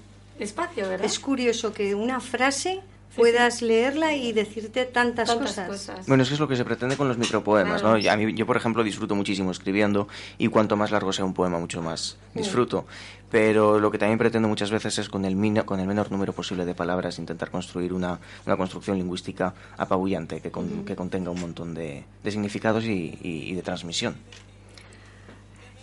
espacio, 0.44 0.88
¿verdad? 0.88 1.04
Es 1.06 1.18
curioso 1.18 1.72
que 1.72 1.94
una 1.94 2.20
frase 2.20 2.80
puedas 3.16 3.62
leerla 3.62 4.14
y 4.14 4.32
decirte 4.32 4.84
tantas, 4.84 5.28
Tantas 5.28 5.48
cosas. 5.48 5.68
cosas. 5.68 6.06
Bueno, 6.06 6.22
es 6.22 6.28
que 6.28 6.34
es 6.34 6.40
lo 6.40 6.46
que 6.46 6.54
se 6.54 6.64
pretende 6.64 6.96
con 6.96 7.08
los 7.08 7.18
micropoemas, 7.18 7.80
Claro. 7.80 7.96
¿no? 7.96 8.00
Y 8.00 8.06
A 8.06 8.16
mí, 8.16 8.32
yo, 8.34 8.46
por 8.46 8.56
ejemplo, 8.56 8.84
disfruto 8.84 9.16
muchísimo 9.16 9.50
escribiendo 9.50 10.06
y 10.38 10.46
cuanto 10.48 10.76
más 10.76 10.92
largo 10.92 11.12
sea 11.12 11.24
un 11.24 11.34
poema, 11.34 11.58
mucho 11.58 11.82
más 11.82 12.16
disfruto. 12.34 12.86
Pero 13.30 13.80
lo 13.80 13.90
que 13.90 13.98
también 13.98 14.18
pretendo 14.18 14.46
muchas 14.48 14.70
veces 14.70 14.98
es 14.98 15.08
con 15.08 15.24
el, 15.24 15.34
mino- 15.34 15.66
con 15.66 15.80
el 15.80 15.86
menor 15.88 16.12
número 16.12 16.32
posible 16.32 16.64
de 16.64 16.74
palabras 16.74 17.18
intentar 17.18 17.50
construir 17.50 17.92
una, 17.92 18.20
una 18.46 18.56
construcción 18.56 18.96
lingüística 18.96 19.52
apabullante 19.76 20.40
que, 20.40 20.50
con- 20.52 20.84
que 20.84 20.94
contenga 20.94 21.30
un 21.32 21.40
montón 21.40 21.74
de, 21.74 22.04
de 22.22 22.30
significados 22.30 22.84
y, 22.84 23.18
y- 23.20 23.50
y 23.50 23.54
de 23.54 23.62
transmisión. 23.62 24.14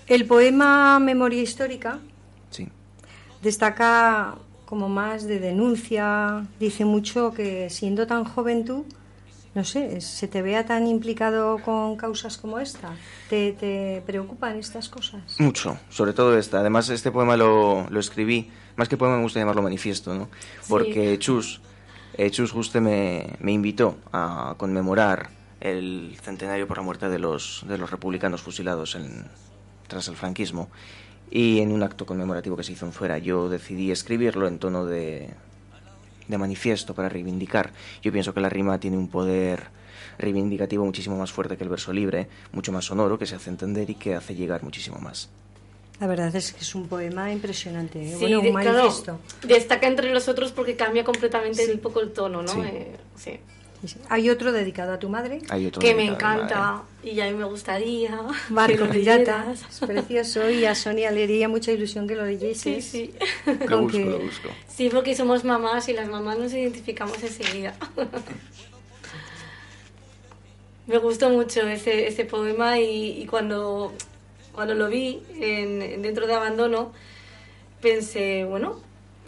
El 0.08 0.26
poema 0.26 1.00
Memoria 1.00 1.42
Histórica 1.42 2.00
Sí. 2.52 2.68
Destaca 3.42 4.36
como 4.66 4.90
más 4.90 5.26
de 5.26 5.40
denuncia, 5.40 6.46
dice 6.60 6.86
mucho 6.86 7.34
que 7.34 7.70
siendo 7.70 8.08
tan 8.08 8.24
joven 8.26 8.66
tú, 8.66 8.86
no 9.54 9.64
sé, 9.64 10.02
se 10.02 10.28
te 10.28 10.42
vea 10.42 10.66
tan 10.66 10.86
implicado 10.86 11.60
con 11.60 11.96
causas 11.96 12.38
como 12.38 12.60
esta. 12.60 12.90
¿Te, 13.30 13.54
te 13.54 14.04
preocupan 14.06 14.58
estas 14.58 14.90
cosas? 14.90 15.40
Mucho, 15.40 15.78
sobre 15.90 16.12
todo 16.12 16.38
esta. 16.38 16.60
Además, 16.60 16.90
este 16.90 17.10
poema 17.10 17.38
lo, 17.38 17.88
lo 17.90 18.00
escribí, 18.00 18.52
más 18.76 18.90
que 18.90 18.98
poema 18.98 19.16
me 19.16 19.24
gusta 19.24 19.40
llamarlo 19.40 19.62
manifiesto, 19.62 20.14
¿no? 20.14 20.28
Porque 20.68 21.18
Chus, 21.20 21.62
eh, 22.18 22.30
Chus 22.32 22.52
Juste 22.52 22.82
me, 22.82 23.38
me 23.40 23.54
invitó 23.54 23.98
a 24.12 24.56
conmemorar 24.58 25.30
el 25.62 26.18
centenario 26.22 26.68
por 26.68 26.78
la 26.78 26.84
muerte 26.84 27.08
de 27.08 27.18
los, 27.18 27.64
de 27.68 27.78
los 27.78 27.90
republicanos 27.90 28.42
fusilados 28.42 28.96
en, 28.96 29.26
tras 29.88 30.10
el 30.10 30.16
franquismo. 30.18 30.70
Y 31.32 31.60
en 31.60 31.72
un 31.72 31.84
acto 31.84 32.06
conmemorativo 32.06 32.56
que 32.56 32.64
se 32.64 32.72
hizo 32.74 32.86
en 32.86 32.94
fuera, 32.94 33.18
yo 33.18 33.50
decidí 33.50 33.92
escribirlo 33.92 34.48
en 34.48 34.60
tono 34.60 34.86
de, 34.86 35.30
de 36.28 36.38
manifiesto 36.38 36.94
para 36.94 37.10
reivindicar. 37.10 37.72
Yo 38.02 38.12
pienso 38.12 38.34
que 38.34 38.40
la 38.42 38.50
rima 38.50 38.80
tiene 38.80 38.98
un 38.98 39.10
poder 39.10 39.64
reivindicativo 40.18 40.86
muchísimo 40.86 41.18
más 41.18 41.32
fuerte 41.32 41.58
que 41.58 41.64
el 41.64 41.70
verso 41.70 41.92
libre, 41.92 42.28
mucho 42.54 42.72
más 42.72 42.86
sonoro, 42.86 43.18
que 43.20 43.26
se 43.26 43.36
hace 43.36 43.50
entender 43.50 43.90
y 43.90 43.96
que 43.96 44.16
hace 44.16 44.34
llegar 44.36 44.64
muchísimo 44.64 44.98
más. 45.00 45.30
La 46.00 46.08
verdad 46.08 46.34
es 46.36 46.52
que 46.54 46.60
es 46.62 46.76
un 46.76 46.88
poema 46.88 47.32
impresionante. 47.32 48.02
¿eh? 48.02 48.12
Sí, 48.14 48.20
bueno, 48.20 48.42
de- 48.42 48.50
un 48.50 48.56
claro, 48.56 48.78
manifiesto. 48.78 49.20
destaca 49.48 49.88
entre 49.88 50.12
los 50.14 50.28
otros 50.28 50.52
porque 50.52 50.76
cambia 50.76 51.04
completamente 51.04 51.72
un 51.72 51.80
poco 51.80 52.02
el 52.02 52.12
tono, 52.12 52.42
¿no? 52.42 52.48
Sí. 52.54 52.60
Eh, 52.64 52.96
sí. 53.18 53.40
Sí, 53.88 53.96
sí. 54.00 54.00
Hay 54.10 54.30
otro 54.30 54.52
dedicado 54.52 54.94
a 54.94 55.00
tu 55.00 55.10
madre. 55.10 55.40
Hay 55.50 55.66
otro 55.68 55.82
Que 55.82 55.94
me 55.96 56.06
encanta 56.06 56.84
y 57.04 57.20
a 57.20 57.26
mí 57.26 57.34
me 57.38 57.46
gustaría. 57.46 58.20
Barco 58.50 58.86
lo 58.86 58.90
Pirata, 58.92 59.46
leyeras. 59.46 59.62
es 59.70 59.80
precioso 59.88 60.50
y 60.50 60.66
a 60.66 60.76
Sonia 60.76 61.12
le 61.12 61.24
haría 61.24 61.48
mucha 61.48 61.72
ilusión 61.72 62.08
que 62.08 62.16
lo 62.16 62.26
Sí, 62.26 62.32
leyeses. 62.32 62.86
sí. 62.86 63.14
Lo 63.46 63.66
Con 63.68 63.82
busco, 63.84 63.98
que- 63.98 64.06
lo 64.06 64.20
busco. 64.20 64.50
Sí, 64.68 64.90
porque 64.90 65.16
somos 65.16 65.44
mamás 65.44 65.88
y 65.90 65.94
las 65.94 66.08
mamás 66.10 66.38
nos 66.40 66.54
identificamos 66.54 67.22
enseguida. 67.24 67.76
Me 70.88 70.98
gustó 71.00 71.30
mucho 71.32 71.62
ese, 71.62 72.08
ese 72.08 72.26
poema 72.26 72.80
y, 72.80 73.22
y 73.22 73.26
cuando, 73.26 73.92
cuando 74.54 74.76
lo 74.76 74.88
vi 74.88 75.22
en, 75.40 76.02
dentro 76.04 76.28
de 76.28 76.34
Abandono, 76.36 76.92
pensé, 77.82 78.46
bueno, 78.46 78.80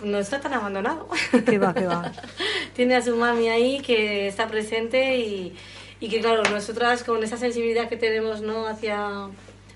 no 0.03 0.19
está 0.19 0.39
tan 0.39 0.53
abandonado. 0.53 1.07
Que 1.45 1.57
va, 1.57 1.73
que 1.73 1.85
va. 1.85 2.11
Tiene 2.75 2.95
a 2.95 3.01
su 3.01 3.15
mami 3.15 3.49
ahí 3.49 3.81
que 3.81 4.27
está 4.27 4.47
presente 4.47 5.17
y, 5.17 5.55
y 5.99 6.09
que, 6.09 6.19
claro, 6.19 6.43
nosotras 6.43 7.03
con 7.03 7.23
esa 7.23 7.37
sensibilidad 7.37 7.89
que 7.89 7.97
tenemos 7.97 8.41
¿no? 8.41 8.67
hacia 8.67 9.29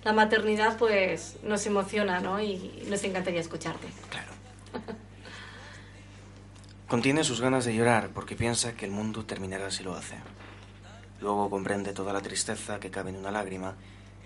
la 0.03 0.13
maternidad, 0.13 0.78
pues 0.78 1.38
nos 1.43 1.65
emociona 1.65 2.19
¿no? 2.19 2.41
y 2.41 2.84
nos 2.89 3.03
encantaría 3.03 3.39
escucharte. 3.39 3.88
Contiene 6.88 7.24
sus 7.24 7.39
ganas 7.39 7.63
de 7.65 7.74
llorar 7.74 8.09
porque 8.13 8.36
piensa 8.36 8.74
que 8.74 8.86
el 8.86 8.91
mundo 8.91 9.26
terminará 9.26 9.72
si 9.72 9.84
lo 9.84 9.95
hace. 9.95 10.17
Luego 11.22 11.49
comprende 11.49 11.93
toda 11.93 12.11
la 12.11 12.22
tristeza 12.22 12.80
que 12.80 12.91
cabe 12.91 13.11
en 13.11 13.17
una 13.17 13.32
lágrima 13.32 13.76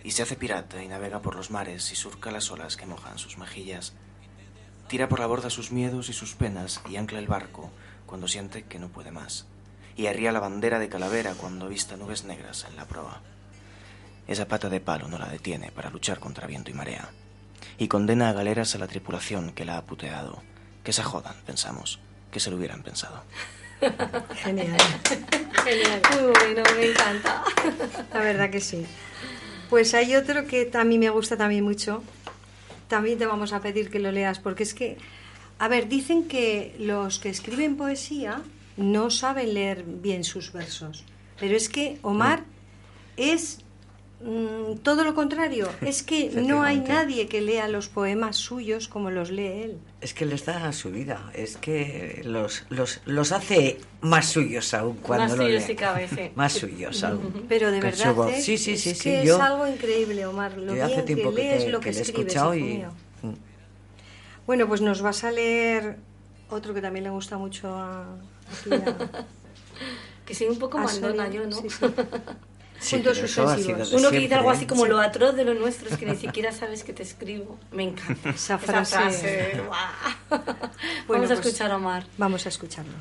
y 0.04 0.12
se 0.12 0.24
hace 0.24 0.36
pirata 0.36 0.82
y 0.82 0.88
navega 0.88 1.22
por 1.22 1.36
los 1.36 1.52
mares 1.52 1.92
y 1.92 1.96
surca 1.96 2.32
las 2.32 2.50
olas 2.52 2.78
que 2.78 2.86
mojan 2.86 3.20
sus 3.20 3.38
mejillas. 3.38 3.94
Tira 4.88 5.10
por 5.10 5.20
la 5.20 5.26
borda 5.26 5.50
sus 5.50 5.72
miedos 5.72 6.10
y 6.10 6.14
sus 6.14 6.36
penas 6.36 6.82
y 6.88 6.98
ancla 6.98 7.20
el 7.20 7.28
barco 7.28 7.72
cuando 8.06 8.28
siente 8.28 8.64
que 8.64 8.80
no 8.80 8.90
puede 8.90 9.12
más. 9.12 9.46
Y 9.98 10.08
arría 10.08 10.32
la 10.32 10.40
bandera 10.40 10.78
de 10.80 10.90
calavera 10.90 11.34
cuando 11.34 11.66
avista 11.66 11.98
nubes 11.98 12.24
negras 12.24 12.66
en 12.70 12.76
la 12.76 12.86
proa. 12.86 13.22
Esa 14.28 14.48
pata 14.48 14.70
de 14.70 14.80
palo 14.80 15.08
no 15.08 15.18
la 15.18 15.28
detiene 15.28 15.72
para 15.72 15.90
luchar 15.90 16.20
contra 16.20 16.48
viento 16.48 16.70
y 16.70 16.74
marea. 16.74 17.10
Y 17.78 17.88
condena 17.88 18.30
a 18.30 18.34
galeras 18.34 18.76
a 18.76 18.78
la 18.78 18.88
tripulación 18.88 19.52
que 19.52 19.66
la 19.66 19.78
ha 19.78 19.86
puteado. 19.86 20.42
Que 20.84 20.94
se 20.94 21.04
jodan, 21.04 21.36
pensamos. 21.46 22.00
Que 22.32 22.40
se 22.40 22.52
lo 22.52 22.58
hubieran 22.58 22.84
pensado. 22.84 23.24
Genial. 24.36 24.78
Genial. 25.64 26.02
Muy 26.12 26.32
bueno, 26.32 26.64
me 26.76 26.86
encanta. 26.92 27.44
La 28.14 28.20
verdad 28.20 28.50
que 28.50 28.62
sí. 28.62 28.86
Pues 29.70 29.94
hay 29.94 30.16
otro 30.16 30.46
que 30.46 30.70
a 30.74 30.84
mí 30.84 31.00
me 31.00 31.10
gusta 31.10 31.38
también 31.38 31.64
mucho. 31.64 32.04
También 32.96 33.20
te 33.20 33.26
vamos 33.26 33.52
a 33.52 33.60
pedir 33.60 33.90
que 33.90 34.00
lo 34.00 34.10
leas 34.14 34.40
porque 34.40 34.64
es 34.64 34.74
que, 34.74 34.96
a 35.60 35.68
ver, 35.68 35.90
dicen 35.90 36.30
que 36.30 36.74
los 36.80 37.20
que 37.20 37.28
escriben 37.28 37.76
poesía 37.76 38.42
no 38.78 39.10
saben 39.10 39.54
leer 39.54 39.84
bien 39.84 40.24
sus 40.24 40.54
versos. 40.54 41.04
Pero 41.38 41.58
es 41.58 41.68
que 41.68 42.00
Omar 42.04 42.46
es 43.18 43.65
mm, 44.24 44.78
todo 44.84 45.04
lo 45.04 45.14
contrario. 45.16 45.70
Es 45.82 46.04
que 46.04 46.30
no 46.32 46.64
hay 46.64 46.80
nadie 46.80 47.28
que 47.28 47.42
lea 47.42 47.68
los 47.68 47.88
poemas 47.90 48.36
suyos 48.38 48.88
como 48.88 49.12
los 49.12 49.30
lee 49.32 49.48
él. 49.64 49.78
Es 50.02 50.14
que 50.14 50.26
les 50.26 50.46
da 50.46 50.72
su 50.74 50.92
vida, 50.92 51.32
es 51.34 51.58
que 51.58 52.22
los, 52.26 52.64
los, 52.70 53.02
los 53.06 53.32
hace 53.32 53.80
más 54.02 54.28
suyos 54.28 54.74
aún 54.74 54.98
cuando 54.98 55.24
Más 55.30 55.32
lo 55.38 55.44
suyos 55.46 55.52
leen. 55.58 55.68
si 55.68 55.76
cabe, 55.76 56.08
sí. 56.08 56.32
Más 56.36 56.54
suyos 56.54 57.04
aún. 57.04 57.46
Pero 57.50 57.72
de 57.72 57.80
verdad, 57.82 58.14
voz. 58.14 58.32
¿eh? 58.34 58.42
Sí, 58.42 58.58
sí, 58.58 58.74
es 58.74 58.82
sí, 58.82 58.94
sí, 58.96 59.02
que 59.10 59.26
yo- 59.26 59.36
es 59.36 59.42
algo 59.42 59.68
increíble, 59.68 60.26
Omar. 60.26 60.58
Lo 60.58 60.76
Yo 60.76 60.84
hace 60.86 60.94
bien 60.96 61.06
tiempo 61.06 61.30
que 61.32 61.36
que, 61.38 61.42
lees 61.50 61.66
te- 61.66 61.70
lo 61.72 61.80
que 61.80 61.92
que 61.92 61.98
he 61.98 62.02
escuchado 62.02 62.54
y... 62.56 62.84
Mm. 63.24 63.34
Bueno, 64.46 64.68
pues 64.68 64.82
nos 64.82 65.02
vas 65.02 65.24
a 65.24 65.32
leer 65.32 65.98
otro 66.52 66.74
que 66.76 66.82
también 66.82 67.04
le 67.06 67.10
gusta 67.10 67.38
mucho 67.40 67.74
a... 67.76 68.04
aquí 68.52 68.74
a- 68.74 69.26
Que 70.26 70.34
soy 70.36 70.48
un 70.48 70.58
poco 70.60 70.78
a 70.80 70.84
mandona 70.84 71.26
Sonia. 71.26 71.42
yo, 71.42 71.48
¿no? 71.48 71.56
Sí, 71.62 71.68
sí. 72.86 72.98
De 73.02 73.96
Uno 73.98 74.10
que 74.12 74.20
dice 74.20 74.36
algo 74.36 74.52
¿eh? 74.52 74.56
así 74.56 74.66
como 74.66 74.84
Sí. 74.84 74.90
lo 74.90 75.00
atroz 75.00 75.36
de 75.36 75.44
lo 75.44 75.54
nuestro 75.54 75.90
es 75.90 75.98
que 75.98 76.06
ni 76.06 76.16
siquiera 76.16 76.52
sabes 76.52 76.84
que 76.84 76.94
te 76.94 77.04
escribo. 77.04 77.60
Me 77.72 77.84
encanta. 77.84 78.30
Esa 78.36 78.58
frase. 78.58 79.62
guau. 79.68 79.80
Bueno, 80.30 80.44
Vamos 81.08 81.32
a 81.32 81.36
pues- 81.36 81.46
escuchar 81.46 81.72
a 81.72 81.76
Omar. 81.78 82.06
Vamos 82.18 82.46
a 82.46 82.50
escucharlo. 82.50 82.94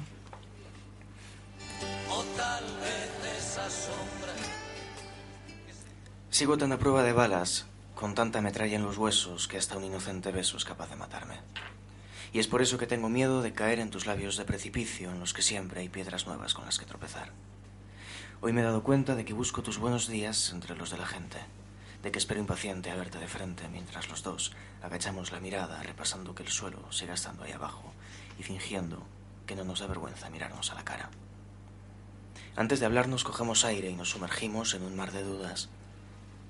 Sigo 6.31 6.59
tan 6.59 6.73
a 6.73 6.79
prueba 6.79 7.03
de 7.03 7.13
balas, 7.13 7.67
con 7.95 8.15
tanta 8.15 8.41
metralla 8.41 8.77
en 8.77 8.83
los 8.83 8.99
huesos, 8.99 9.47
que 9.47 9.57
hasta 9.57 9.77
un 9.77 9.85
inocente 9.85 10.33
beso 10.33 10.57
es 10.57 10.65
capaz 10.65 10.91
de 10.91 10.97
matarme. 10.97 11.39
Y 12.33 12.41
es 12.41 12.49
por 12.49 12.61
eso 12.63 12.79
que 12.79 12.89
tengo 12.89 13.09
miedo 13.09 13.43
de 13.43 13.53
caer 13.53 13.79
en 13.79 13.91
tus 13.91 14.07
labios 14.07 14.37
de 14.37 14.45
precipicio, 14.45 15.11
en 15.13 15.21
los 15.21 15.33
que 15.33 15.43
siempre 15.43 15.81
hay 15.81 15.89
piedras 15.89 16.27
nuevas 16.27 16.53
con 16.55 16.65
las 16.65 16.79
que 16.79 16.87
tropezar. 16.87 17.31
Hoy 18.47 18.53
me 18.53 18.61
he 18.61 18.65
dado 18.65 18.83
cuenta 18.83 19.15
de 19.15 19.25
que 19.25 19.33
busco 19.33 19.63
tus 19.63 19.79
buenos 19.79 20.07
días 20.07 20.53
entre 20.53 20.77
los 20.77 20.91
de 20.91 20.99
la 20.99 21.07
gente, 21.07 21.39
de 22.03 22.13
que 22.13 22.19
espero 22.19 22.41
impaciente 22.41 22.91
a 22.91 22.95
verte 22.95 23.19
de 23.19 23.27
frente 23.27 23.67
mientras 23.69 24.11
los 24.11 24.23
dos 24.23 24.53
agachamos 24.83 25.33
la 25.33 25.41
mirada 25.41 25.83
repasando 25.83 26.35
que 26.35 26.43
el 26.43 26.51
suelo 26.51 26.93
siga 26.93 27.15
estando 27.15 27.45
ahí 27.45 27.53
abajo 27.53 27.95
y 28.39 28.43
fingiendo 28.43 29.03
que 29.47 29.57
no 29.57 29.65
nos 29.65 29.81
da 29.81 29.87
vergüenza 29.87 30.29
mirarnos 30.29 30.71
a 30.71 30.75
la 30.75 30.85
cara. 30.85 31.09
Antes 32.55 32.81
de 32.81 32.85
hablarnos 32.85 33.25
cogemos 33.25 33.65
aire 33.65 33.89
y 33.89 33.97
nos 33.97 34.11
sumergimos 34.11 34.75
en 34.75 34.83
un 34.83 34.95
mar 34.95 35.13
de 35.13 35.23
dudas. 35.23 35.71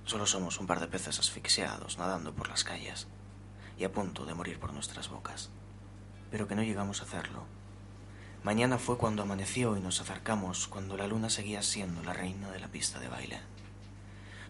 Solo 0.05 0.27
somos 0.27 0.59
un 0.59 0.67
par 0.67 0.81
de 0.81 0.89
peces 0.89 1.21
asfixiados 1.21 1.97
nadando 1.97 2.35
por 2.35 2.49
las 2.49 2.65
calles 2.65 3.07
y 3.79 3.85
a 3.85 3.93
punto 3.93 4.25
de 4.25 4.35
morir 4.35 4.59
por 4.59 4.73
nuestras 4.73 5.11
bocas. 5.11 5.51
Pero 6.33 6.49
que 6.49 6.57
no 6.57 6.65
llegamos 6.65 7.03
a 7.03 7.05
hacerlo. 7.05 7.45
Mañana 8.45 8.77
fue 8.77 8.99
cuando 8.99 9.23
amaneció 9.23 9.75
y 9.75 9.81
nos 9.81 10.03
acercamos 10.03 10.69
cuando 10.69 10.99
la 10.99 11.07
luna 11.07 11.31
seguía 11.31 11.63
siendo 11.63 12.03
la 12.03 12.13
reina 12.13 12.51
de 12.51 12.61
la 12.61 12.69
pista 12.69 13.01
de 13.01 13.09
baile. 13.09 13.41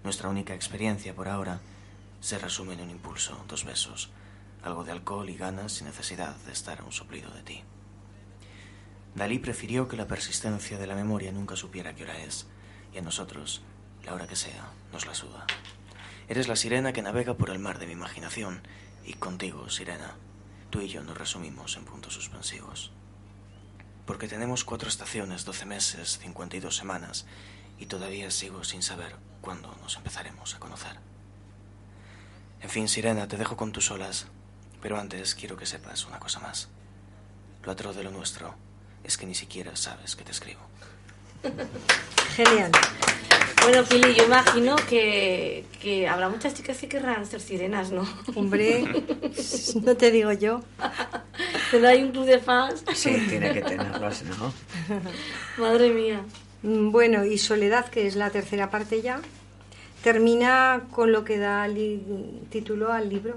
Nuestra 0.03 0.28
única 0.28 0.53
experiencia 0.53 1.14
por 1.14 1.28
ahora 1.28 1.61
se 2.20 2.36
resume 2.40 2.74
en 2.74 2.80
un 2.80 2.90
impulso, 2.90 3.45
dos 3.47 3.64
besos, 3.64 4.11
algo 4.64 4.82
de 4.82 4.90
alcohol 4.90 5.30
y 5.30 5.36
ganas 5.36 5.74
sin 5.74 5.86
necesidad 5.86 6.34
de 6.38 6.51
estar 6.53 6.80
a 6.80 6.84
un 6.84 6.90
soplido 6.90 7.30
de 7.30 7.42
ti. 7.45 7.62
Dalí 9.14 9.38
prefirió 9.38 9.86
que 9.86 9.97
la 9.97 10.09
persistencia 10.09 10.76
de 10.76 10.88
la 10.88 10.97
memoria 10.97 11.30
nunca 11.30 11.55
supiera 11.55 11.95
qué 11.95 12.03
hora 12.03 12.18
es, 12.18 12.49
y 12.92 12.99
a 12.99 13.03
nosotros, 13.03 13.62
la 14.05 14.12
hora 14.12 14.26
que 14.26 14.34
sea, 14.34 14.72
nos 14.92 15.07
la 15.07 15.14
suda. 15.14 15.47
Eres 16.28 16.49
la 16.49 16.57
sirena 16.57 16.92
que 16.92 17.03
navega 17.03 17.34
por 17.34 17.51
el 17.51 17.61
mar 17.61 17.78
de 17.78 17.86
mi 17.86 17.92
imaginación, 17.92 18.61
y 19.05 19.12
contigo, 19.12 19.70
sirena, 19.70 20.16
tú 20.70 20.80
y 20.80 20.88
yo 20.88 21.05
nos 21.05 21.16
resumimos 21.16 21.76
en 21.76 21.84
puntos 21.84 22.14
suspensivos. 22.14 22.90
Porque 24.07 24.28
tenemos 24.28 24.64
cuatro 24.64 24.88
estaciones, 24.88 25.44
doce 25.44 25.64
meses, 25.64 26.18
cincuenta 26.18 26.57
y 26.57 26.61
dos 26.61 26.76
semanas, 26.76 27.26
y 27.78 27.86
todavía 27.86 28.30
sigo 28.30 28.64
sin 28.64 28.82
saber 28.82 29.16
cuándo 29.40 29.74
nos 29.82 29.96
empezaremos 29.96 30.55
a 30.55 30.59
conocer. 30.59 30.98
En 32.61 32.70
fin, 32.70 32.88
Sirena, 32.88 33.28
te 33.28 33.36
dejo 33.36 33.57
con 33.57 33.72
tus 33.72 33.90
olas, 33.90 34.26
pero 34.80 34.98
antes 34.98 35.34
quiero 35.34 35.57
que 35.57 35.66
sepas 35.66 36.07
una 36.07 36.18
cosa 36.18 36.40
más. 36.40 36.68
Lo 37.62 37.72
atroz 37.72 37.96
de 37.96 38.05
lo 38.05 38.11
nuestro 38.11 38.55
es 39.02 39.16
que 39.16 39.26
ni 39.26 39.34
siquiera 39.34 39.76
sabes 39.76 40.16
que 40.16 40.24
te 40.24 40.32
escribo. 40.32 40.61
Genial. 42.36 42.72
Bueno, 43.62 43.84
Pili, 43.84 44.14
yo 44.14 44.24
imagino 44.24 44.76
que, 44.76 45.64
que 45.80 46.09
habrá 46.09 46.28
muchas 46.28 46.55
chicas 46.55 46.78
que 46.78 46.88
querrán 46.88 47.24
ser 47.26 47.40
sirenas, 47.40 47.90
¿no? 47.92 48.07
Hombre, 48.34 48.84
no 49.82 49.96
te 49.96 50.11
digo 50.11 50.32
yo. 50.32 50.62
Pero 51.71 51.89
hay 51.89 52.03
un 52.03 52.11
club 52.12 52.25
de 52.27 52.39
fans. 52.39 52.85
Sí, 52.95 53.27
tiene 53.29 53.53
que 53.53 53.62
tenerlos, 53.62 54.23
¿no? 54.25 54.53
Madre 55.59 55.91
mía. 55.91 56.23
Mm, 56.62 56.91
Bueno, 56.91 57.25
y 57.25 57.39
Soledad, 57.39 57.89
que 57.89 58.07
es 58.07 58.17
la 58.17 58.31
tercera 58.31 58.71
parte 58.71 59.03
ya, 59.03 59.21
termina 60.03 60.83
con 60.91 61.12
lo 61.12 61.25
que 61.25 61.39
da 61.39 61.67
título 62.51 62.93
al 62.93 63.09
libro. 63.09 63.37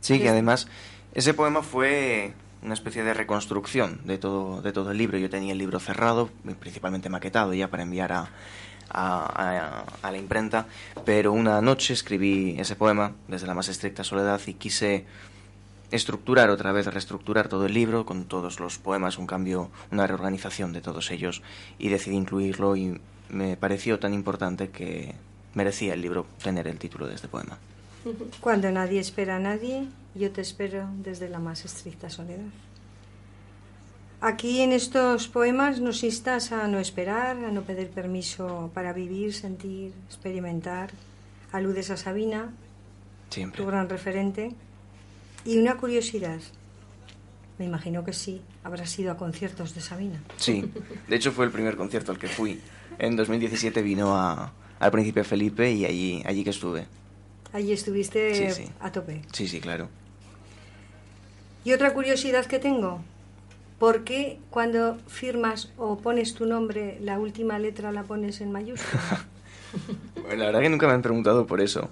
Sí, 0.00 0.18
que 0.18 0.26
Es- 0.26 0.30
además 0.32 0.68
ese 1.14 1.34
poema 1.34 1.62
fue 1.62 2.32
una 2.62 2.74
especie 2.74 3.04
de 3.04 3.14
reconstrucción 3.14 4.00
de 4.04 4.18
todo, 4.18 4.60
de 4.62 4.72
todo 4.72 4.90
el 4.90 4.98
libro. 4.98 5.18
Yo 5.18 5.30
tenía 5.30 5.52
el 5.52 5.58
libro 5.58 5.78
cerrado, 5.80 6.28
principalmente 6.60 7.08
maquetado 7.08 7.54
ya 7.54 7.68
para 7.68 7.84
enviar 7.84 8.12
a, 8.12 8.30
a, 8.90 9.24
a- 9.24 9.84
a 10.06 10.10
la 10.12 10.18
imprenta, 10.18 10.66
pero 11.04 11.32
una 11.32 11.60
noche 11.60 11.94
escribí 11.94 12.56
ese 12.58 12.74
poema 12.76 13.12
desde 13.28 13.46
la 13.46 13.54
más 13.54 13.68
estricta 13.68 14.02
soledad 14.04 14.40
y 14.46 14.54
quise 14.54 15.04
estructurar 15.90 16.50
otra 16.50 16.72
vez, 16.72 16.86
reestructurar 16.86 17.48
todo 17.48 17.66
el 17.66 17.74
libro 17.74 18.04
con 18.04 18.24
todos 18.24 18.60
los 18.60 18.78
poemas, 18.78 19.18
un 19.18 19.26
cambio, 19.26 19.70
una 19.90 20.06
reorganización 20.06 20.72
de 20.72 20.80
todos 20.80 21.10
ellos 21.10 21.42
y 21.78 21.88
decidí 21.88 22.16
incluirlo 22.16 22.76
y 22.76 23.00
me 23.30 23.56
pareció 23.56 23.98
tan 23.98 24.14
importante 24.14 24.70
que 24.70 25.14
merecía 25.54 25.94
el 25.94 26.02
libro 26.02 26.26
tener 26.42 26.68
el 26.68 26.78
título 26.78 27.06
de 27.06 27.14
este 27.14 27.28
poema. 27.28 27.58
Cuando 28.40 28.70
nadie 28.70 29.00
espera 29.00 29.36
a 29.36 29.40
nadie, 29.40 29.88
yo 30.14 30.30
te 30.30 30.40
espero 30.40 30.88
desde 30.98 31.28
la 31.28 31.38
más 31.38 31.64
estricta 31.64 32.10
soledad. 32.10 32.46
Aquí 34.20 34.62
en 34.62 34.72
estos 34.72 35.28
poemas 35.28 35.80
nos 35.80 36.02
instas 36.02 36.50
a 36.50 36.66
no 36.66 36.80
esperar, 36.80 37.36
a 37.36 37.52
no 37.52 37.62
pedir 37.62 37.88
permiso 37.88 38.70
para 38.74 38.92
vivir, 38.92 39.32
sentir, 39.32 39.92
experimentar. 40.08 40.90
Aludes 41.52 41.90
a 41.90 41.96
Sabina, 41.96 42.50
Siempre. 43.30 43.62
tu 43.62 43.68
gran 43.68 43.88
referente. 43.88 44.54
Y 45.44 45.58
una 45.58 45.76
curiosidad, 45.76 46.38
me 47.58 47.64
imagino 47.64 48.04
que 48.04 48.12
sí, 48.12 48.42
habrás 48.64 48.98
ido 48.98 49.12
a 49.12 49.16
conciertos 49.16 49.74
de 49.74 49.80
Sabina. 49.80 50.20
Sí, 50.36 50.70
de 51.08 51.16
hecho 51.16 51.32
fue 51.32 51.44
el 51.46 51.50
primer 51.50 51.76
concierto 51.76 52.12
al 52.12 52.18
que 52.18 52.28
fui. 52.28 52.60
En 52.98 53.16
2017 53.16 53.80
vino 53.82 54.16
a, 54.16 54.52
al 54.78 54.90
Príncipe 54.90 55.24
Felipe 55.24 55.70
y 55.72 55.84
allí, 55.84 56.22
allí 56.26 56.44
que 56.44 56.50
estuve. 56.50 56.86
Allí 57.52 57.72
estuviste 57.72 58.52
Sí, 58.52 58.64
sí. 58.64 58.70
a 58.80 58.92
tope. 58.92 59.22
Sí, 59.32 59.48
sí, 59.48 59.60
claro. 59.60 59.88
Y 61.64 61.72
otra 61.72 61.94
curiosidad 61.94 62.44
que 62.46 62.58
tengo, 62.58 63.00
¿por 63.78 64.04
qué 64.04 64.38
cuando 64.50 64.98
firmas 65.06 65.70
o 65.78 65.98
pones 65.98 66.34
tu 66.34 66.46
nombre, 66.46 66.98
la 67.00 67.18
última 67.18 67.58
letra 67.58 67.90
la 67.92 68.02
pones 68.04 68.40
en 68.40 68.52
mayúscula? 68.52 69.26
Bueno, 70.22 70.40
la 70.40 70.46
verdad 70.46 70.60
que 70.60 70.68
nunca 70.68 70.86
me 70.86 70.92
han 70.94 71.02
preguntado 71.02 71.46
por 71.46 71.60
eso. 71.60 71.90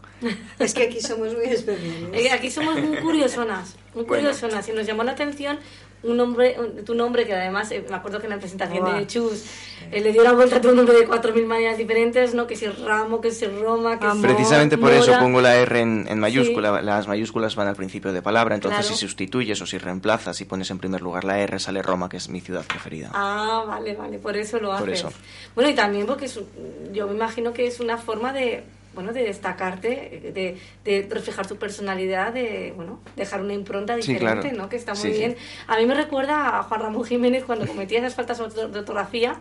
es 0.59 0.75
que 0.75 0.85
aquí 0.85 1.01
somos 1.01 1.35
muy 1.35 1.47
especiales. 1.47 2.09
Eh, 2.13 2.31
Aquí 2.31 2.51
somos 2.51 2.79
muy 2.81 2.99
curiosonas, 2.99 3.77
muy 3.95 4.05
Bueno. 4.05 4.25
curiosonas. 4.25 4.69
Y 4.69 4.73
nos 4.73 4.87
llamó 4.87 5.05
la 5.05 5.13
atención 5.13 5.59
un 6.07 6.17
nombre, 6.17 6.57
un- 6.59 6.85
tu 6.85 6.95
nombre, 6.95 7.27
que 7.27 7.35
además, 7.35 7.71
eh, 7.73 7.85
me 7.89 7.97
acuerdo 7.97 8.19
que 8.21 8.27
en 8.27 8.31
la 8.31 8.39
presentación 8.39 8.85
de 8.97 9.07
Chus 9.07 9.45
eh, 9.93 10.01
le 10.01 10.13
dio 10.13 10.23
la 10.25 10.33
vuelta 10.33 10.57
a 10.57 10.61
tu 10.61 10.73
nombre 10.75 10.97
de 10.99 11.07
4.000 11.07 11.47
maneras 11.47 11.77
diferentes, 11.79 12.35
¿no? 12.35 12.47
Que 12.47 12.57
si 12.57 12.67
Ramo, 12.67 13.21
que 13.21 13.31
si 13.31 13.47
Roma, 13.47 13.99
que 13.99 14.11
si 14.11 14.19
Precisamente 14.23 14.79
por 14.79 14.91
Mora. 14.91 15.03
eso 15.03 15.13
pongo 15.21 15.41
la 15.41 15.57
R 15.57 15.81
en, 15.81 16.07
en 16.09 16.19
mayúscula. 16.19 16.81
Las 16.83 17.07
mayúsculas 17.09 17.55
van 17.57 17.69
al 17.69 17.77
principio 17.77 18.13
de 18.13 18.23
palabra, 18.23 18.55
entonces 18.55 18.81
Claro. 18.81 18.97
si 18.97 19.01
sustituyes 19.07 19.61
o 19.63 19.67
si 19.67 19.79
reemplazas 19.79 20.41
y 20.41 20.45
pones 20.45 20.71
en 20.71 20.79
primer 20.79 21.03
lugar 21.03 21.25
la 21.25 21.39
R, 21.39 21.59
sale 21.59 21.83
Roma, 21.83 22.09
que 22.09 22.17
es 22.17 22.29
mi 22.29 22.41
ciudad 22.41 22.65
preferida. 22.67 23.11
Ah, 23.15 23.65
vale, 23.67 23.95
vale, 23.95 24.19
por 24.19 24.37
eso 24.37 24.59
lo 24.59 24.73
haces. 24.73 24.81
Por 24.81 24.91
eso. 24.95 25.13
Bueno, 25.55 25.71
y 25.71 25.75
también 25.75 26.07
porque 26.07 26.25
es 26.27 26.37
un- 26.37 26.47
yo 26.93 27.07
me 27.07 27.15
imagino 27.15 27.53
que 27.53 27.67
es 27.67 27.79
una 27.81 27.97
forma 27.99 28.33
de, 28.33 28.65
bueno, 28.97 29.13
de 29.13 29.23
destacarte, 29.23 30.33
de, 30.35 30.59
de 30.85 31.07
reflejar 31.09 31.47
tu 31.47 31.57
personalidad, 31.57 32.33
de, 32.33 32.73
bueno, 32.75 32.99
dejar 33.15 33.41
una 33.43 33.53
impronta 33.55 33.95
Sí, 34.01 34.15
diferente, 34.15 34.49
claro. 34.49 34.57
¿no? 34.65 34.69
Que 34.69 34.75
está 34.77 34.95
muy 34.95 35.03
Sí, 35.03 35.13
sí. 35.13 35.19
bien. 35.19 35.37
A 35.69 35.77
mí 35.77 35.87
me 35.87 35.95
recuerda 35.95 36.59
a 36.59 36.63
Juan 36.65 36.81
Ramón 36.81 37.05
Jiménez 37.05 37.45
cuando 37.45 37.67
cometía 37.67 37.99
esas 38.01 38.15
faltas 38.17 38.39
de 38.39 38.79
ortografía, 38.81 39.39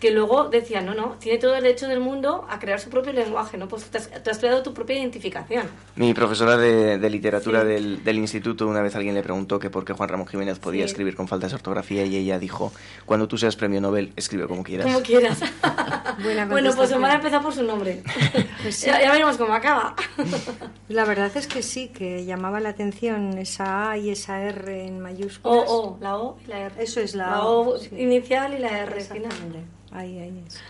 que 0.00 0.10
luego 0.10 0.48
decía, 0.48 0.80
no, 0.82 0.94
no, 0.94 1.16
tiene 1.18 1.38
todo 1.38 1.54
el 1.56 1.62
derecho 1.62 1.88
del 1.88 2.00
mundo 2.00 2.46
a 2.50 2.58
crear 2.58 2.78
su 2.80 2.90
propio 2.90 3.12
lenguaje, 3.12 3.56
¿no? 3.56 3.66
Pues 3.68 3.84
te 3.84 3.98
has, 3.98 4.10
te 4.22 4.30
has 4.30 4.38
creado 4.38 4.62
tu 4.62 4.74
propia 4.74 4.98
identificación. 4.98 5.66
Mi 5.94 6.12
profesora 6.14 6.56
de, 6.56 6.98
de 6.98 7.10
literatura 7.10 7.62
Sí. 7.62 7.66
del, 7.68 8.04
del 8.04 8.16
instituto, 8.18 8.66
una 8.66 8.82
vez 8.82 8.94
alguien 8.96 9.14
le 9.14 9.22
preguntó 9.22 9.58
que 9.58 9.70
por 9.70 9.84
qué 9.84 9.92
Juan 9.94 10.08
Ramón 10.08 10.26
Jiménez 10.26 10.58
podía 10.58 10.82
Sí. 10.84 10.90
escribir 10.90 11.16
con 11.16 11.28
faltas 11.28 11.50
de 11.52 11.56
ortografía 11.56 12.04
y 12.04 12.16
ella 12.16 12.38
dijo, 12.38 12.72
cuando 13.06 13.26
tú 13.28 13.38
seas 13.38 13.56
premio 13.56 13.80
Nobel, 13.80 14.12
escribe 14.16 14.46
como 14.46 14.62
quieras. 14.62 14.86
Como 14.86 15.00
quieras. 15.00 15.40
Buena 16.22 16.46
bueno, 16.50 16.70
pues. 16.76 16.92
Omar 16.92 17.10
ha 17.12 17.14
empezado 17.16 17.42
por 17.44 17.54
su 17.54 17.62
nombre. 17.62 18.02
Pues 18.62 18.76
sí. 18.78 18.86
ya, 18.86 19.00
ya 19.00 19.12
veremos 19.12 19.36
cómo 19.36 19.54
acaba. 19.54 19.94
La 20.88 21.04
verdad 21.04 21.30
es 21.36 21.46
que 21.46 21.62
sí, 21.62 21.88
que 21.88 22.24
llamaba 22.24 22.58
la 22.58 22.70
atención 22.70 23.38
esa 23.38 23.90
A 23.90 23.96
y 23.98 24.10
esa 24.10 24.42
R 24.42 24.86
en 24.86 24.96
O, 24.98 25.00
mayúsculas. 25.02 25.64
O, 25.68 25.98
la 26.00 26.16
O 26.16 26.36
y 26.44 26.48
la 26.48 26.60
R. 26.66 26.82
Eso 26.82 27.00
es 27.00 27.14
la, 27.14 27.30
La 27.30 27.44
O 27.44 27.78
sí. 27.78 27.90
inicial 27.96 28.54
y 28.54 28.58
la 28.58 28.78
R 28.80 29.00
final. 29.02 29.30
Ahí, 29.92 30.18
ahí 30.18 30.44
es. 30.46 30.60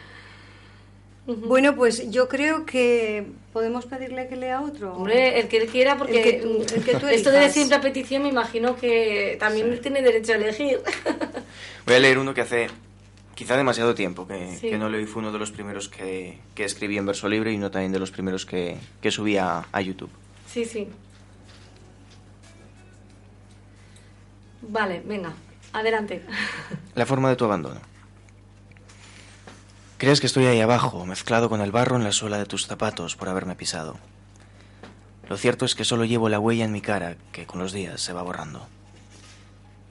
Bueno, 1.26 1.74
pues 1.74 2.08
yo 2.10 2.28
creo 2.28 2.64
que 2.66 3.26
podemos 3.52 3.84
pedirle 3.86 4.28
que 4.28 4.36
lea 4.36 4.60
otro. 4.60 4.94
Hombre, 4.94 5.40
el 5.40 5.48
que 5.48 5.56
él 5.56 5.66
quiera, 5.68 5.96
porque 5.98 6.18
El 6.18 6.24
que 6.24 6.32
tú- 6.40 6.74
el 6.76 6.84
que 6.84 6.94
tú 6.96 7.06
esto 7.08 7.32
de 7.32 7.50
siempre 7.50 7.76
a 7.76 7.80
petición 7.80 8.22
me 8.22 8.28
imagino 8.28 8.76
que 8.76 9.36
también 9.40 9.80
tiene 9.80 10.02
derecho 10.02 10.32
a 10.32 10.36
elegir. 10.36 10.80
Voy 11.86 11.94
a 11.96 11.98
leer 11.98 12.18
uno 12.18 12.32
que 12.32 12.42
hace 12.42 12.68
quizá 13.34 13.56
demasiado 13.56 13.94
tiempo 13.96 14.26
que, 14.28 14.56
Sí. 14.56 14.70
que 14.70 14.78
no 14.78 14.88
leo 14.88 15.00
y 15.00 15.06
fue 15.06 15.20
uno 15.20 15.32
de 15.32 15.38
los 15.40 15.50
primeros 15.50 15.88
que, 15.88 16.38
que 16.54 16.64
escribí 16.64 16.96
en 16.96 17.06
verso 17.06 17.28
libre 17.28 17.52
y 17.52 17.58
no 17.58 17.72
también 17.72 17.90
de 17.92 17.98
los 17.98 18.12
primeros 18.12 18.46
que, 18.46 18.76
que 19.00 19.10
subí 19.10 19.36
a, 19.36 19.66
a 19.72 19.80
YouTube. 19.80 20.10
Sí, 20.46 20.64
sí. 20.64 20.86
Vale, 24.62 25.02
venga, 25.04 25.32
adelante. 25.72 26.22
La 26.94 27.06
forma 27.06 27.28
de 27.30 27.36
tu 27.36 27.44
abandono. 27.44 27.80
Crees 29.98 30.20
que 30.20 30.26
estoy 30.26 30.44
ahí 30.44 30.60
abajo, 30.60 31.06
mezclado 31.06 31.48
con 31.48 31.62
el 31.62 31.72
barro 31.72 31.96
en 31.96 32.04
la 32.04 32.12
suela 32.12 32.36
de 32.36 32.44
tus 32.44 32.66
zapatos 32.66 33.16
por 33.16 33.30
haberme 33.30 33.56
pisado. 33.56 33.96
Lo 35.26 35.38
cierto 35.38 35.64
es 35.64 35.74
que 35.74 35.86
solo 35.86 36.04
llevo 36.04 36.28
la 36.28 36.38
huella 36.38 36.66
en 36.66 36.72
mi 36.72 36.82
cara 36.82 37.16
que 37.32 37.46
con 37.46 37.60
los 37.60 37.72
días 37.72 38.02
se 38.02 38.12
va 38.12 38.20
borrando. 38.20 38.66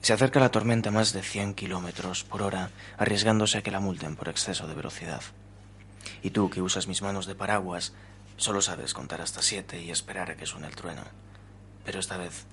Se 0.02 0.12
acerca 0.12 0.38
la 0.38 0.52
tormenta 0.52 0.92
más 0.92 1.12
de 1.12 1.22
100 1.22 1.54
kilómetros 1.54 2.22
por 2.22 2.42
hora, 2.42 2.70
arriesgándose 2.98 3.58
a 3.58 3.62
que 3.62 3.72
la 3.72 3.80
multen 3.80 4.14
por 4.14 4.28
exceso 4.28 4.68
de 4.68 4.76
velocidad. 4.76 5.22
Y 6.22 6.30
tú, 6.30 6.50
que 6.50 6.62
usas 6.62 6.86
mis 6.86 7.02
manos 7.02 7.26
de 7.26 7.34
paraguas, 7.34 7.92
solo 8.36 8.62
sabes 8.62 8.94
contar 8.94 9.20
hasta 9.20 9.42
siete 9.42 9.82
y 9.82 9.90
esperar 9.90 10.30
a 10.30 10.36
que 10.36 10.46
suene 10.46 10.68
el 10.68 10.76
trueno. 10.76 11.02
Pero 11.84 11.98
esta 11.98 12.16
vez, 12.16 12.44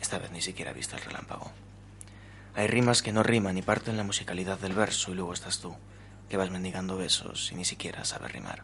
esta 0.00 0.18
vez 0.18 0.30
ni 0.30 0.40
siquiera 0.40 0.72
viste 0.72 0.96
el 0.96 1.02
relámpago. 1.02 1.52
Hay 2.54 2.68
rimas 2.68 3.02
que 3.02 3.12
no 3.12 3.22
riman 3.22 3.58
y 3.58 3.62
parten 3.62 3.98
la 3.98 4.02
musicalidad 4.02 4.58
del 4.58 4.72
verso 4.72 5.12
y 5.12 5.14
luego 5.14 5.34
estás 5.34 5.58
tú, 5.58 5.76
que 6.30 6.36
vas 6.36 6.50
mendigando 6.50 6.96
besos 6.96 7.50
y 7.52 7.56
ni 7.56 7.66
siquiera 7.66 8.04
sabes 8.04 8.32
rimar. 8.32 8.62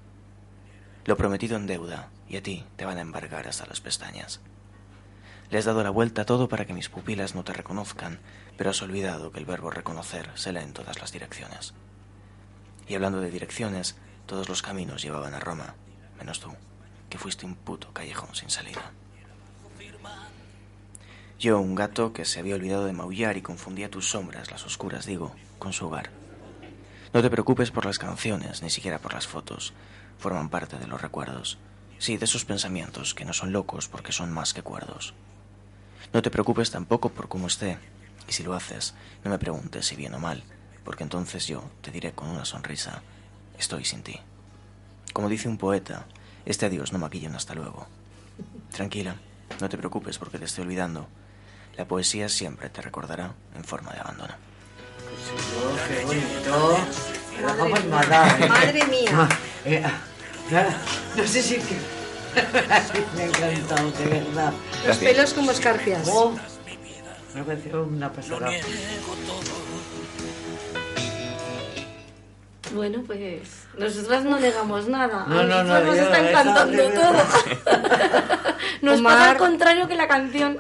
Lo 1.05 1.17
prometido 1.17 1.57
en 1.57 1.67
deuda 1.67 2.11
y 2.29 2.37
a 2.37 2.43
ti 2.43 2.65
te 2.77 2.85
van 2.85 2.97
a 2.97 3.03
embargar 3.03 3.49
hasta 3.49 3.67
las 3.67 3.81
pestañas. 3.81 4.41
Le 5.51 5.59
has 5.59 5.65
dado 5.65 5.83
la 5.83 5.91
vuelta 5.91 6.23
a 6.23 6.27
todo 6.27 6.49
para 6.49 6.65
que 6.65 6.73
mis 6.73 6.89
pupilas 6.89 7.35
no 7.35 7.45
te 7.45 7.53
reconozcan, 7.53 8.21
pero 8.57 8.71
has 8.71 8.83
olvidado 8.83 9.33
que 9.33 9.41
el 9.41 9.45
verbo 9.45 9.71
reconocer 9.71 10.31
se 10.37 10.53
lee 10.53 10.61
en 10.61 10.73
todas 10.73 11.01
las 11.01 11.13
direcciones. 11.13 11.75
Y 12.89 12.95
hablando 12.95 13.21
de 13.21 13.31
direcciones, 13.31 13.97
todos 14.27 14.49
los 14.49 14.63
caminos 14.63 15.03
llevaban 15.03 15.35
a 15.35 15.41
Roma, 15.41 15.75
menos 16.19 16.41
tú, 16.41 16.53
que 17.11 17.19
fuiste 17.19 17.47
un 17.47 17.57
puto 17.57 17.93
callejón 17.93 18.35
sin 18.35 18.51
salida. 18.51 18.93
Yo, 21.39 21.61
un 21.61 21.75
gato 21.75 22.13
que 22.13 22.25
se 22.25 22.41
había 22.41 22.55
olvidado 22.55 22.87
de 22.87 22.93
maullar 22.93 23.37
y 23.37 23.43
confundía 23.43 23.91
tus 23.91 24.09
sombras, 24.09 24.51
las 24.51 24.65
oscuras, 24.65 25.05
digo, 25.05 25.35
con 25.59 25.73
su 25.73 25.87
hogar. 25.87 26.26
No 27.17 27.23
te 27.23 27.31
preocupes 27.31 27.71
por 27.71 27.87
las 27.87 27.99
canciones, 27.99 28.63
ni 28.63 28.69
siquiera 28.69 28.99
por 28.99 29.15
las 29.15 29.27
fotos. 29.27 29.73
Forman 30.19 30.51
parte 30.51 30.77
de 30.77 30.87
los 30.87 31.01
recuerdos. 31.01 31.57
Sí, 31.99 32.19
de 32.19 32.27
esos 32.27 32.45
pensamientos 32.45 33.15
que 33.15 33.25
no 33.25 33.33
son 33.33 33.53
locos 33.53 33.89
porque 33.89 34.13
son 34.13 34.31
más 34.31 34.53
que 34.53 34.61
cuerdos. 34.61 35.15
No 36.13 36.21
te 36.21 36.31
preocupes 36.31 36.71
tampoco 36.71 37.09
por 37.09 37.29
cómo 37.29 37.47
esté. 37.47 37.79
Y 38.29 38.33
si 38.33 38.43
lo 38.43 38.53
haces, 38.53 38.93
no 39.25 39.31
me 39.31 39.39
preguntes 39.39 39.87
si 39.87 39.97
bien 39.97 40.13
o 40.13 40.19
mal. 40.19 40.45
porque 40.85 41.05
entonces 41.05 41.47
yo 41.47 41.65
te 41.81 41.91
diré 41.91 42.13
con 42.13 42.29
una 42.29 42.45
sonrisa, 42.45 43.01
estoy 43.59 43.87
sin 43.87 44.03
ti. 44.03 44.21
Como 45.15 45.31
dice 45.31 45.49
un 45.49 45.57
poeta, 45.57 46.05
este 46.45 46.67
adiós 46.67 46.93
no 46.93 46.99
maquilla 46.99 47.31
un 47.31 47.37
hasta 47.37 47.55
luego. 47.55 47.87
Tranquila, 48.73 49.17
no 49.59 49.71
te 49.71 49.79
preocupes 49.79 50.19
porque 50.19 50.39
te 50.39 50.45
estoy 50.45 50.65
olvidando. 50.65 51.09
La 51.79 51.89
poesía 51.89 52.29
siempre 52.29 52.69
te 52.69 52.83
recordará 52.83 53.33
en 53.55 53.65
forma 53.65 53.95
de 53.95 54.01
abandono. 54.01 54.35
Oh, 55.59 55.77
qué 55.89 56.05
bonito. 56.05 56.79
La 57.43 57.53
Madre 57.53 57.63
vamos 57.63 57.85
mía. 57.85 58.01
a 58.01 58.07
dar, 58.07 58.43
¿eh? 58.43 58.49
Madre 58.49 58.85
mía. 58.87 59.11
Ah, 59.13 59.29
eh, 59.65 59.83
no 61.17 61.27
sé 61.27 61.43
si 61.43 61.55
que... 61.57 61.77
me 63.17 63.23
ha 63.23 63.27
encantado, 63.27 63.91
de 63.93 64.05
verdad. 64.07 64.53
Los 64.87 64.97
pelos 64.99 65.33
como 65.35 65.51
escarpias. 65.51 66.09
Oh, 66.11 66.35
me 67.35 67.41
ha 67.41 67.45
parecido 67.45 67.83
una 67.85 68.13
pasada. 68.13 68.51
Bueno, 72.75 73.03
pues 73.07 73.67
nosotras 73.79 74.25
no 74.25 74.39
negamos 74.39 74.89
nada. 74.89 75.25
No, 75.29 75.41
A 75.41 75.43
no, 75.45 75.63
no, 75.63 75.65
nosotras 75.65 75.85
nos 75.87 75.97
yo- 75.97 76.03
está 76.03 76.19
esa 76.19 76.31
encantando 76.31 76.83
de 76.83 76.89
todo. 76.91 77.13
Nos 78.83 79.01
Omar- 79.01 79.15
pasa 79.19 79.31
al 79.31 79.37
contrario 79.39 79.89
que 79.89 79.95
la 79.95 80.07
canción. 80.09 80.59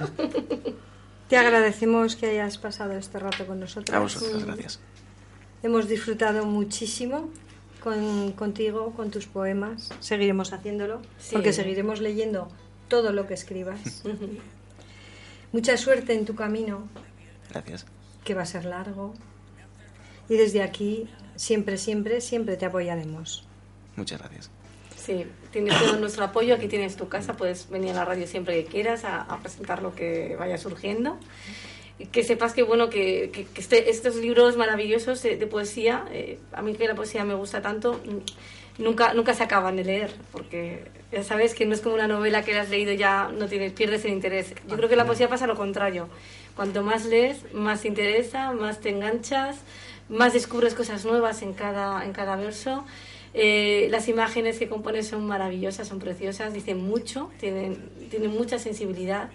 Te 1.29 1.37
agradecemos 1.37 2.15
que 2.17 2.27
hayas 2.27 2.59
pasado 2.59 2.93
este 2.93 3.19
rato 3.19 3.47
con 3.47 3.59
nosotros. 3.61 3.95
A 3.97 4.01
vosotros, 4.01 4.45
gracias. 4.45 4.79
Hemos 5.63 5.89
disfrutado 5.89 6.47
muchísimo 6.47 7.31
con, 7.83 8.33
contigo, 8.33 8.93
con 8.95 9.11
tus 9.11 9.27
poemas. 9.27 9.91
Seguiremos 10.01 10.53
haciéndolo, 10.53 11.03
Sí. 11.19 11.31
porque 11.33 11.53
seguiremos 11.53 12.01
leyendo 12.01 12.49
todo 12.89 13.13
lo 13.13 13.27
que 13.27 13.35
escribas. 13.35 14.03
Mucha 15.53 15.77
suerte 15.77 16.15
en 16.15 16.25
tu 16.25 16.35
camino, 16.35 16.89
Gracias. 17.51 17.87
que 18.25 18.35
va 18.35 18.43
a 18.43 18.47
ser 18.47 18.65
largo. 18.65 19.15
Y 20.29 20.37
desde 20.37 20.63
aquí, 20.63 21.09
siempre, 21.37 21.79
siempre, 21.79 22.21
siempre 22.21 22.57
te 22.57 22.67
apoyaremos. 22.67 23.45
Muchas 23.97 24.21
gracias. 24.21 24.51
Sí, 25.07 25.25
tienes 25.53 25.79
todo 25.79 25.97
nuestro 25.99 26.25
apoyo, 26.25 26.55
aquí 26.57 26.67
tienes 26.67 26.97
tu 26.97 27.09
casa, 27.09 27.37
puedes 27.37 27.71
venir 27.71 27.93
a 27.93 27.95
la 27.95 28.05
radio 28.05 28.27
siempre 28.27 28.65
que 28.65 28.69
quieras 28.69 29.05
a, 29.05 29.23
a 29.23 29.39
presentar 29.39 29.81
lo 29.83 29.95
que 29.95 30.35
vaya 30.37 30.59
surgiendo. 30.59 31.17
Que 32.13 32.25
sepas 32.25 32.53
que, 32.53 32.63
bueno, 32.65 32.91
que, 32.91 33.31
que- 33.33 33.45
que 33.47 33.61
este- 33.61 33.89
estos 33.89 34.17
libros 34.17 34.57
maravillosos 34.57 35.23
de, 35.23 35.37
de 35.37 35.47
poesía, 35.47 36.05
eh, 36.11 36.39
a 36.53 36.61
mí 36.61 36.75
que 36.75 36.87
la 36.89 36.95
poesía 36.95 37.25
me 37.25 37.35
gusta 37.35 37.63
tanto, 37.63 37.95
mm, 38.05 38.83
nunca, 38.83 39.15
nunca 39.15 39.33
se 39.33 39.45
acaban 39.45 39.77
de 39.77 39.85
leer, 39.85 40.11
porque 40.33 40.85
ya 41.13 41.23
sabes 41.23 41.55
que 41.55 41.65
no 41.65 41.73
es 41.73 41.81
como 41.81 41.95
una 41.95 42.07
novela 42.09 42.43
que 42.43 42.53
la 42.53 42.63
has 42.63 42.69
leído 42.69 42.93
ya 42.93 43.31
no 43.33 43.47
tienes, 43.47 43.73
pierdes 43.73 44.05
el 44.05 44.11
interés. 44.13 44.55
Yo 44.69 44.77
creo 44.77 44.89
que 44.91 44.97
la 44.97 45.07
poesía 45.07 45.29
pasa 45.29 45.47
lo 45.47 45.55
contrario. 45.57 46.09
Cuanto 46.57 46.83
más 46.83 47.07
lees, 47.07 47.39
más 47.55 47.81
te 47.83 47.89
interesa, 47.89 48.53
más 48.53 48.81
te 48.81 48.91
enganchas, 48.91 49.57
más 50.11 50.33
descubres 50.35 50.75
cosas 50.75 51.05
nuevas 51.07 51.41
en 51.43 51.53
cada, 51.55 52.05
en 52.05 52.13
cada 52.13 52.37
verso. 52.37 52.85
Eh, 53.35 53.89
las 53.91 54.09
imágenes 54.09 54.59
que 54.59 54.69
compones 54.69 55.09
son 55.09 55.27
maravillosas, 55.27 55.89
son 55.89 55.99
preciosas, 55.99 56.55
dicen 56.55 56.83
mucho, 56.83 57.31
tienen, 57.39 57.91
tienen 58.11 58.31
mucha 58.31 58.59
sensibilidad, 58.59 59.29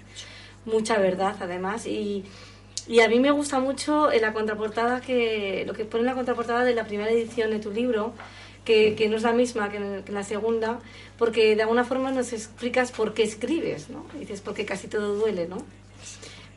mucha 0.65 0.97
verdad 0.97 1.35
además. 1.39 1.85
Y, 1.85 2.23
y 2.87 3.01
a 3.01 3.07
mí 3.07 3.19
me 3.19 3.31
gusta 3.31 3.59
mucho 3.59 4.09
la 4.09 4.33
contraportada, 4.33 5.01
que 5.01 5.63
lo 5.67 5.73
que 5.73 5.85
pone 5.85 6.01
en 6.01 6.07
la 6.07 6.15
contraportada 6.15 6.63
de 6.63 6.73
la 6.73 6.85
primera 6.85 7.11
edición 7.11 7.51
de 7.51 7.59
tu 7.59 7.71
libro, 7.71 8.13
que, 8.65 8.95
que 8.95 9.07
no 9.09 9.17
es 9.17 9.23
la 9.23 9.33
misma 9.33 9.69
que 9.69 9.77
en, 9.77 10.03
la 10.09 10.23
segunda, 10.23 10.79
porque 11.17 11.55
de 11.55 11.61
alguna 11.61 11.83
forma 11.83 12.11
nos 12.11 12.33
explicas 12.33 12.91
por 12.91 13.13
qué 13.13 13.23
escribes, 13.23 13.89
¿no? 13.89 14.05
Dices, 14.17 14.41
porque 14.41 14.65
casi 14.65 14.87
todo 14.87 15.15
duele, 15.15 15.47
¿no? 15.47 15.57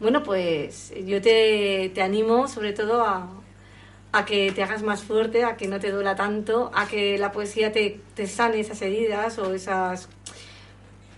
Bueno, 0.01 0.23
pues 0.23 0.93
yo 1.07 1.23
te, 1.23 1.91
te 1.95 2.03
animo 2.03 2.49
sobre 2.49 2.73
todo 2.73 3.03
a, 3.05 3.31
a 4.17 4.25
que 4.25 4.53
te 4.53 4.63
hagas 4.63 4.83
más 4.83 5.03
fuerte, 5.03 5.45
a 5.45 5.57
que 5.57 5.67
no 5.69 5.81
te 5.81 5.91
duela 5.91 6.15
tanto, 6.17 6.71
a 6.75 6.87
que 6.87 7.19
la 7.19 7.33
poesía 7.33 7.73
te, 7.73 8.01
te 8.15 8.27
sane 8.27 8.61
esas 8.61 8.81
heridas 8.83 9.39
o 9.39 9.53
esas... 9.55 10.09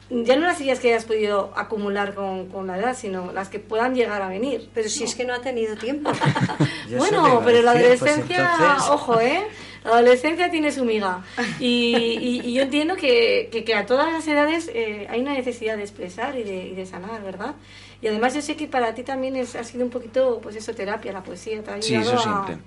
Ya 0.09 0.37
no 0.37 0.47
las 0.47 0.61
heridas 0.61 0.79
que 0.79 0.89
hayas 0.93 1.05
podido 1.05 1.53
acumular 1.57 2.15
con, 2.15 2.47
con 2.49 2.69
la 2.69 2.79
edad, 2.79 2.97
sino 2.97 3.33
las 3.33 3.49
que 3.49 3.59
puedan 3.59 3.95
llegar 3.97 4.23
a 4.23 4.29
venir. 4.29 4.71
Pero 4.73 4.89
si 4.89 5.03
es 5.03 5.17
que 5.17 5.25
no 5.25 5.35
ha 5.35 5.41
tenido 5.41 5.77
tiempo. 5.77 6.13
Bueno, 6.97 7.43
pero 7.45 7.63
la 7.63 7.73
pues 7.73 7.83
adolescencia, 8.01 8.51
entonces- 8.53 8.89
ojo, 8.91 9.21
¿eh? 9.21 9.43
La 9.85 9.91
adolescencia 9.93 10.51
tiene 10.51 10.71
su 10.73 10.85
miga. 10.85 11.25
Y, 11.59 11.97
y- 11.97 12.41
y 12.45 12.55
yo 12.55 12.63
entiendo 12.63 12.95
que, 12.97 13.49
que- 13.51 13.65
que 13.65 13.75
a 13.75 13.85
todas 13.87 14.13
las 14.13 14.27
edades 14.29 14.71
eh, 14.73 15.07
hay 15.11 15.21
una 15.21 15.33
necesidad 15.35 15.77
de 15.77 15.83
expresar 15.83 16.37
y 16.39 16.45
de, 16.45 16.57
y 16.69 16.75
de 16.77 16.87
sanar, 16.87 17.23
¿verdad? 17.25 17.55
Y 18.01 18.07
además 18.09 18.35
yo 18.35 18.43
sé 18.43 18.55
que 18.57 18.69
para 18.69 18.95
ti 18.95 19.03
también 19.03 19.35
es, 19.37 19.57
ha 19.57 19.65
sido 19.65 19.85
un 19.85 19.91
poquito, 19.91 20.39
pues 20.43 20.55
eso, 20.55 20.73
terapia, 20.75 21.13
la 21.13 21.23
poesía. 21.25 21.63
Te 21.65 21.71
ha 21.73 21.83
Sí, 21.83 21.95
eso 21.97 22.15
a, 22.15 22.19
siempre. 22.19 22.59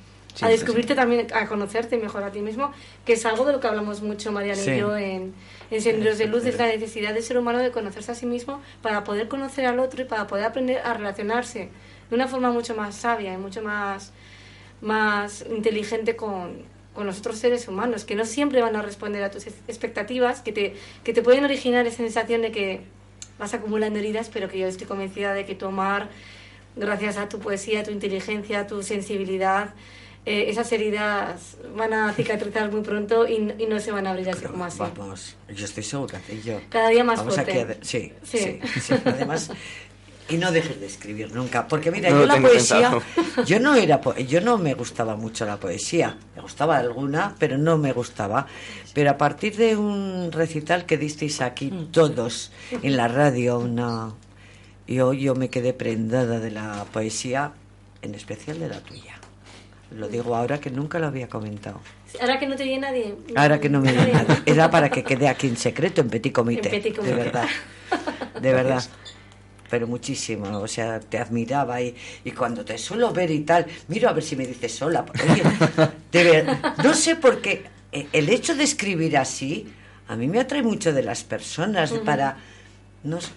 A 0.42 0.50
descubrirte 0.50 0.96
también, 0.96 1.28
a 1.34 1.48
conocerte 1.48 1.98
mejor 1.98 2.24
a 2.24 2.32
ti 2.32 2.40
mismo, 2.42 2.72
que 3.06 3.14
es 3.14 3.26
algo 3.26 3.46
de 3.46 3.54
lo 3.54 3.60
que 3.60 3.68
hablamos 3.68 4.02
mucho 4.02 4.32
Mariana 4.32 4.62
y 4.62 4.80
yo 4.80 4.96
en, 4.98 5.34
en 5.72 5.82
Senderos 5.82 6.18
de 6.18 6.26
Luz, 6.28 6.46
es 6.46 6.58
la 6.58 6.68
necesidad 6.68 7.14
del 7.14 7.24
ser 7.24 7.38
humano 7.38 7.60
de 7.60 7.72
conocerse 7.72 8.12
a 8.12 8.16
sí 8.16 8.26
mismo 8.26 8.62
para 8.82 9.04
poder 9.04 9.28
conocer 9.28 9.66
al 9.66 9.80
otro 9.80 10.02
y 10.02 10.06
para 10.06 10.28
poder 10.28 10.46
aprender 10.46 10.80
a 10.86 10.94
relacionarse 10.94 11.70
de 12.10 12.16
una 12.16 12.28
forma 12.28 12.52
mucho 12.52 12.76
más 12.76 12.96
sabia 12.96 13.34
y 13.34 13.38
mucho 13.38 13.62
más, 13.62 14.12
más 14.82 15.46
inteligente 15.50 16.16
con, 16.16 16.64
con 16.94 17.06
los 17.06 17.20
otros 17.20 17.38
seres 17.38 17.68
humanos, 17.68 18.06
que 18.06 18.16
no 18.16 18.26
siempre 18.26 18.62
van 18.62 18.76
a 18.76 18.82
responder 18.82 19.24
a 19.24 19.32
tus 19.32 19.48
ex- 19.48 19.56
expectativas, 19.68 20.42
que 20.42 20.52
te, 20.52 20.76
que 21.04 21.14
te 21.14 21.22
pueden 21.22 21.44
originar 21.46 21.86
esa 21.86 21.98
sensación 21.98 22.42
de 22.42 22.52
que 22.52 22.82
vas 23.38 23.54
acumulando 23.54 24.00
heridas, 24.00 24.30
pero 24.34 24.50
que 24.50 24.60
yo 24.60 24.68
estoy 24.68 24.88
convencida 24.88 25.34
de 25.34 25.46
que 25.46 25.56
tu 25.56 25.68
Omar, 25.68 26.10
gracias 26.76 27.18
a 27.18 27.30
tu 27.30 27.40
poesía, 27.40 27.84
tu 27.84 27.92
inteligencia, 27.92 28.68
tu 28.68 28.84
sensibilidad, 28.84 29.74
eh, 30.26 30.46
esas 30.50 30.72
heridas 30.72 31.58
van 31.76 31.94
a 31.94 32.14
cicatrizar 32.14 32.72
muy 32.72 32.82
pronto 32.82 33.28
y, 33.28 33.54
y 33.58 33.66
no 33.68 33.80
se 33.80 33.92
van 33.92 34.06
a 34.08 34.12
abrir 34.12 34.30
así 34.30 34.46
como 34.46 34.66
así. 34.66 34.80
Vamos, 34.80 35.36
yo 35.54 35.66
estoy 35.66 35.84
segura 35.84 36.20
que 36.26 36.42
yo. 36.42 36.60
Cada 36.70 36.90
día 36.90 37.04
más 37.04 37.20
Vamos 37.20 37.36
fuerte. 37.36 37.52
aquí 37.52 37.60
a 37.62 37.66
de- 37.66 37.78
sí, 37.82 38.14
Sí. 38.24 38.38
sí, 38.38 38.82
sí, 38.82 38.94
Además, 39.06 39.50
y 40.30 40.38
no 40.38 40.52
dejes 40.52 40.80
de 40.80 40.86
escribir 40.86 41.34
nunca, 41.34 41.68
porque 41.68 41.90
mira, 41.90 42.12
No 42.12 42.20
yo 42.20 42.26
la 42.28 42.40
poesía, 42.40 42.92
pensado. 42.92 43.46
yo 43.46 43.60
no 43.60 43.74
era, 43.74 44.00
po- 44.00 44.16
yo 44.16 44.42
no 44.42 44.60
me 44.60 44.76
gustaba 44.76 45.16
mucho 45.16 45.44
la 45.46 45.58
poesía, 45.58 46.18
me 46.36 46.42
gustaba 46.44 46.78
alguna, 46.78 47.34
pero 47.40 47.58
no 47.58 47.78
me 47.80 47.94
gustaba. 47.94 48.46
Pero 48.94 49.10
a 49.10 49.18
partir 49.18 49.56
de 49.56 49.76
un 49.76 50.32
recital 50.32 50.86
que 50.86 50.98
disteis 50.98 51.42
aquí 51.42 51.72
Mm. 51.72 51.92
todos 51.92 52.52
en 52.84 52.96
la 52.96 53.08
radio, 53.08 53.58
una, 53.58 54.14
yo, 54.88 55.14
yo 55.14 55.34
me 55.34 55.50
quedé 55.50 55.74
prendada 55.74 56.40
de 56.40 56.52
la 56.52 56.86
poesía, 56.92 57.54
en 58.04 58.14
especial 58.14 58.60
de 58.60 58.68
la 58.70 58.82
tuya. 58.82 59.19
Lo 59.92 60.08
digo 60.08 60.36
ahora 60.36 60.60
que 60.60 60.70
nunca 60.70 61.00
lo 61.00 61.08
había 61.08 61.28
comentado. 61.28 61.80
Ahora 62.22 62.40
que 62.40 62.48
no 62.48 62.56
te 62.56 62.64
viene 62.64 62.82
nadie. 62.82 63.16
Ahora 63.36 63.60
que 63.60 63.70
no 63.70 63.82
me 63.82 63.92
Nadie. 63.92 64.14
nadie. 64.14 64.36
Era 64.46 64.70
para 64.70 64.90
que 64.90 65.04
quede 65.04 65.28
aquí 65.28 65.48
en 65.48 65.58
secreto, 65.58 66.02
en 66.02 66.10
petit 66.10 66.32
comité. 66.32 66.70
En 66.76 66.82
petit 66.82 66.96
comité. 66.96 67.16
De 67.16 67.24
verdad. 67.24 67.48
De 68.40 68.54
verdad. 68.54 68.84
Pero 69.70 69.88
muchísimo. 69.88 70.60
O 70.60 70.68
sea, 70.68 71.00
te 71.00 71.18
admiraba 71.18 71.82
y, 71.82 71.96
y 72.24 72.32
cuando 72.32 72.64
te 72.64 72.78
suelo 72.78 73.12
ver 73.12 73.32
y 73.32 73.42
tal, 73.42 73.66
miro 73.88 74.10
a 74.10 74.14
ver 74.14 74.24
si 74.24 74.36
me 74.36 74.46
dices 74.46 74.74
sola. 74.76 75.06
Oye, 75.32 75.44
de 76.12 76.24
verdad, 76.24 76.76
no 76.84 76.94
sé 76.94 77.16
por 77.16 77.42
qué 77.42 77.66
eh, 77.92 78.08
el 78.14 78.30
hecho 78.30 78.56
de 78.56 78.64
escribir 78.64 79.18
así 79.18 79.74
a 80.08 80.16
mí 80.16 80.28
me 80.28 80.40
atrae 80.40 80.62
mucho 80.64 80.94
de 80.94 81.04
las 81.04 81.24
personas 81.24 81.92
para. 81.92 82.38
No 83.02 83.22
sé, 83.22 83.30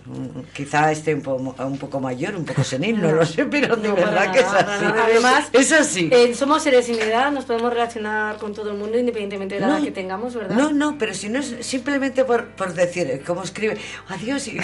quizá 0.52 0.90
esté 0.90 1.14
un, 1.14 1.22
po- 1.22 1.36
un 1.36 1.78
poco 1.78 2.00
mayor, 2.00 2.34
un 2.34 2.44
poco 2.44 2.64
senil, 2.64 3.00
no, 3.00 3.12
lo 3.12 3.24
sé, 3.24 3.44
pero 3.44 3.76
de 3.76 3.90
No, 3.90 3.94
verdad 3.94 4.32
que 4.32 4.40
es 4.40 4.46
así. 4.46 4.84
Además, 5.04 5.44
es 5.52 5.70
así. 5.70 6.08
Eh, 6.10 6.34
somos 6.34 6.64
seres 6.64 6.86
sin 6.86 6.98
edad, 7.00 7.30
nos 7.30 7.44
podemos 7.44 7.72
relacionar 7.72 8.38
con 8.38 8.52
todo 8.52 8.72
el 8.72 8.76
mundo 8.76 8.98
independientemente 8.98 9.54
de 9.54 9.60
la 9.60 9.68
No, 9.68 9.76
edad 9.76 9.84
que 9.84 9.92
tengamos, 9.92 10.34
¿verdad? 10.34 10.56
No, 10.56 10.72
no, 10.72 10.98
pero 10.98 11.14
si 11.14 11.28
no 11.28 11.38
es 11.38 11.54
simplemente 11.60 12.24
por, 12.24 12.46
por 12.56 12.74
decir, 12.74 13.22
como 13.24 13.44
escribe, 13.44 13.78
adiós, 14.08 14.48
y 14.48 14.58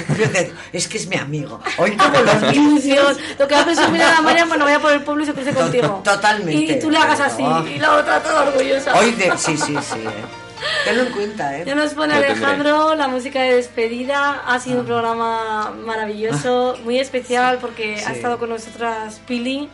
es 0.72 0.88
que 0.88 0.98
es 0.98 1.06
mi 1.06 1.14
amigo. 1.16 1.60
Hoy 1.76 1.96
como 1.96 2.18
los 2.20 2.52
ilusión. 2.52 3.16
Lo 3.38 3.46
que 3.46 3.54
va 3.54 3.60
a 3.60 3.64
presumir 3.66 4.02
a 4.02 4.14
la 4.14 4.20
María 4.20 4.46
cuando 4.48 4.64
vaya 4.64 4.80
por 4.80 4.90
el 4.90 5.02
pueblo 5.04 5.22
y 5.22 5.26
se 5.26 5.32
cruce 5.32 5.52
contigo. 5.54 6.00
Totalmente. 6.02 6.72
Y 6.74 6.80
tú 6.80 6.90
le 6.90 6.98
hagas 6.98 7.20
así, 7.20 7.44
Oh. 7.46 7.64
y 7.68 7.78
la 7.78 7.94
otra 7.94 8.20
toda 8.20 8.48
orgullosa. 8.48 8.98
Hoy 8.98 9.12
de, 9.12 9.30
sí, 9.38 9.56
sí, 9.56 9.76
sí. 9.80 9.98
eh. 10.00 10.47
Tenlo 10.84 11.02
en 11.04 11.12
cuenta, 11.12 11.58
¿eh? 11.58 11.64
Ya 11.66 11.74
nos 11.74 11.94
pone 11.94 12.14
Lo 12.14 12.20
tendré. 12.20 12.32
Alejandro 12.44 12.94
la 12.94 13.08
música 13.08 13.42
de 13.42 13.56
despedida. 13.56 14.42
Ha 14.46 14.58
sido 14.60 14.80
un 14.80 14.86
programa 14.86 15.70
maravilloso, 15.84 16.76
muy 16.84 16.98
especial 16.98 17.58
porque 17.60 17.94
ha 17.96 17.98
Sí. 18.10 18.12
estado 18.12 18.38
con 18.38 18.48
nosotras 18.50 19.20
Pili, 19.26 19.68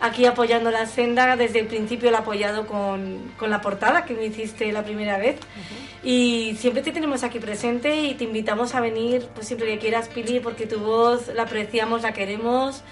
aquí 0.00 0.26
apoyando 0.26 0.70
la 0.70 0.86
senda. 0.86 1.36
Desde 1.36 1.60
el 1.60 1.66
principio 1.66 2.10
la 2.10 2.18
ha 2.18 2.20
apoyado 2.20 2.66
con, 2.66 3.32
con 3.38 3.50
la 3.50 3.60
portada 3.60 4.04
que 4.04 4.14
me 4.14 4.26
hiciste 4.26 4.70
la 4.72 4.82
primera 4.84 5.18
vez. 5.18 5.36
Y 6.04 6.56
siempre 6.58 6.82
te 6.82 6.90
tenemos 6.92 7.22
aquí 7.22 7.38
presente 7.38 7.94
y 8.02 8.14
te 8.14 8.24
invitamos 8.24 8.74
a 8.74 8.80
venir 8.80 9.28
pues 9.34 9.46
siempre 9.46 9.68
que 9.68 9.78
quieras, 9.78 10.08
Pili, 10.08 10.40
porque 10.40 10.66
tu 10.66 10.78
voz 10.80 11.28
la 11.34 11.44
apreciamos, 11.44 12.02
la 12.02 12.12
queremos. 12.12 12.82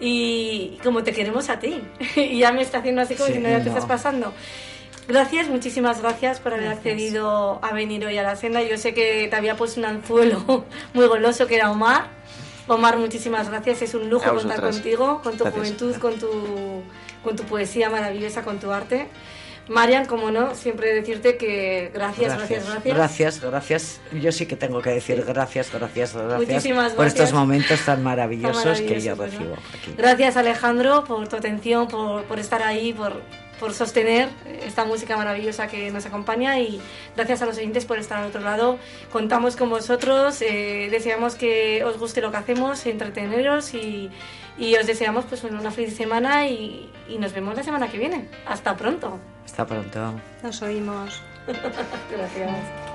Y 0.00 0.78
como 0.84 1.02
te 1.02 1.12
queremos 1.12 1.48
a 1.48 1.58
ti. 1.58 1.80
y 2.16 2.38
ya 2.38 2.52
me 2.52 2.62
está 2.62 2.78
haciendo 2.78 3.02
así 3.02 3.14
como 3.14 3.28
Sí, 3.28 3.34
si 3.34 3.38
no 3.40 3.48
ya 3.48 3.58
te 3.58 3.64
no. 3.64 3.70
estás 3.70 3.86
pasando. 3.86 4.32
Gracias, 5.08 5.48
muchísimas 5.48 6.00
gracias 6.02 6.38
por 6.38 6.54
haber 6.54 6.68
accedido 6.68 7.58
a 7.62 7.72
venir 7.72 8.04
hoy 8.04 8.18
a 8.18 8.22
la 8.22 8.36
senda. 8.36 8.62
Yo 8.62 8.76
sé 8.76 8.94
que 8.94 9.26
te 9.28 9.34
había 9.34 9.56
puesto 9.56 9.80
un 9.80 9.86
anzuelo 9.86 10.66
muy 10.94 11.06
goloso 11.06 11.46
que 11.46 11.56
era 11.56 11.70
Omar 11.70 12.18
Omar, 12.68 12.98
muchísimas 12.98 13.48
gracias. 13.48 13.82
Es 13.82 13.94
un 13.94 14.10
lujo 14.10 14.32
contar 14.34 14.60
contigo, 14.60 15.20
con 15.22 15.36
tu 15.36 15.44
Gracias. 15.44 15.54
juventud, 15.54 15.96
con 15.96 16.18
tu, 16.18 16.82
con 17.24 17.34
tu 17.34 17.42
poesía 17.44 17.88
maravillosa, 17.90 18.42
con 18.42 18.60
tu 18.60 18.70
arte. 18.70 19.08
Marian, 19.68 20.06
como 20.06 20.30
no, 20.30 20.54
siempre 20.54 20.94
decirte 20.94 21.36
que 21.36 21.90
gracias, 21.92 22.36
gracias, 22.36 22.64
gracias. 22.66 22.96
Gracias, 22.96 23.40
gracias. 23.40 24.00
Yo 24.12 24.32
sí 24.32 24.46
que 24.46 24.56
tengo 24.56 24.80
que 24.80 24.90
decir 24.90 25.22
gracias, 25.26 25.70
gracias, 25.72 26.14
gracias. 26.14 26.40
Muchísimas 26.40 26.92
Por 26.92 27.06
estos 27.06 27.20
gracias. 27.20 27.38
momentos 27.38 27.78
tan 27.80 27.96
Tan 27.96 28.02
maravillosos 28.04 28.80
que 28.80 29.00
yo 29.00 29.14
maravillosos, 29.14 29.18
recibo 29.18 29.54
aquí. 29.54 29.94
Gracias 29.96 30.36
Alejandro 30.38 31.04
por 31.04 31.28
tu 31.28 31.36
atención, 31.36 31.86
por, 31.86 32.24
por 32.24 32.38
estar 32.38 32.62
ahí, 32.62 32.94
por, 32.94 33.20
por 33.58 33.74
sostener 33.74 34.28
esta 34.62 34.84
música 34.84 35.16
maravillosa 35.16 35.66
que 35.66 35.90
nos 35.90 36.06
acompaña 36.06 36.58
y 36.58 36.80
gracias 37.16 37.42
a 37.42 37.46
los 37.46 37.56
oyentes 37.56 37.84
por 37.84 37.98
estar 37.98 38.18
al 38.18 38.28
otro 38.28 38.40
lado. 38.40 38.78
Contamos 39.12 39.56
con 39.56 39.70
vosotros, 39.70 40.40
eh, 40.42 40.88
deseamos 40.90 41.34
que 41.34 41.84
os 41.84 41.98
guste 41.98 42.20
lo 42.20 42.30
que 42.30 42.36
hacemos, 42.38 42.86
entreteneros 42.86 43.74
y, 43.74 44.10
y 44.58 44.76
os 44.76 44.86
deseamos 44.86 45.24
pues 45.26 45.44
una 45.44 45.70
feliz 45.70 45.96
semana 45.96 46.48
y, 46.48 46.90
y 47.08 47.18
nos 47.18 47.32
vemos 47.32 47.56
la 47.56 47.62
semana 47.62 47.88
que 47.88 47.98
viene. 47.98 48.28
Hasta 48.46 48.76
pronto. 48.76 49.18
Hasta 49.44 49.66
pronto. 49.66 50.14
Nos 50.42 50.62
oímos. 50.62 51.22
Gracias. 52.10 52.87